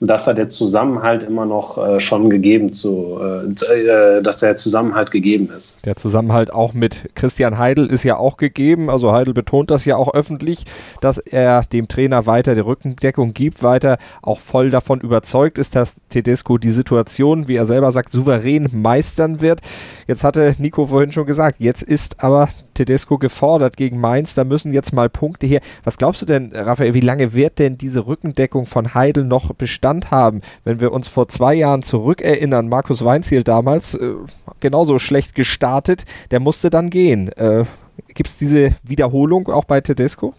dass 0.00 0.24
da 0.24 0.32
der 0.32 0.48
Zusammenhalt 0.48 1.22
immer 1.22 1.44
noch 1.44 1.76
äh, 1.76 2.00
schon 2.00 2.30
gegeben 2.30 2.72
zu, 2.72 3.18
äh, 3.20 3.74
äh, 3.74 4.22
dass 4.22 4.38
der 4.38 4.56
Zusammenhalt 4.56 5.10
gegeben 5.10 5.50
ist. 5.54 5.84
Der 5.84 5.96
Zusammenhalt 5.96 6.52
auch 6.52 6.72
mit 6.72 7.14
Christian 7.14 7.58
Heidel 7.58 7.86
ist 7.86 8.04
ja 8.04 8.16
auch 8.16 8.38
gegeben. 8.38 8.88
Also 8.88 9.12
Heidel 9.12 9.34
betont 9.34 9.70
das 9.70 9.84
ja 9.84 9.96
auch 9.96 10.14
öffentlich, 10.14 10.64
dass 11.02 11.18
er 11.18 11.64
dem 11.64 11.86
Trainer 11.86 12.24
weiter 12.24 12.54
die 12.54 12.62
Rückendeckung 12.62 13.34
gibt, 13.34 13.62
weiter 13.62 13.98
auch 14.22 14.40
voll 14.40 14.70
davon 14.70 15.00
überzeugt 15.00 15.58
ist, 15.58 15.76
dass 15.76 15.96
Tedesco 16.08 16.56
die 16.56 16.70
Situation, 16.70 17.46
wie 17.46 17.56
er 17.56 17.66
selber 17.66 17.92
sagt, 17.92 18.12
souverän 18.12 18.68
meistern 18.72 19.42
wird. 19.42 19.60
Jetzt 20.06 20.24
hatte 20.24 20.54
Nico 20.58 20.86
vorhin 20.86 21.12
schon 21.12 21.26
gesagt, 21.26 21.56
jetzt 21.60 21.82
ist 21.82 22.24
aber 22.24 22.48
Tedesco 22.74 23.18
gefordert 23.18 23.76
gegen 23.76 24.00
Mainz, 24.00 24.34
da 24.34 24.44
müssen 24.44 24.72
jetzt 24.72 24.94
mal 24.94 25.10
Punkte 25.10 25.46
her. 25.46 25.60
Was 25.84 25.98
glaubst 25.98 26.22
du 26.22 26.26
denn, 26.26 26.52
Raphael, 26.54 26.94
wie 26.94 27.00
lange 27.00 27.34
wird 27.34 27.58
denn 27.58 27.76
diese 27.76 28.06
Rückendeckung 28.06 28.64
von 28.64 28.94
Heidel 28.94 29.24
noch 29.24 29.52
Bestand 29.90 30.10
haben? 30.10 30.40
Wenn 30.64 30.80
wir 30.80 30.92
uns 30.92 31.08
vor 31.08 31.28
zwei 31.28 31.54
Jahren 31.54 31.82
zurückerinnern, 31.82 32.68
Markus 32.68 33.04
Weinziel 33.04 33.42
damals 33.42 33.94
äh, 33.94 34.14
genauso 34.60 34.98
schlecht 34.98 35.34
gestartet, 35.34 36.04
der 36.30 36.40
musste 36.40 36.70
dann 36.70 36.90
gehen. 36.90 37.28
Äh, 37.36 37.64
Gibt 38.14 38.28
es 38.28 38.38
diese 38.38 38.72
Wiederholung 38.82 39.48
auch 39.48 39.64
bei 39.64 39.80
Tedesco? 39.80 40.34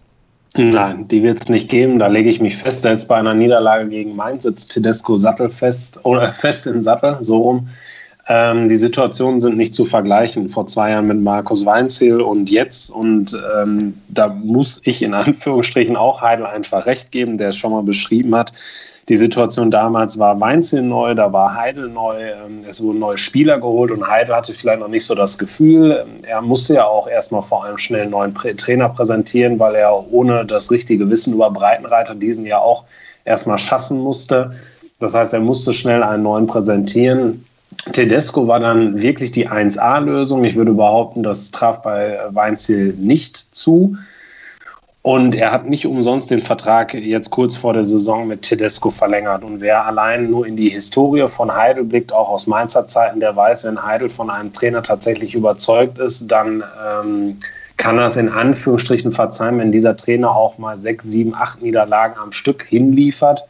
Nein, 0.56 1.08
die 1.08 1.22
wird 1.22 1.40
es 1.40 1.48
nicht 1.48 1.70
geben. 1.70 1.98
Da 1.98 2.08
lege 2.08 2.28
ich 2.28 2.40
mich 2.40 2.56
fest. 2.56 2.82
Selbst 2.82 3.08
bei 3.08 3.16
einer 3.16 3.34
Niederlage 3.34 3.88
gegen 3.88 4.16
Mainz 4.16 4.42
sitzt 4.42 4.72
Tedesco 4.72 5.16
sattelfest 5.16 6.04
oder 6.04 6.32
fest 6.32 6.66
im 6.66 6.82
Sattel, 6.82 7.18
so 7.20 7.38
rum. 7.38 7.68
Ähm, 8.28 8.68
die 8.68 8.76
Situationen 8.76 9.40
sind 9.40 9.56
nicht 9.56 9.74
zu 9.74 9.84
vergleichen. 9.84 10.48
Vor 10.48 10.66
zwei 10.66 10.90
Jahren 10.90 11.08
mit 11.08 11.20
Markus 11.20 11.64
Weinziel 11.64 12.20
und 12.20 12.50
jetzt. 12.50 12.90
Und 12.90 13.36
ähm, 13.56 13.94
da 14.08 14.28
muss 14.28 14.80
ich 14.84 15.02
in 15.02 15.14
Anführungsstrichen 15.14 15.96
auch 15.96 16.20
Heidel 16.20 16.46
einfach 16.46 16.86
recht 16.86 17.12
geben, 17.12 17.38
der 17.38 17.48
es 17.48 17.56
schon 17.56 17.72
mal 17.72 17.82
beschrieben 17.82 18.34
hat. 18.34 18.52
Die 19.08 19.16
Situation 19.16 19.70
damals 19.70 20.18
war 20.18 20.40
Weinziel 20.40 20.82
neu, 20.82 21.14
da 21.14 21.32
war 21.32 21.56
Heidel 21.56 21.88
neu, 21.88 22.22
ähm, 22.22 22.60
es 22.68 22.82
wurden 22.82 23.00
neue 23.00 23.18
Spieler 23.18 23.58
geholt 23.58 23.90
und 23.90 24.06
Heidel 24.06 24.34
hatte 24.34 24.54
vielleicht 24.54 24.78
noch 24.78 24.88
nicht 24.88 25.04
so 25.04 25.14
das 25.14 25.38
Gefühl. 25.38 26.06
Er 26.22 26.40
musste 26.40 26.74
ja 26.74 26.84
auch 26.84 27.08
erstmal 27.08 27.42
vor 27.42 27.64
allem 27.64 27.78
schnell 27.78 28.02
einen 28.02 28.12
neuen 28.12 28.34
Trainer 28.34 28.88
präsentieren, 28.88 29.58
weil 29.58 29.74
er 29.74 30.12
ohne 30.12 30.46
das 30.46 30.70
richtige 30.70 31.10
Wissen 31.10 31.34
über 31.34 31.50
Breitenreiter 31.50 32.14
diesen 32.14 32.46
ja 32.46 32.58
auch 32.58 32.84
erstmal 33.24 33.58
schassen 33.58 33.98
musste. 33.98 34.52
Das 35.00 35.14
heißt, 35.14 35.32
er 35.32 35.40
musste 35.40 35.72
schnell 35.72 36.04
einen 36.04 36.22
neuen 36.22 36.46
präsentieren. 36.46 37.44
Tedesco 37.92 38.46
war 38.46 38.60
dann 38.60 39.00
wirklich 39.02 39.32
die 39.32 39.48
1A-Lösung. 39.48 40.44
Ich 40.44 40.54
würde 40.54 40.72
behaupten, 40.72 41.24
das 41.24 41.50
traf 41.50 41.82
bei 41.82 42.20
Weinziel 42.30 42.92
nicht 42.94 43.36
zu. 43.36 43.96
Und 45.02 45.34
er 45.34 45.50
hat 45.50 45.68
nicht 45.68 45.84
umsonst 45.84 46.30
den 46.30 46.40
Vertrag 46.40 46.94
jetzt 46.94 47.30
kurz 47.30 47.56
vor 47.56 47.72
der 47.72 47.82
Saison 47.82 48.28
mit 48.28 48.42
Tedesco 48.42 48.88
verlängert. 48.88 49.42
Und 49.42 49.60
wer 49.60 49.84
allein 49.84 50.30
nur 50.30 50.46
in 50.46 50.56
die 50.56 50.68
Historie 50.68 51.26
von 51.26 51.52
Heidel 51.52 51.82
blickt, 51.82 52.12
auch 52.12 52.28
aus 52.28 52.46
Mainzer 52.46 52.86
Zeiten, 52.86 53.18
der 53.18 53.34
weiß, 53.34 53.64
wenn 53.64 53.82
Heidel 53.82 54.08
von 54.08 54.30
einem 54.30 54.52
Trainer 54.52 54.84
tatsächlich 54.84 55.34
überzeugt 55.34 55.98
ist, 55.98 56.28
dann 56.28 56.62
ähm, 56.86 57.40
kann 57.78 57.98
er 57.98 58.06
es 58.06 58.16
in 58.16 58.28
Anführungsstrichen 58.28 59.10
verzeihen, 59.10 59.58
wenn 59.58 59.72
dieser 59.72 59.96
Trainer 59.96 60.36
auch 60.36 60.56
mal 60.58 60.78
sechs, 60.78 61.04
sieben, 61.04 61.34
acht 61.34 61.60
Niederlagen 61.62 62.16
am 62.16 62.30
Stück 62.30 62.62
hinliefert. 62.62 63.44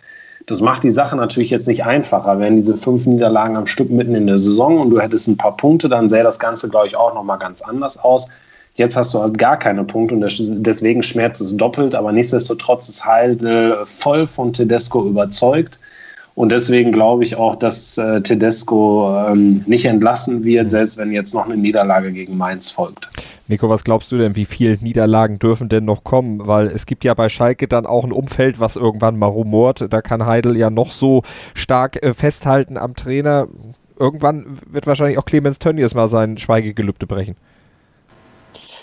Das 0.46 0.62
macht 0.62 0.84
die 0.84 0.90
Sache 0.90 1.16
natürlich 1.16 1.50
jetzt 1.50 1.68
nicht 1.68 1.84
einfacher. 1.84 2.38
Wären 2.38 2.56
diese 2.56 2.78
fünf 2.78 3.04
Niederlagen 3.04 3.56
am 3.56 3.66
Stück 3.66 3.90
mitten 3.90 4.14
in 4.14 4.26
der 4.26 4.38
Saison 4.38 4.80
und 4.80 4.88
du 4.88 5.00
hättest 5.00 5.28
ein 5.28 5.36
paar 5.36 5.54
Punkte, 5.54 5.90
dann 5.90 6.08
sähe 6.08 6.22
das 6.22 6.38
Ganze, 6.38 6.70
glaube 6.70 6.86
ich, 6.86 6.96
auch 6.96 7.12
nochmal 7.12 7.38
ganz 7.38 7.60
anders 7.60 7.98
aus. 7.98 8.30
Jetzt 8.74 8.96
hast 8.96 9.12
du 9.12 9.20
halt 9.20 9.36
gar 9.36 9.58
keine 9.58 9.84
Punkte 9.84 10.14
und 10.14 10.22
deswegen 10.66 11.02
schmerzt 11.02 11.40
es 11.42 11.56
doppelt, 11.56 11.94
aber 11.94 12.10
nichtsdestotrotz 12.10 12.88
ist 12.88 13.04
Heidel 13.04 13.76
voll 13.84 14.26
von 14.26 14.52
Tedesco 14.52 15.06
überzeugt. 15.06 15.80
Und 16.34 16.50
deswegen 16.50 16.92
glaube 16.92 17.24
ich 17.24 17.36
auch, 17.36 17.56
dass 17.56 17.98
äh, 17.98 18.22
Tedesco 18.22 19.14
ähm, 19.28 19.62
nicht 19.66 19.84
entlassen 19.84 20.44
wird, 20.44 20.70
selbst 20.70 20.96
wenn 20.96 21.12
jetzt 21.12 21.34
noch 21.34 21.44
eine 21.44 21.58
Niederlage 21.58 22.10
gegen 22.10 22.38
Mainz 22.38 22.70
folgt. 22.70 23.10
Nico, 23.48 23.68
was 23.68 23.84
glaubst 23.84 24.10
du 24.12 24.16
denn, 24.16 24.34
wie 24.34 24.46
viele 24.46 24.76
Niederlagen 24.80 25.38
dürfen 25.38 25.68
denn 25.68 25.84
noch 25.84 26.04
kommen? 26.04 26.46
Weil 26.46 26.68
es 26.68 26.86
gibt 26.86 27.04
ja 27.04 27.12
bei 27.12 27.28
Schalke 27.28 27.68
dann 27.68 27.84
auch 27.84 28.04
ein 28.04 28.12
Umfeld, 28.12 28.60
was 28.60 28.76
irgendwann 28.76 29.18
mal 29.18 29.26
rumort. 29.26 29.86
Da 29.90 30.00
kann 30.00 30.24
Heidel 30.24 30.56
ja 30.56 30.70
noch 30.70 30.90
so 30.90 31.22
stark 31.54 32.02
äh, 32.02 32.14
festhalten 32.14 32.78
am 32.78 32.96
Trainer. 32.96 33.48
Irgendwann 33.98 34.46
wird 34.70 34.86
wahrscheinlich 34.86 35.18
auch 35.18 35.26
Clemens 35.26 35.58
Tönnies 35.58 35.94
mal 35.94 36.08
sein 36.08 36.38
Schweigegelübde 36.38 37.06
brechen. 37.06 37.36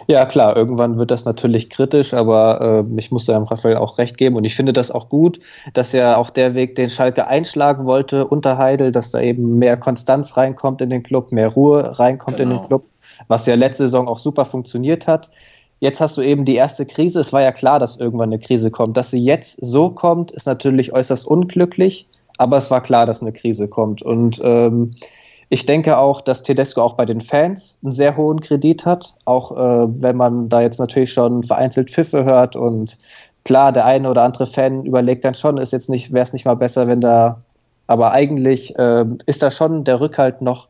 Ja, 0.10 0.26
klar, 0.26 0.58
irgendwann 0.58 0.98
wird 0.98 1.12
das 1.12 1.26
natürlich 1.26 1.69
kritisch, 1.69 2.15
aber 2.15 2.84
äh, 2.89 3.00
ich 3.00 3.12
muss 3.12 3.26
da 3.26 3.38
Raphael 3.38 3.76
auch 3.76 4.00
recht 4.00 4.17
geben 4.17 4.38
und 4.38 4.43
ich 4.43 4.56
finde 4.56 4.74
das 4.74 4.89
auch 4.89 5.08
gut, 5.08 5.39
dass 5.76 5.93
er 5.93 6.17
auch 6.17 6.32
der 6.32 6.56
Weg, 6.56 6.76
den 6.76 6.89
Schalke 6.89 7.28
einschlagen 7.28 7.86
wollte 7.86 8.26
unter 8.26 8.58
Heidel, 8.58 8.91
dass 8.91 9.12
da 9.12 9.22
eben 9.22 9.60
mehr 9.60 9.78
Konstanz 9.78 10.36
reinkommt 10.36 10.82
in 10.82 10.89
den 10.89 11.04
Club, 11.04 11.32
mehr 11.32 11.50
Ruhe 11.50 12.00
reinkommt 12.00 12.38
genau. 12.38 12.50
in 12.50 12.50
den 12.50 12.58
genau. 12.58 12.67
Club, 12.67 12.84
was 13.28 13.45
ja 13.45 13.54
letzte 13.54 13.84
Saison 13.84 14.08
auch 14.08 14.17
super 14.17 14.45
funktioniert 14.45 15.06
hat. 15.06 15.30
Jetzt 15.80 16.02
hast 16.02 16.17
du 16.17 16.22
eben 16.22 16.43
die 16.43 16.56
erste 16.56 16.88
Krise. 16.88 17.19
Es 17.19 17.32
war 17.32 17.43
ja 17.43 17.52
klar, 17.52 17.78
dass 17.78 17.98
irgendwann 17.98 18.30
eine 18.30 18.39
Krise 18.39 18.72
kommt. 18.72 18.98
Dass 18.98 19.12
sie 19.12 19.24
jetzt 19.24 19.60
so 19.62 19.91
kommt, 19.91 20.32
ist 20.32 20.48
natürlich 20.48 20.91
äußerst 20.91 21.28
unglücklich, 21.28 22.08
aber 22.39 22.58
es 22.58 22.72
war 22.72 22.82
klar, 22.82 23.06
dass 23.06 23.22
eine 23.22 23.32
Krise 23.32 23.67
kommt. 23.67 24.02
Und 24.02 24.41
ähm, 24.43 24.89
ich 25.49 25.65
denke 25.65 25.97
auch, 25.97 26.21
dass 26.21 26.43
Tedesco 26.43 26.81
auch 26.81 26.93
bei 26.93 27.05
den 27.05 27.21
Fans 27.21 27.79
einen 27.83 27.93
sehr 27.93 28.15
hohen 28.15 28.39
Kredit 28.39 28.85
hat, 28.85 29.15
auch 29.25 29.51
äh, 29.51 29.88
wenn 30.01 30.15
man 30.15 30.47
da 30.47 30.62
jetzt 30.62 30.79
natürlich 30.79 31.12
schon 31.12 31.43
vereinzelt 31.43 31.89
Pfiffe 31.89 32.23
hört 32.23 32.55
und 32.55 32.97
klar, 33.45 33.71
der 33.71 33.85
eine 33.85 34.09
oder 34.09 34.23
andere 34.23 34.45
Fan 34.45 34.85
überlegt 34.85 35.25
dann 35.25 35.33
schon, 35.33 35.57
ist 35.57 35.73
jetzt 35.73 35.89
nicht, 35.89 36.13
wäre 36.13 36.23
es 36.23 36.33
nicht 36.33 36.45
mal 36.45 36.55
besser, 36.55 36.88
wenn 36.88 37.01
da, 37.01 37.39
aber 37.88 38.12
eigentlich 38.12 38.77
äh, 38.77 39.05
ist 39.25 39.41
da 39.41 39.49
schon 39.49 39.83
der 39.83 39.99
Rückhalt 39.99 40.41
noch, 40.41 40.67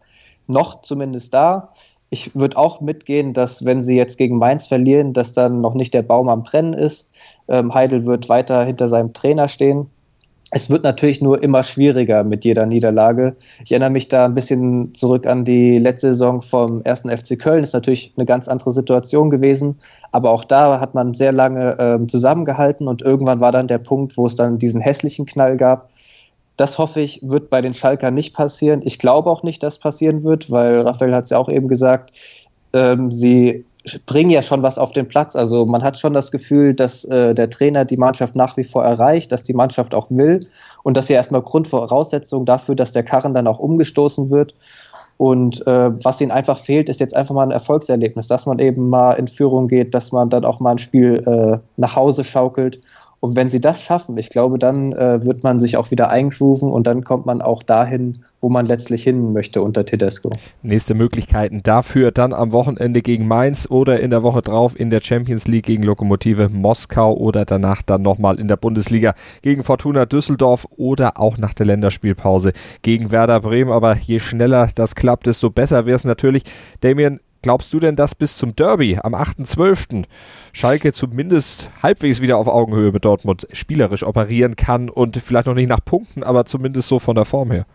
noch 0.48 0.82
zumindest 0.82 1.34
da. 1.34 1.74
Ich 2.10 2.34
würde 2.34 2.58
auch 2.58 2.80
mitgehen, 2.80 3.34
dass 3.34 3.66
wenn 3.66 3.84
sie 3.84 3.96
jetzt 3.96 4.18
gegen 4.18 4.38
Mainz 4.38 4.66
verlieren, 4.68 5.14
dass 5.14 5.34
dann 5.34 5.62
noch 5.62 5.74
nicht 5.74 5.94
der 5.94 6.02
Baum 6.04 6.30
am 6.30 6.44
Brennen 6.44 6.74
ist. 6.74 7.08
Ähm, 7.50 7.74
Heidel 7.74 8.06
wird 8.06 8.30
weiter 8.30 8.64
hinter 8.64 8.88
seinem 8.88 9.14
Trainer 9.14 9.48
stehen 9.50 9.88
es 10.52 10.70
wird 10.70 10.84
natürlich 10.84 11.22
nur 11.22 11.44
immer 11.44 11.64
schwieriger 11.64 12.24
mit 12.24 12.44
jeder 12.44 12.66
Niederlage. 12.66 13.36
Ich 13.64 13.72
erinnere 13.72 13.92
mich 13.92 14.08
da 14.08 14.26
ein 14.26 14.34
bisschen 14.34 14.96
zurück 14.96 15.28
an 15.28 15.46
die 15.46 15.78
letzte 15.78 16.08
Saison 16.08 16.42
vom 16.42 16.82
ersten 16.82 17.16
FC 17.16 17.38
Köln. 17.38 17.64
Ist 17.64 17.74
natürlich 17.74 18.14
eine 18.18 18.26
ganz 18.26 18.48
andere 18.48 18.72
Situation 18.72 19.30
gewesen. 19.30 19.78
Aber 20.12 20.32
auch 20.32 20.44
da 20.44 20.80
hat 20.80 20.96
man 20.96 21.14
sehr 21.14 21.32
lange 21.32 21.78
äh, 21.78 22.08
zusammengehalten 22.08 22.88
und 22.88 23.04
irgendwann 23.04 23.42
war 23.42 23.52
dann 23.52 23.68
der 23.68 23.78
Punkt, 23.78 24.18
wo 24.18 24.26
es 24.26 24.36
dann 24.36 24.58
diesen 24.58 24.82
hässlichen 24.82 25.28
Knall 25.28 25.56
gab. 25.56 25.90
Das 26.58 26.78
hoffe 26.80 27.00
ich, 27.00 27.22
wird 27.22 27.50
bei 27.50 27.62
den 27.62 27.76
Schalkern 27.76 28.16
nicht 28.16 28.34
passieren. 28.34 28.82
Ich 28.84 28.98
glaube 28.98 29.30
auch 29.30 29.44
nicht, 29.44 29.62
dass 29.62 29.78
passieren 29.78 30.24
wird, 30.24 30.50
weil 30.50 30.82
Raphael 30.82 31.14
hat 31.14 31.26
es 31.26 31.30
ja 31.30 31.38
auch 31.38 31.50
eben 31.50 31.68
gesagt, 31.68 32.12
ähm, 32.74 33.12
sie 33.12 33.66
bringen 34.06 34.30
ja 34.30 34.42
schon 34.42 34.62
was 34.62 34.78
auf 34.78 34.92
den 34.92 35.08
Platz. 35.08 35.36
Also 35.36 35.66
man 35.66 35.84
hat 35.84 35.98
schon 35.98 36.14
das 36.14 36.32
Gefühl, 36.32 36.74
dass 36.74 37.06
äh, 37.06 37.34
der 37.34 37.50
Trainer 37.50 37.86
die 37.86 37.98
Mannschaft 37.98 38.36
nach 38.36 38.58
wie 38.58 38.64
vor 38.64 38.84
erreicht, 38.84 39.32
dass 39.32 39.44
die 39.44 39.54
Mannschaft 39.54 39.96
auch 39.96 40.10
will 40.10 40.48
und 40.84 40.98
das 40.98 41.06
ist 41.06 41.10
ja 41.10 41.18
erstmal 41.18 41.42
Grundvoraussetzung 41.42 42.46
dafür, 42.46 42.76
dass 42.76 42.92
der 42.92 43.04
Karren 43.04 43.34
dann 43.34 43.48
auch 43.48 43.60
umgestoßen 43.60 44.30
wird. 44.30 44.56
Und 45.18 45.66
äh, 45.68 45.92
was 46.04 46.22
ihnen 46.22 46.32
einfach 46.32 46.60
fehlt, 46.60 46.88
ist 46.88 47.02
jetzt 47.02 47.16
einfach 47.16 47.36
mal 47.36 47.44
ein 47.44 47.52
Erfolgserlebnis, 47.52 48.28
dass 48.28 48.46
man 48.46 48.60
eben 48.60 48.90
mal 48.90 49.14
in 49.14 49.28
Führung 49.28 49.68
geht, 49.68 49.94
dass 49.94 50.14
man 50.14 50.30
dann 50.30 50.46
auch 50.46 50.62
mal 50.62 50.72
ein 50.72 50.78
Spiel 50.78 51.22
äh, 51.26 51.60
nach 51.76 51.96
Hause 51.96 52.24
schaukelt. 52.24 52.80
Und 53.22 53.36
wenn 53.36 53.50
sie 53.50 53.60
das 53.60 53.82
schaffen, 53.82 54.18
ich 54.18 54.30
glaube, 54.30 54.58
dann 54.60 54.94
äh, 54.94 55.24
wird 55.24 55.44
man 55.44 55.60
sich 55.60 55.76
auch 55.76 55.92
wieder 55.92 56.10
eingrooven 56.10 56.72
und 56.72 56.88
dann 56.88 57.04
kommt 57.04 57.26
man 57.26 57.42
auch 57.42 57.64
dahin, 57.64 58.24
wo 58.40 58.48
man 58.48 58.66
letztlich 58.66 59.04
hin 59.04 59.34
möchte 59.34 59.62
unter 59.62 59.86
Tedesco. 59.86 60.32
Nächste 60.64 60.94
Möglichkeiten 60.94 61.62
dafür 61.62 62.12
dann 62.12 62.32
am 62.32 62.54
Wochenende 62.54 63.02
gegen 63.02 63.28
Mainz 63.28 63.68
oder 63.70 64.00
in 64.00 64.12
der 64.12 64.24
Woche 64.24 64.42
drauf 64.42 64.80
in 64.80 64.90
der 64.90 65.02
Champions 65.02 65.48
League 65.48 65.66
gegen 65.66 65.84
Lokomotive 65.84 66.48
Moskau 66.48 67.14
oder 67.14 67.44
danach 67.44 67.82
dann 67.82 68.02
nochmal 68.02 68.40
in 68.40 68.48
der 68.48 68.56
Bundesliga 68.56 69.14
gegen 69.42 69.64
Fortuna 69.64 70.06
Düsseldorf 70.06 70.66
oder 70.78 71.20
auch 71.20 71.38
nach 71.38 71.54
der 71.54 71.66
Länderspielpause 71.66 72.54
gegen 72.82 73.12
Werder 73.12 73.42
Bremen. 73.42 73.72
Aber 73.72 73.98
je 73.98 74.20
schneller 74.20 74.70
das 74.74 74.96
klappt, 74.96 75.28
desto 75.28 75.50
besser 75.50 75.86
wäre 75.86 75.98
es 75.98 76.06
natürlich. 76.06 76.44
Damien, 76.80 77.20
Glaubst 77.42 77.74
du 77.74 77.80
denn, 77.80 77.96
dass 77.96 78.16
bis 78.16 78.36
zum 78.38 78.56
Derby 78.56 78.98
am 79.02 79.16
8.12. 79.16 80.06
Schalke 80.52 80.92
zumindest 80.92 81.70
halbwegs 81.82 82.22
wieder 82.22 82.38
auf 82.38 82.48
Augenhöhe 82.48 82.92
mit 82.92 83.06
Dortmund 83.06 83.48
spielerisch 83.54 84.04
operieren 84.04 84.58
kann 84.58 84.90
und 84.90 85.16
vielleicht 85.18 85.48
noch 85.48 85.54
nicht 85.54 85.70
nach 85.70 85.84
Punkten, 85.84 86.24
aber 86.24 86.46
zumindest 86.46 86.90
so 86.90 87.00
von 87.00 87.16
der 87.16 87.26
Form 87.26 87.52
her? 87.52 87.66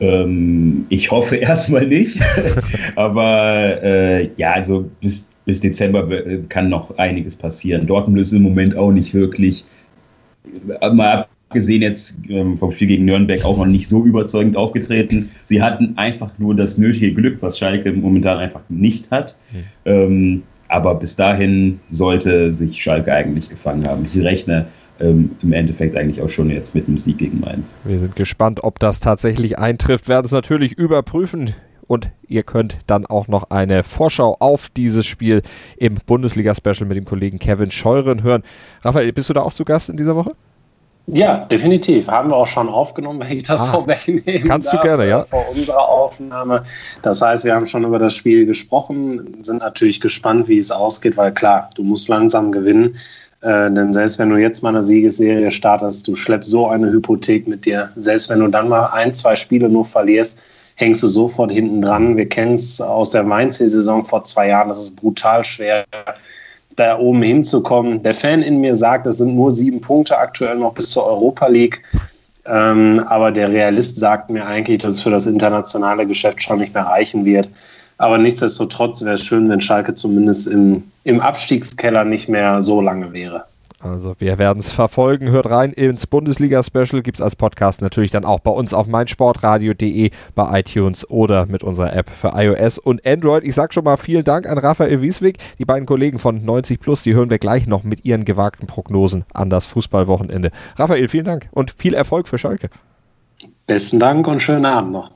Ähm, 0.00 0.86
ich 0.88 1.10
hoffe 1.10 1.36
erstmal 1.36 1.86
nicht. 1.86 2.20
Aber 2.96 3.82
äh, 3.82 4.30
ja, 4.36 4.52
also 4.52 4.90
bis, 5.00 5.28
bis 5.44 5.60
Dezember 5.60 6.08
kann 6.48 6.68
noch 6.68 6.96
einiges 6.98 7.36
passieren. 7.36 7.86
Dortmund 7.86 8.18
ist 8.18 8.32
im 8.32 8.42
Moment 8.42 8.76
auch 8.76 8.90
nicht 8.90 9.14
wirklich, 9.14 9.64
äh, 10.80 10.90
mal 10.90 11.26
abgesehen 11.50 11.82
jetzt 11.82 12.16
ähm, 12.28 12.56
vom 12.56 12.70
Spiel 12.70 12.86
gegen 12.86 13.04
Nürnberg, 13.06 13.44
auch 13.44 13.58
noch 13.58 13.66
nicht 13.66 13.88
so 13.88 14.04
überzeugend 14.04 14.56
aufgetreten. 14.56 15.28
Sie 15.46 15.60
hatten 15.60 15.94
einfach 15.96 16.30
nur 16.38 16.54
das 16.54 16.78
nötige 16.78 17.12
Glück, 17.12 17.38
was 17.40 17.58
Schalke 17.58 17.92
momentan 17.92 18.38
einfach 18.38 18.60
nicht 18.68 19.10
hat. 19.10 19.36
Mhm. 19.52 19.64
Ähm, 19.84 20.42
aber 20.68 20.94
bis 20.94 21.16
dahin 21.16 21.80
sollte 21.90 22.52
sich 22.52 22.80
Schalke 22.80 23.12
eigentlich 23.12 23.48
gefangen 23.48 23.84
haben. 23.84 24.06
Ich 24.06 24.16
rechne 24.22 24.66
ähm, 25.00 25.32
im 25.42 25.52
Endeffekt 25.52 25.96
eigentlich 25.96 26.22
auch 26.22 26.28
schon 26.28 26.50
jetzt 26.50 26.76
mit 26.76 26.86
dem 26.86 26.96
Sieg 26.96 27.18
gegen 27.18 27.40
Mainz. 27.40 27.76
Wir 27.82 27.98
sind 27.98 28.14
gespannt, 28.14 28.62
ob 28.62 28.78
das 28.78 29.00
tatsächlich 29.00 29.58
eintrifft. 29.58 30.08
Werden 30.08 30.26
es 30.26 30.32
natürlich 30.32 30.74
überprüfen. 30.74 31.52
Und 31.88 32.12
ihr 32.28 32.44
könnt 32.44 32.78
dann 32.86 33.04
auch 33.06 33.26
noch 33.26 33.50
eine 33.50 33.82
Vorschau 33.82 34.36
auf 34.38 34.68
dieses 34.68 35.04
Spiel 35.04 35.42
im 35.76 35.96
Bundesliga-Special 36.06 36.86
mit 36.86 36.96
dem 36.96 37.04
Kollegen 37.04 37.40
Kevin 37.40 37.72
Scheuren 37.72 38.22
hören. 38.22 38.44
Raphael, 38.82 39.12
bist 39.12 39.28
du 39.28 39.34
da 39.34 39.42
auch 39.42 39.52
zu 39.52 39.64
Gast 39.64 39.90
in 39.90 39.96
dieser 39.96 40.14
Woche? 40.14 40.36
Ja, 41.12 41.38
definitiv. 41.38 42.08
Haben 42.08 42.30
wir 42.30 42.36
auch 42.36 42.46
schon 42.46 42.68
aufgenommen, 42.68 43.20
wenn 43.20 43.36
ich 43.36 43.44
das 43.44 43.62
ah, 43.62 43.72
vorwegnehmen 43.72 44.44
Kannst 44.44 44.72
darf, 44.72 44.80
du 44.80 44.86
gerne, 44.86 45.08
ja. 45.08 45.22
Vor 45.24 45.44
unserer 45.50 45.88
Aufnahme. 45.88 46.64
Das 47.02 47.20
heißt, 47.20 47.44
wir 47.44 47.54
haben 47.54 47.66
schon 47.66 47.84
über 47.84 47.98
das 47.98 48.14
Spiel 48.14 48.46
gesprochen, 48.46 49.36
sind 49.42 49.58
natürlich 49.58 50.00
gespannt, 50.00 50.48
wie 50.48 50.58
es 50.58 50.70
ausgeht, 50.70 51.16
weil 51.16 51.32
klar, 51.32 51.70
du 51.74 51.82
musst 51.82 52.08
langsam 52.08 52.52
gewinnen. 52.52 52.96
Äh, 53.42 53.70
denn 53.70 53.92
selbst 53.92 54.18
wenn 54.18 54.30
du 54.30 54.36
jetzt 54.36 54.62
mal 54.62 54.70
eine 54.70 54.82
Siegesserie 54.82 55.50
startest, 55.50 56.06
du 56.06 56.14
schleppst 56.14 56.50
so 56.50 56.68
eine 56.68 56.90
Hypothek 56.90 57.48
mit 57.48 57.64
dir. 57.64 57.90
Selbst 57.96 58.28
wenn 58.28 58.40
du 58.40 58.48
dann 58.48 58.68
mal 58.68 58.86
ein, 58.86 59.14
zwei 59.14 59.34
Spiele 59.34 59.68
nur 59.68 59.84
verlierst, 59.84 60.38
hängst 60.76 61.02
du 61.02 61.08
sofort 61.08 61.50
hinten 61.50 61.82
dran. 61.82 62.16
Wir 62.16 62.28
kennen 62.28 62.54
es 62.54 62.80
aus 62.80 63.10
der 63.10 63.22
Mainz-Saison 63.22 64.04
vor 64.04 64.24
zwei 64.24 64.48
Jahren. 64.48 64.68
Das 64.68 64.78
ist 64.78 64.96
brutal 64.96 65.44
schwer, 65.44 65.84
da 66.76 66.98
oben 66.98 67.22
hinzukommen. 67.22 68.02
Der 68.02 68.14
Fan 68.14 68.42
in 68.42 68.60
mir 68.60 68.74
sagt, 68.76 69.06
es 69.06 69.18
sind 69.18 69.34
nur 69.34 69.50
sieben 69.50 69.80
Punkte 69.80 70.16
aktuell 70.16 70.56
noch 70.56 70.74
bis 70.74 70.90
zur 70.90 71.06
Europa 71.06 71.46
League. 71.46 71.82
Ähm, 72.46 73.04
aber 73.08 73.30
der 73.30 73.52
Realist 73.52 73.98
sagt 73.98 74.30
mir 74.30 74.46
eigentlich, 74.46 74.78
dass 74.78 74.94
es 74.94 75.02
für 75.02 75.10
das 75.10 75.26
internationale 75.26 76.06
Geschäft 76.06 76.42
schon 76.42 76.58
nicht 76.58 76.74
mehr 76.74 76.86
reichen 76.86 77.24
wird. 77.24 77.48
Aber 77.98 78.16
nichtsdestotrotz 78.16 79.02
wäre 79.02 79.14
es 79.14 79.24
schön, 79.24 79.50
wenn 79.50 79.60
Schalke 79.60 79.94
zumindest 79.94 80.46
im, 80.46 80.82
im 81.04 81.20
Abstiegskeller 81.20 82.04
nicht 82.04 82.28
mehr 82.28 82.62
so 82.62 82.80
lange 82.80 83.12
wäre. 83.12 83.44
Also 83.82 84.14
wir 84.18 84.36
werden 84.36 84.58
es 84.58 84.70
verfolgen. 84.70 85.30
Hört 85.30 85.48
rein 85.48 85.72
ins 85.72 86.06
Bundesliga-Special. 86.06 87.00
Gibt 87.02 87.16
es 87.16 87.22
als 87.22 87.34
Podcast 87.34 87.80
natürlich 87.80 88.10
dann 88.10 88.26
auch 88.26 88.40
bei 88.40 88.50
uns 88.50 88.74
auf 88.74 88.86
meinsportradio.de, 88.86 90.10
bei 90.34 90.60
iTunes 90.60 91.08
oder 91.08 91.46
mit 91.46 91.64
unserer 91.64 91.96
App 91.96 92.10
für 92.10 92.32
iOS 92.34 92.78
und 92.78 93.06
Android. 93.06 93.42
Ich 93.42 93.54
sage 93.54 93.72
schon 93.72 93.84
mal 93.84 93.96
vielen 93.96 94.24
Dank 94.24 94.46
an 94.46 94.58
Raphael 94.58 95.00
Wieswig. 95.00 95.38
Die 95.58 95.64
beiden 95.64 95.86
Kollegen 95.86 96.18
von 96.18 96.36
90 96.36 96.78
Plus, 96.78 97.02
die 97.02 97.14
hören 97.14 97.30
wir 97.30 97.38
gleich 97.38 97.66
noch 97.66 97.82
mit 97.82 98.04
ihren 98.04 98.26
gewagten 98.26 98.66
Prognosen 98.66 99.24
an 99.32 99.48
das 99.48 99.64
Fußballwochenende. 99.64 100.50
Raphael, 100.76 101.08
vielen 101.08 101.24
Dank 101.24 101.48
und 101.52 101.70
viel 101.70 101.94
Erfolg 101.94 102.28
für 102.28 102.36
Schalke. 102.36 102.68
Besten 103.66 103.98
Dank 103.98 104.26
und 104.26 104.40
schönen 104.40 104.66
Abend 104.66 104.92
noch. 104.92 105.10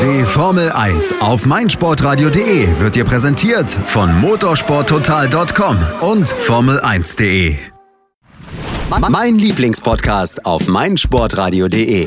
Die 0.00 0.24
Formel 0.24 0.70
1 0.70 1.16
auf 1.20 1.44
meinsportradio.de 1.44 2.80
wird 2.80 2.94
dir 2.94 3.04
präsentiert 3.04 3.68
von 3.68 4.14
motorsporttotal.com 4.20 5.78
und 6.00 6.28
Formel1.de. 6.28 7.56
Mein 9.10 9.38
Lieblingspodcast 9.38 10.46
auf 10.46 10.68
meinsportradio.de. 10.68 12.06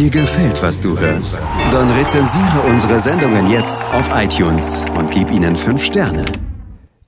Dir 0.00 0.08
gefällt, 0.08 0.62
was 0.62 0.80
du 0.80 0.98
hörst? 0.98 1.42
Dann 1.70 1.90
rezensiere 1.90 2.62
unsere 2.70 2.98
Sendungen 2.98 3.50
jetzt 3.50 3.82
auf 3.92 4.08
iTunes 4.14 4.82
und 4.98 5.10
gib 5.10 5.30
ihnen 5.30 5.54
fünf 5.54 5.84
Sterne. 5.84 6.24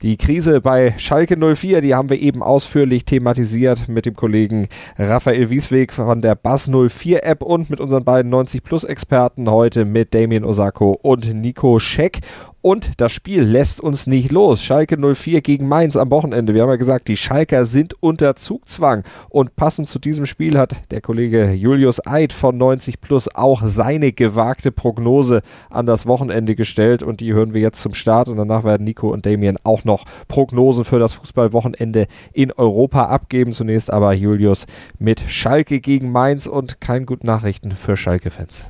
Die 0.03 0.15
Krise 0.15 0.61
bei 0.61 0.93
Schalke 0.99 1.35
04, 1.55 1.81
die 1.81 1.95
haben 1.95 2.11
wir 2.11 2.19
eben 2.19 2.43
ausführlich 2.43 3.03
thematisiert 3.03 3.89
mit 3.89 4.05
dem 4.05 4.15
Kollegen 4.15 4.67
Raphael 4.95 5.49
Wiesweg 5.49 5.91
von 5.91 6.21
der 6.21 6.35
Bass 6.35 6.69
04 6.69 7.25
App 7.25 7.41
und 7.41 7.71
mit 7.71 7.79
unseren 7.79 8.03
beiden 8.03 8.29
90 8.29 8.63
Plus 8.63 8.83
Experten 8.83 9.49
heute 9.49 9.85
mit 9.85 10.13
Damien 10.13 10.45
Osako 10.45 10.91
und 11.01 11.33
Nico 11.33 11.79
Scheck. 11.79 12.19
Und 12.63 13.01
das 13.01 13.11
Spiel 13.11 13.43
lässt 13.43 13.81
uns 13.81 14.07
nicht 14.07 14.31
los. 14.31 14.63
Schalke 14.63 14.97
04 14.97 15.41
gegen 15.41 15.67
Mainz 15.67 15.97
am 15.97 16.09
Wochenende. 16.11 16.53
Wir 16.53 16.61
haben 16.61 16.69
ja 16.69 16.77
gesagt, 16.77 17.09
die 17.09 17.17
Schalker 17.17 17.65
sind 17.65 18.01
unter 18.01 18.37
Zugzwang. 18.37 19.03
Und 19.27 19.57
passend 19.57 19.89
zu 19.89 19.99
diesem 19.99 20.25
Spiel 20.25 20.57
hat 20.57 20.89
der 20.89 21.01
Kollege 21.01 21.51
Julius 21.51 21.99
Eid 22.07 22.31
von 22.31 22.57
90 22.57 23.01
Plus 23.01 23.27
auch 23.35 23.63
seine 23.65 24.13
gewagte 24.13 24.71
Prognose 24.71 25.41
an 25.69 25.85
das 25.85 26.07
Wochenende 26.07 26.55
gestellt. 26.55 27.03
Und 27.03 27.19
die 27.19 27.33
hören 27.33 27.53
wir 27.53 27.59
jetzt 27.59 27.81
zum 27.81 27.93
Start. 27.93 28.29
Und 28.29 28.37
danach 28.37 28.63
werden 28.63 28.85
Nico 28.85 29.11
und 29.11 29.25
Damien 29.25 29.57
auch 29.65 29.83
noch 29.83 30.05
Prognosen 30.29 30.85
für 30.85 30.99
das 30.99 31.11
Fußballwochenende 31.15 32.07
in 32.31 32.53
Europa 32.53 33.07
abgeben. 33.07 33.51
Zunächst 33.51 33.91
aber 33.91 34.13
Julius 34.13 34.67
mit 34.99 35.19
Schalke 35.19 35.81
gegen 35.81 36.13
Mainz 36.13 36.47
und 36.47 36.79
keine 36.79 37.03
guten 37.03 37.27
Nachrichten 37.27 37.71
für 37.71 37.97
Schalke-Fans. 37.97 38.67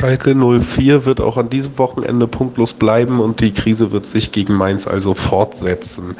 Schalke 0.00 0.34
04 0.34 1.04
wird 1.04 1.20
auch 1.20 1.36
an 1.36 1.50
diesem 1.50 1.76
Wochenende 1.76 2.26
punktlos 2.26 2.72
bleiben 2.72 3.20
und 3.20 3.40
die 3.40 3.52
Krise 3.52 3.92
wird 3.92 4.06
sich 4.06 4.32
gegen 4.32 4.54
Mainz 4.54 4.86
also 4.86 5.14
fortsetzen. 5.14 6.16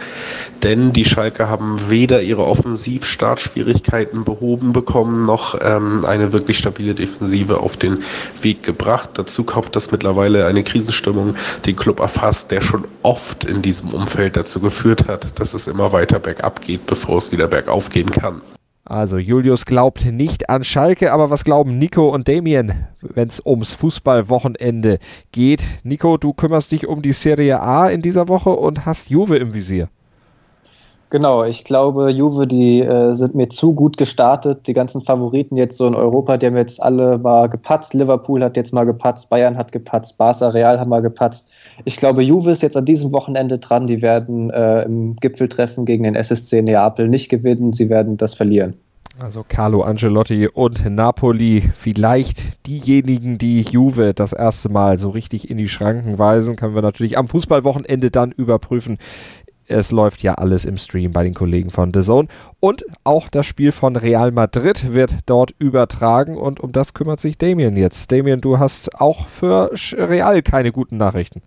Denn 0.62 0.92
die 0.92 1.06
Schalke 1.06 1.48
haben 1.48 1.88
weder 1.88 2.20
ihre 2.20 2.44
Offensivstartschwierigkeiten 2.44 4.24
behoben 4.24 4.74
bekommen, 4.74 5.24
noch 5.24 5.58
ähm, 5.62 6.04
eine 6.04 6.34
wirklich 6.34 6.58
stabile 6.58 6.94
Defensive 6.94 7.58
auf 7.58 7.78
den 7.78 8.02
Weg 8.42 8.64
gebracht. 8.64 9.12
Dazu 9.14 9.44
kommt, 9.44 9.74
dass 9.74 9.90
mittlerweile 9.90 10.44
eine 10.44 10.62
Krisenstimmung 10.62 11.34
den 11.64 11.76
Club 11.76 12.00
erfasst, 12.00 12.50
der 12.50 12.60
schon 12.60 12.86
oft 13.02 13.46
in 13.46 13.62
diesem 13.62 13.94
Umfeld 13.94 14.36
dazu 14.36 14.60
geführt 14.60 15.08
hat, 15.08 15.40
dass 15.40 15.54
es 15.54 15.68
immer 15.68 15.90
weiter 15.94 16.18
bergab 16.18 16.60
geht, 16.60 16.84
bevor 16.84 17.16
es 17.16 17.32
wieder 17.32 17.48
bergauf 17.48 17.88
gehen 17.88 18.10
kann. 18.10 18.42
Also 18.90 19.18
Julius 19.18 19.66
glaubt 19.66 20.04
nicht 20.04 20.50
an 20.50 20.64
Schalke, 20.64 21.12
aber 21.12 21.30
was 21.30 21.44
glauben 21.44 21.78
Nico 21.78 22.08
und 22.08 22.26
Damien, 22.26 22.88
wenn 23.00 23.28
es 23.28 23.40
ums 23.46 23.72
Fußballwochenende 23.72 24.98
geht? 25.30 25.62
Nico, 25.84 26.16
du 26.16 26.32
kümmerst 26.32 26.72
dich 26.72 26.88
um 26.88 27.00
die 27.00 27.12
Serie 27.12 27.60
A 27.60 27.88
in 27.88 28.02
dieser 28.02 28.26
Woche 28.26 28.50
und 28.50 28.86
hast 28.86 29.08
Juve 29.08 29.36
im 29.36 29.54
Visier. 29.54 29.90
Genau, 31.10 31.42
ich 31.42 31.64
glaube, 31.64 32.10
Juve, 32.10 32.46
die 32.46 32.82
äh, 32.82 33.14
sind 33.14 33.34
mir 33.34 33.48
zu 33.48 33.74
gut 33.74 33.96
gestartet. 33.96 34.68
Die 34.68 34.74
ganzen 34.74 35.02
Favoriten 35.02 35.56
jetzt 35.56 35.76
so 35.76 35.88
in 35.88 35.96
Europa, 35.96 36.36
die 36.36 36.46
haben 36.46 36.56
jetzt 36.56 36.80
alle 36.80 37.18
mal 37.18 37.48
gepatzt. 37.48 37.94
Liverpool 37.94 38.44
hat 38.44 38.56
jetzt 38.56 38.72
mal 38.72 38.84
gepatzt, 38.84 39.28
Bayern 39.28 39.56
hat 39.56 39.72
gepatzt, 39.72 40.18
Barca 40.18 40.50
Real 40.50 40.78
haben 40.78 40.88
mal 40.88 41.02
gepatzt. 41.02 41.48
Ich 41.84 41.96
glaube, 41.96 42.22
Juve 42.22 42.52
ist 42.52 42.62
jetzt 42.62 42.76
an 42.76 42.84
diesem 42.84 43.10
Wochenende 43.12 43.58
dran. 43.58 43.88
Die 43.88 44.02
werden 44.02 44.50
äh, 44.50 44.82
im 44.82 45.16
Gipfeltreffen 45.16 45.84
gegen 45.84 46.04
den 46.04 46.14
SSC 46.14 46.62
Neapel 46.62 47.08
nicht 47.08 47.28
gewinnen. 47.28 47.72
Sie 47.72 47.88
werden 47.88 48.16
das 48.16 48.34
verlieren. 48.34 48.74
Also 49.22 49.44
Carlo 49.46 49.82
Angelotti 49.82 50.48
und 50.48 50.88
Napoli, 50.88 51.62
vielleicht 51.74 52.66
diejenigen, 52.66 53.36
die 53.36 53.60
Juve 53.60 54.14
das 54.14 54.32
erste 54.32 54.70
Mal 54.70 54.96
so 54.96 55.10
richtig 55.10 55.50
in 55.50 55.58
die 55.58 55.68
Schranken 55.68 56.18
weisen, 56.18 56.56
können 56.56 56.74
wir 56.74 56.80
natürlich 56.80 57.18
am 57.18 57.28
Fußballwochenende 57.28 58.10
dann 58.10 58.32
überprüfen 58.32 58.96
Es 59.70 59.92
läuft 59.92 60.22
ja 60.24 60.34
alles 60.34 60.64
im 60.64 60.76
Stream 60.76 61.12
bei 61.12 61.22
den 61.22 61.32
Kollegen 61.32 61.70
von 61.70 61.94
The 61.94 62.00
Zone. 62.00 62.26
Und 62.58 62.84
auch 63.04 63.28
das 63.28 63.46
Spiel 63.46 63.70
von 63.70 63.94
Real 63.94 64.32
Madrid 64.32 64.92
wird 64.92 65.14
dort 65.26 65.54
übertragen 65.60 66.36
und 66.36 66.58
um 66.58 66.72
das 66.72 66.92
kümmert 66.92 67.20
sich 67.20 67.38
Damien 67.38 67.76
jetzt. 67.76 68.10
Damien, 68.10 68.40
du 68.40 68.58
hast 68.58 69.00
auch 69.00 69.28
für 69.28 69.70
Real 69.92 70.42
keine 70.42 70.72
guten 70.72 70.96
Nachrichten. 70.96 71.40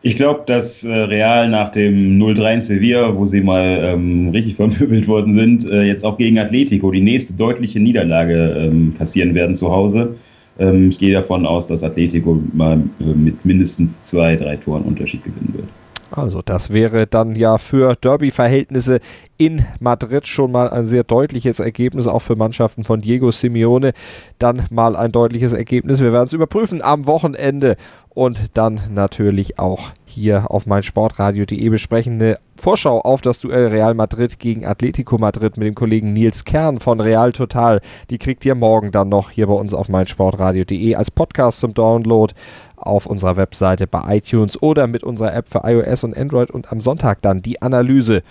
Ich 0.00 0.16
glaube, 0.16 0.44
dass 0.46 0.84
äh, 0.84 0.92
Real 0.92 1.50
nach 1.50 1.70
dem 1.70 2.18
0-3 2.18 2.54
in 2.54 2.62
Sevilla, 2.62 3.16
wo 3.16 3.26
sie 3.26 3.42
mal 3.42 3.80
ähm, 3.82 4.30
richtig 4.30 4.54
vermöbelt 4.56 5.08
worden 5.08 5.34
sind, 5.34 5.68
äh, 5.68 5.82
jetzt 5.82 6.04
auch 6.04 6.16
gegen 6.16 6.38
Atletico 6.38 6.90
die 6.90 7.00
nächste 7.02 7.34
deutliche 7.34 7.80
Niederlage 7.80 8.56
ähm, 8.56 8.94
kassieren 8.96 9.34
werden 9.34 9.56
zu 9.56 9.70
Hause. 9.70 10.14
Ähm, 10.58 10.88
ich 10.88 10.98
gehe 10.98 11.12
davon 11.12 11.44
aus, 11.44 11.66
dass 11.66 11.82
Atletico 11.82 12.40
mal 12.54 12.80
äh, 13.00 13.04
mit 13.04 13.44
mindestens 13.44 14.00
zwei, 14.00 14.36
drei 14.36 14.56
Toren 14.56 14.82
Unterschied 14.82 15.24
gewinnen 15.24 15.52
wird. 15.52 15.68
Also 16.10 16.40
das 16.42 16.70
wäre 16.70 17.06
dann 17.06 17.34
ja 17.36 17.58
für 17.58 17.94
Derby-Verhältnisse 17.94 19.00
in 19.36 19.64
Madrid 19.78 20.26
schon 20.26 20.50
mal 20.50 20.70
ein 20.70 20.86
sehr 20.86 21.04
deutliches 21.04 21.60
Ergebnis, 21.60 22.06
auch 22.06 22.20
für 22.20 22.34
Mannschaften 22.34 22.82
von 22.84 23.00
Diego 23.00 23.30
Simeone 23.30 23.92
dann 24.38 24.64
mal 24.70 24.96
ein 24.96 25.12
deutliches 25.12 25.52
Ergebnis. 25.52 26.00
Wir 26.00 26.12
werden 26.12 26.26
es 26.26 26.32
überprüfen 26.32 26.82
am 26.82 27.06
Wochenende 27.06 27.76
und 28.18 28.56
dann 28.56 28.80
natürlich 28.90 29.60
auch 29.60 29.92
hier 30.04 30.50
auf 30.50 30.66
meinsportradio.de 30.66 31.68
besprechen. 31.68 32.14
Eine 32.14 32.38
Vorschau 32.56 33.00
auf 33.00 33.20
das 33.20 33.38
Duell 33.38 33.68
Real 33.68 33.94
Madrid 33.94 34.40
gegen 34.40 34.66
Atletico 34.66 35.18
Madrid 35.18 35.56
mit 35.56 35.68
dem 35.68 35.76
Kollegen 35.76 36.14
Nils 36.14 36.44
Kern 36.44 36.80
von 36.80 36.98
Real 36.98 37.32
Total. 37.32 37.80
Die 38.10 38.18
kriegt 38.18 38.44
ihr 38.44 38.56
morgen 38.56 38.90
dann 38.90 39.08
noch 39.08 39.30
hier 39.30 39.46
bei 39.46 39.52
uns 39.52 39.72
auf 39.72 39.88
meinsportradio.de 39.88 40.96
als 40.96 41.12
Podcast 41.12 41.60
zum 41.60 41.74
Download 41.74 42.34
auf 42.80 43.06
unserer 43.06 43.36
Webseite 43.36 43.86
bei 43.86 44.16
iTunes 44.16 44.60
oder 44.62 44.86
mit 44.86 45.04
unserer 45.04 45.34
App 45.34 45.48
für 45.48 45.62
iOS 45.64 46.04
und 46.04 46.16
Android 46.16 46.50
und 46.50 46.72
am 46.72 46.80
Sonntag 46.80 47.22
dann 47.22 47.42
die 47.42 47.60
Analyse 47.62 48.22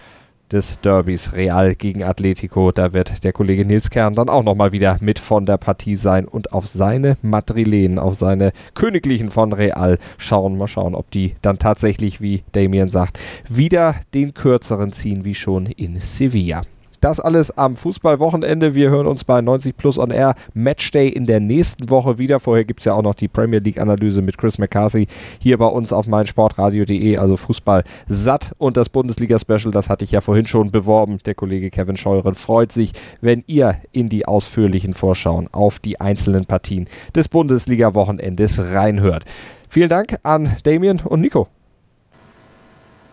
des 0.51 0.79
Derbys 0.79 1.33
Real 1.33 1.75
gegen 1.75 2.03
Atletico. 2.03 2.71
Da 2.71 2.93
wird 2.93 3.23
der 3.23 3.33
Kollege 3.33 3.65
Nils 3.65 3.89
Kern 3.89 4.15
dann 4.15 4.29
auch 4.29 4.43
nochmal 4.43 4.71
wieder 4.71 4.97
mit 5.01 5.19
von 5.19 5.45
der 5.45 5.57
Partie 5.57 5.95
sein 5.95 6.25
und 6.25 6.53
auf 6.53 6.67
seine 6.67 7.17
Madrilen, 7.21 7.99
auf 7.99 8.15
seine 8.15 8.51
Königlichen 8.73 9.31
von 9.31 9.53
Real 9.53 9.97
schauen. 10.17 10.57
Mal 10.57 10.67
schauen, 10.67 10.95
ob 10.95 11.11
die 11.11 11.35
dann 11.41 11.59
tatsächlich, 11.59 12.21
wie 12.21 12.43
Damien 12.53 12.89
sagt, 12.89 13.19
wieder 13.49 13.95
den 14.13 14.33
kürzeren 14.33 14.91
ziehen 14.93 15.25
wie 15.25 15.35
schon 15.35 15.65
in 15.65 15.99
Sevilla. 15.99 16.61
Das 17.01 17.19
alles 17.19 17.55
am 17.55 17.75
Fußballwochenende. 17.75 18.73
Wir 18.73 18.89
hören 18.89 19.05
uns 19.05 19.23
bei 19.23 19.41
90 19.41 19.77
Plus 19.77 19.99
on 19.99 20.09
Air 20.09 20.33
Matchday 20.53 21.09
in 21.09 21.25
der 21.25 21.39
nächsten 21.39 21.89
Woche 21.89 22.17
wieder. 22.17 22.39
Vorher 22.39 22.65
gibt 22.65 22.79
es 22.79 22.85
ja 22.85 22.93
auch 22.93 23.03
noch 23.03 23.13
die 23.13 23.27
Premier 23.27 23.59
League-Analyse 23.59 24.21
mit 24.21 24.37
Chris 24.37 24.57
McCarthy 24.57 25.07
hier 25.39 25.57
bei 25.57 25.67
uns 25.67 25.93
auf 25.93 26.07
meinsportradio.de. 26.07 27.17
Also 27.17 27.37
Fußball 27.37 27.83
satt 28.07 28.53
und 28.57 28.77
das 28.77 28.89
Bundesliga-Special, 28.89 29.71
das 29.71 29.89
hatte 29.89 30.05
ich 30.05 30.11
ja 30.11 30.21
vorhin 30.21 30.47
schon 30.47 30.71
beworben. 30.71 31.19
Der 31.25 31.35
Kollege 31.35 31.69
Kevin 31.69 31.97
Scheuren 31.97 32.33
freut 32.33 32.71
sich, 32.71 32.93
wenn 33.21 33.43
ihr 33.45 33.77
in 33.91 34.09
die 34.09 34.25
ausführlichen 34.25 34.93
Vorschauen 34.93 35.49
auf 35.51 35.79
die 35.79 36.01
einzelnen 36.01 36.45
Partien 36.45 36.87
des 37.15 37.27
Bundesliga-Wochenendes 37.27 38.59
reinhört. 38.71 39.23
Vielen 39.69 39.89
Dank 39.89 40.17
an 40.23 40.55
Damien 40.63 41.01
und 41.01 41.21
Nico. 41.21 41.47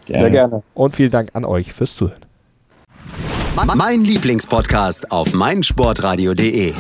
Gerne. 0.07 0.23
Sehr 0.23 0.31
gerne. 0.31 0.63
Und 0.75 0.95
vielen 0.95 1.11
Dank 1.11 1.31
an 1.35 1.45
euch 1.45 1.73
fürs 1.73 1.95
Zuhören. 1.97 2.24
Mein 3.57 4.05
Lieblingspodcast 4.05 5.13
auf 5.13 5.33
meinsportradio.de. 5.33 6.75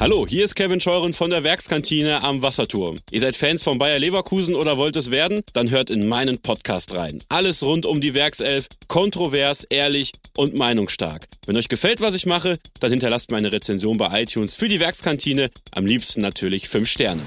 Hallo, 0.00 0.26
hier 0.26 0.44
ist 0.44 0.56
Kevin 0.56 0.80
Scheuren 0.80 1.12
von 1.12 1.28
der 1.28 1.44
Werkskantine 1.44 2.24
am 2.24 2.40
Wasserturm. 2.40 2.96
Ihr 3.10 3.20
seid 3.20 3.36
Fans 3.36 3.62
von 3.62 3.78
Bayer 3.78 3.98
Leverkusen 3.98 4.54
oder 4.54 4.78
wollt 4.78 4.96
es 4.96 5.10
werden? 5.10 5.42
Dann 5.52 5.70
hört 5.70 5.90
in 5.90 6.08
meinen 6.08 6.38
Podcast 6.38 6.94
rein. 6.96 7.22
Alles 7.28 7.62
rund 7.62 7.84
um 7.84 8.00
die 8.00 8.14
Werkself, 8.14 8.66
kontrovers, 8.88 9.64
ehrlich 9.64 10.12
und 10.36 10.56
meinungsstark. 10.56 11.26
Wenn 11.46 11.56
euch 11.56 11.68
gefällt, 11.68 12.00
was 12.00 12.14
ich 12.14 12.24
mache, 12.24 12.58
dann 12.80 12.90
hinterlasst 12.90 13.30
mir 13.30 13.36
eine 13.36 13.52
Rezension 13.52 13.98
bei 13.98 14.22
iTunes 14.22 14.54
für 14.54 14.68
die 14.68 14.80
Werkskantine. 14.80 15.50
Am 15.70 15.84
liebsten 15.84 16.22
natürlich 16.22 16.68
5 16.68 16.88
Sterne. 16.88 17.22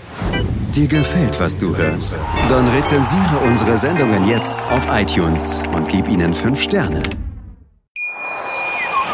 Dir 0.75 0.87
gefällt, 0.87 1.39
was 1.39 1.59
du 1.59 1.75
hörst? 1.75 2.17
Dann 2.49 2.67
rezensiere 2.69 3.39
unsere 3.45 3.77
Sendungen 3.77 4.27
jetzt 4.27 4.59
auf 4.67 4.87
iTunes 4.91 5.59
und 5.75 5.87
gib 5.89 6.07
ihnen 6.07 6.33
5 6.33 6.61
Sterne. 6.61 7.03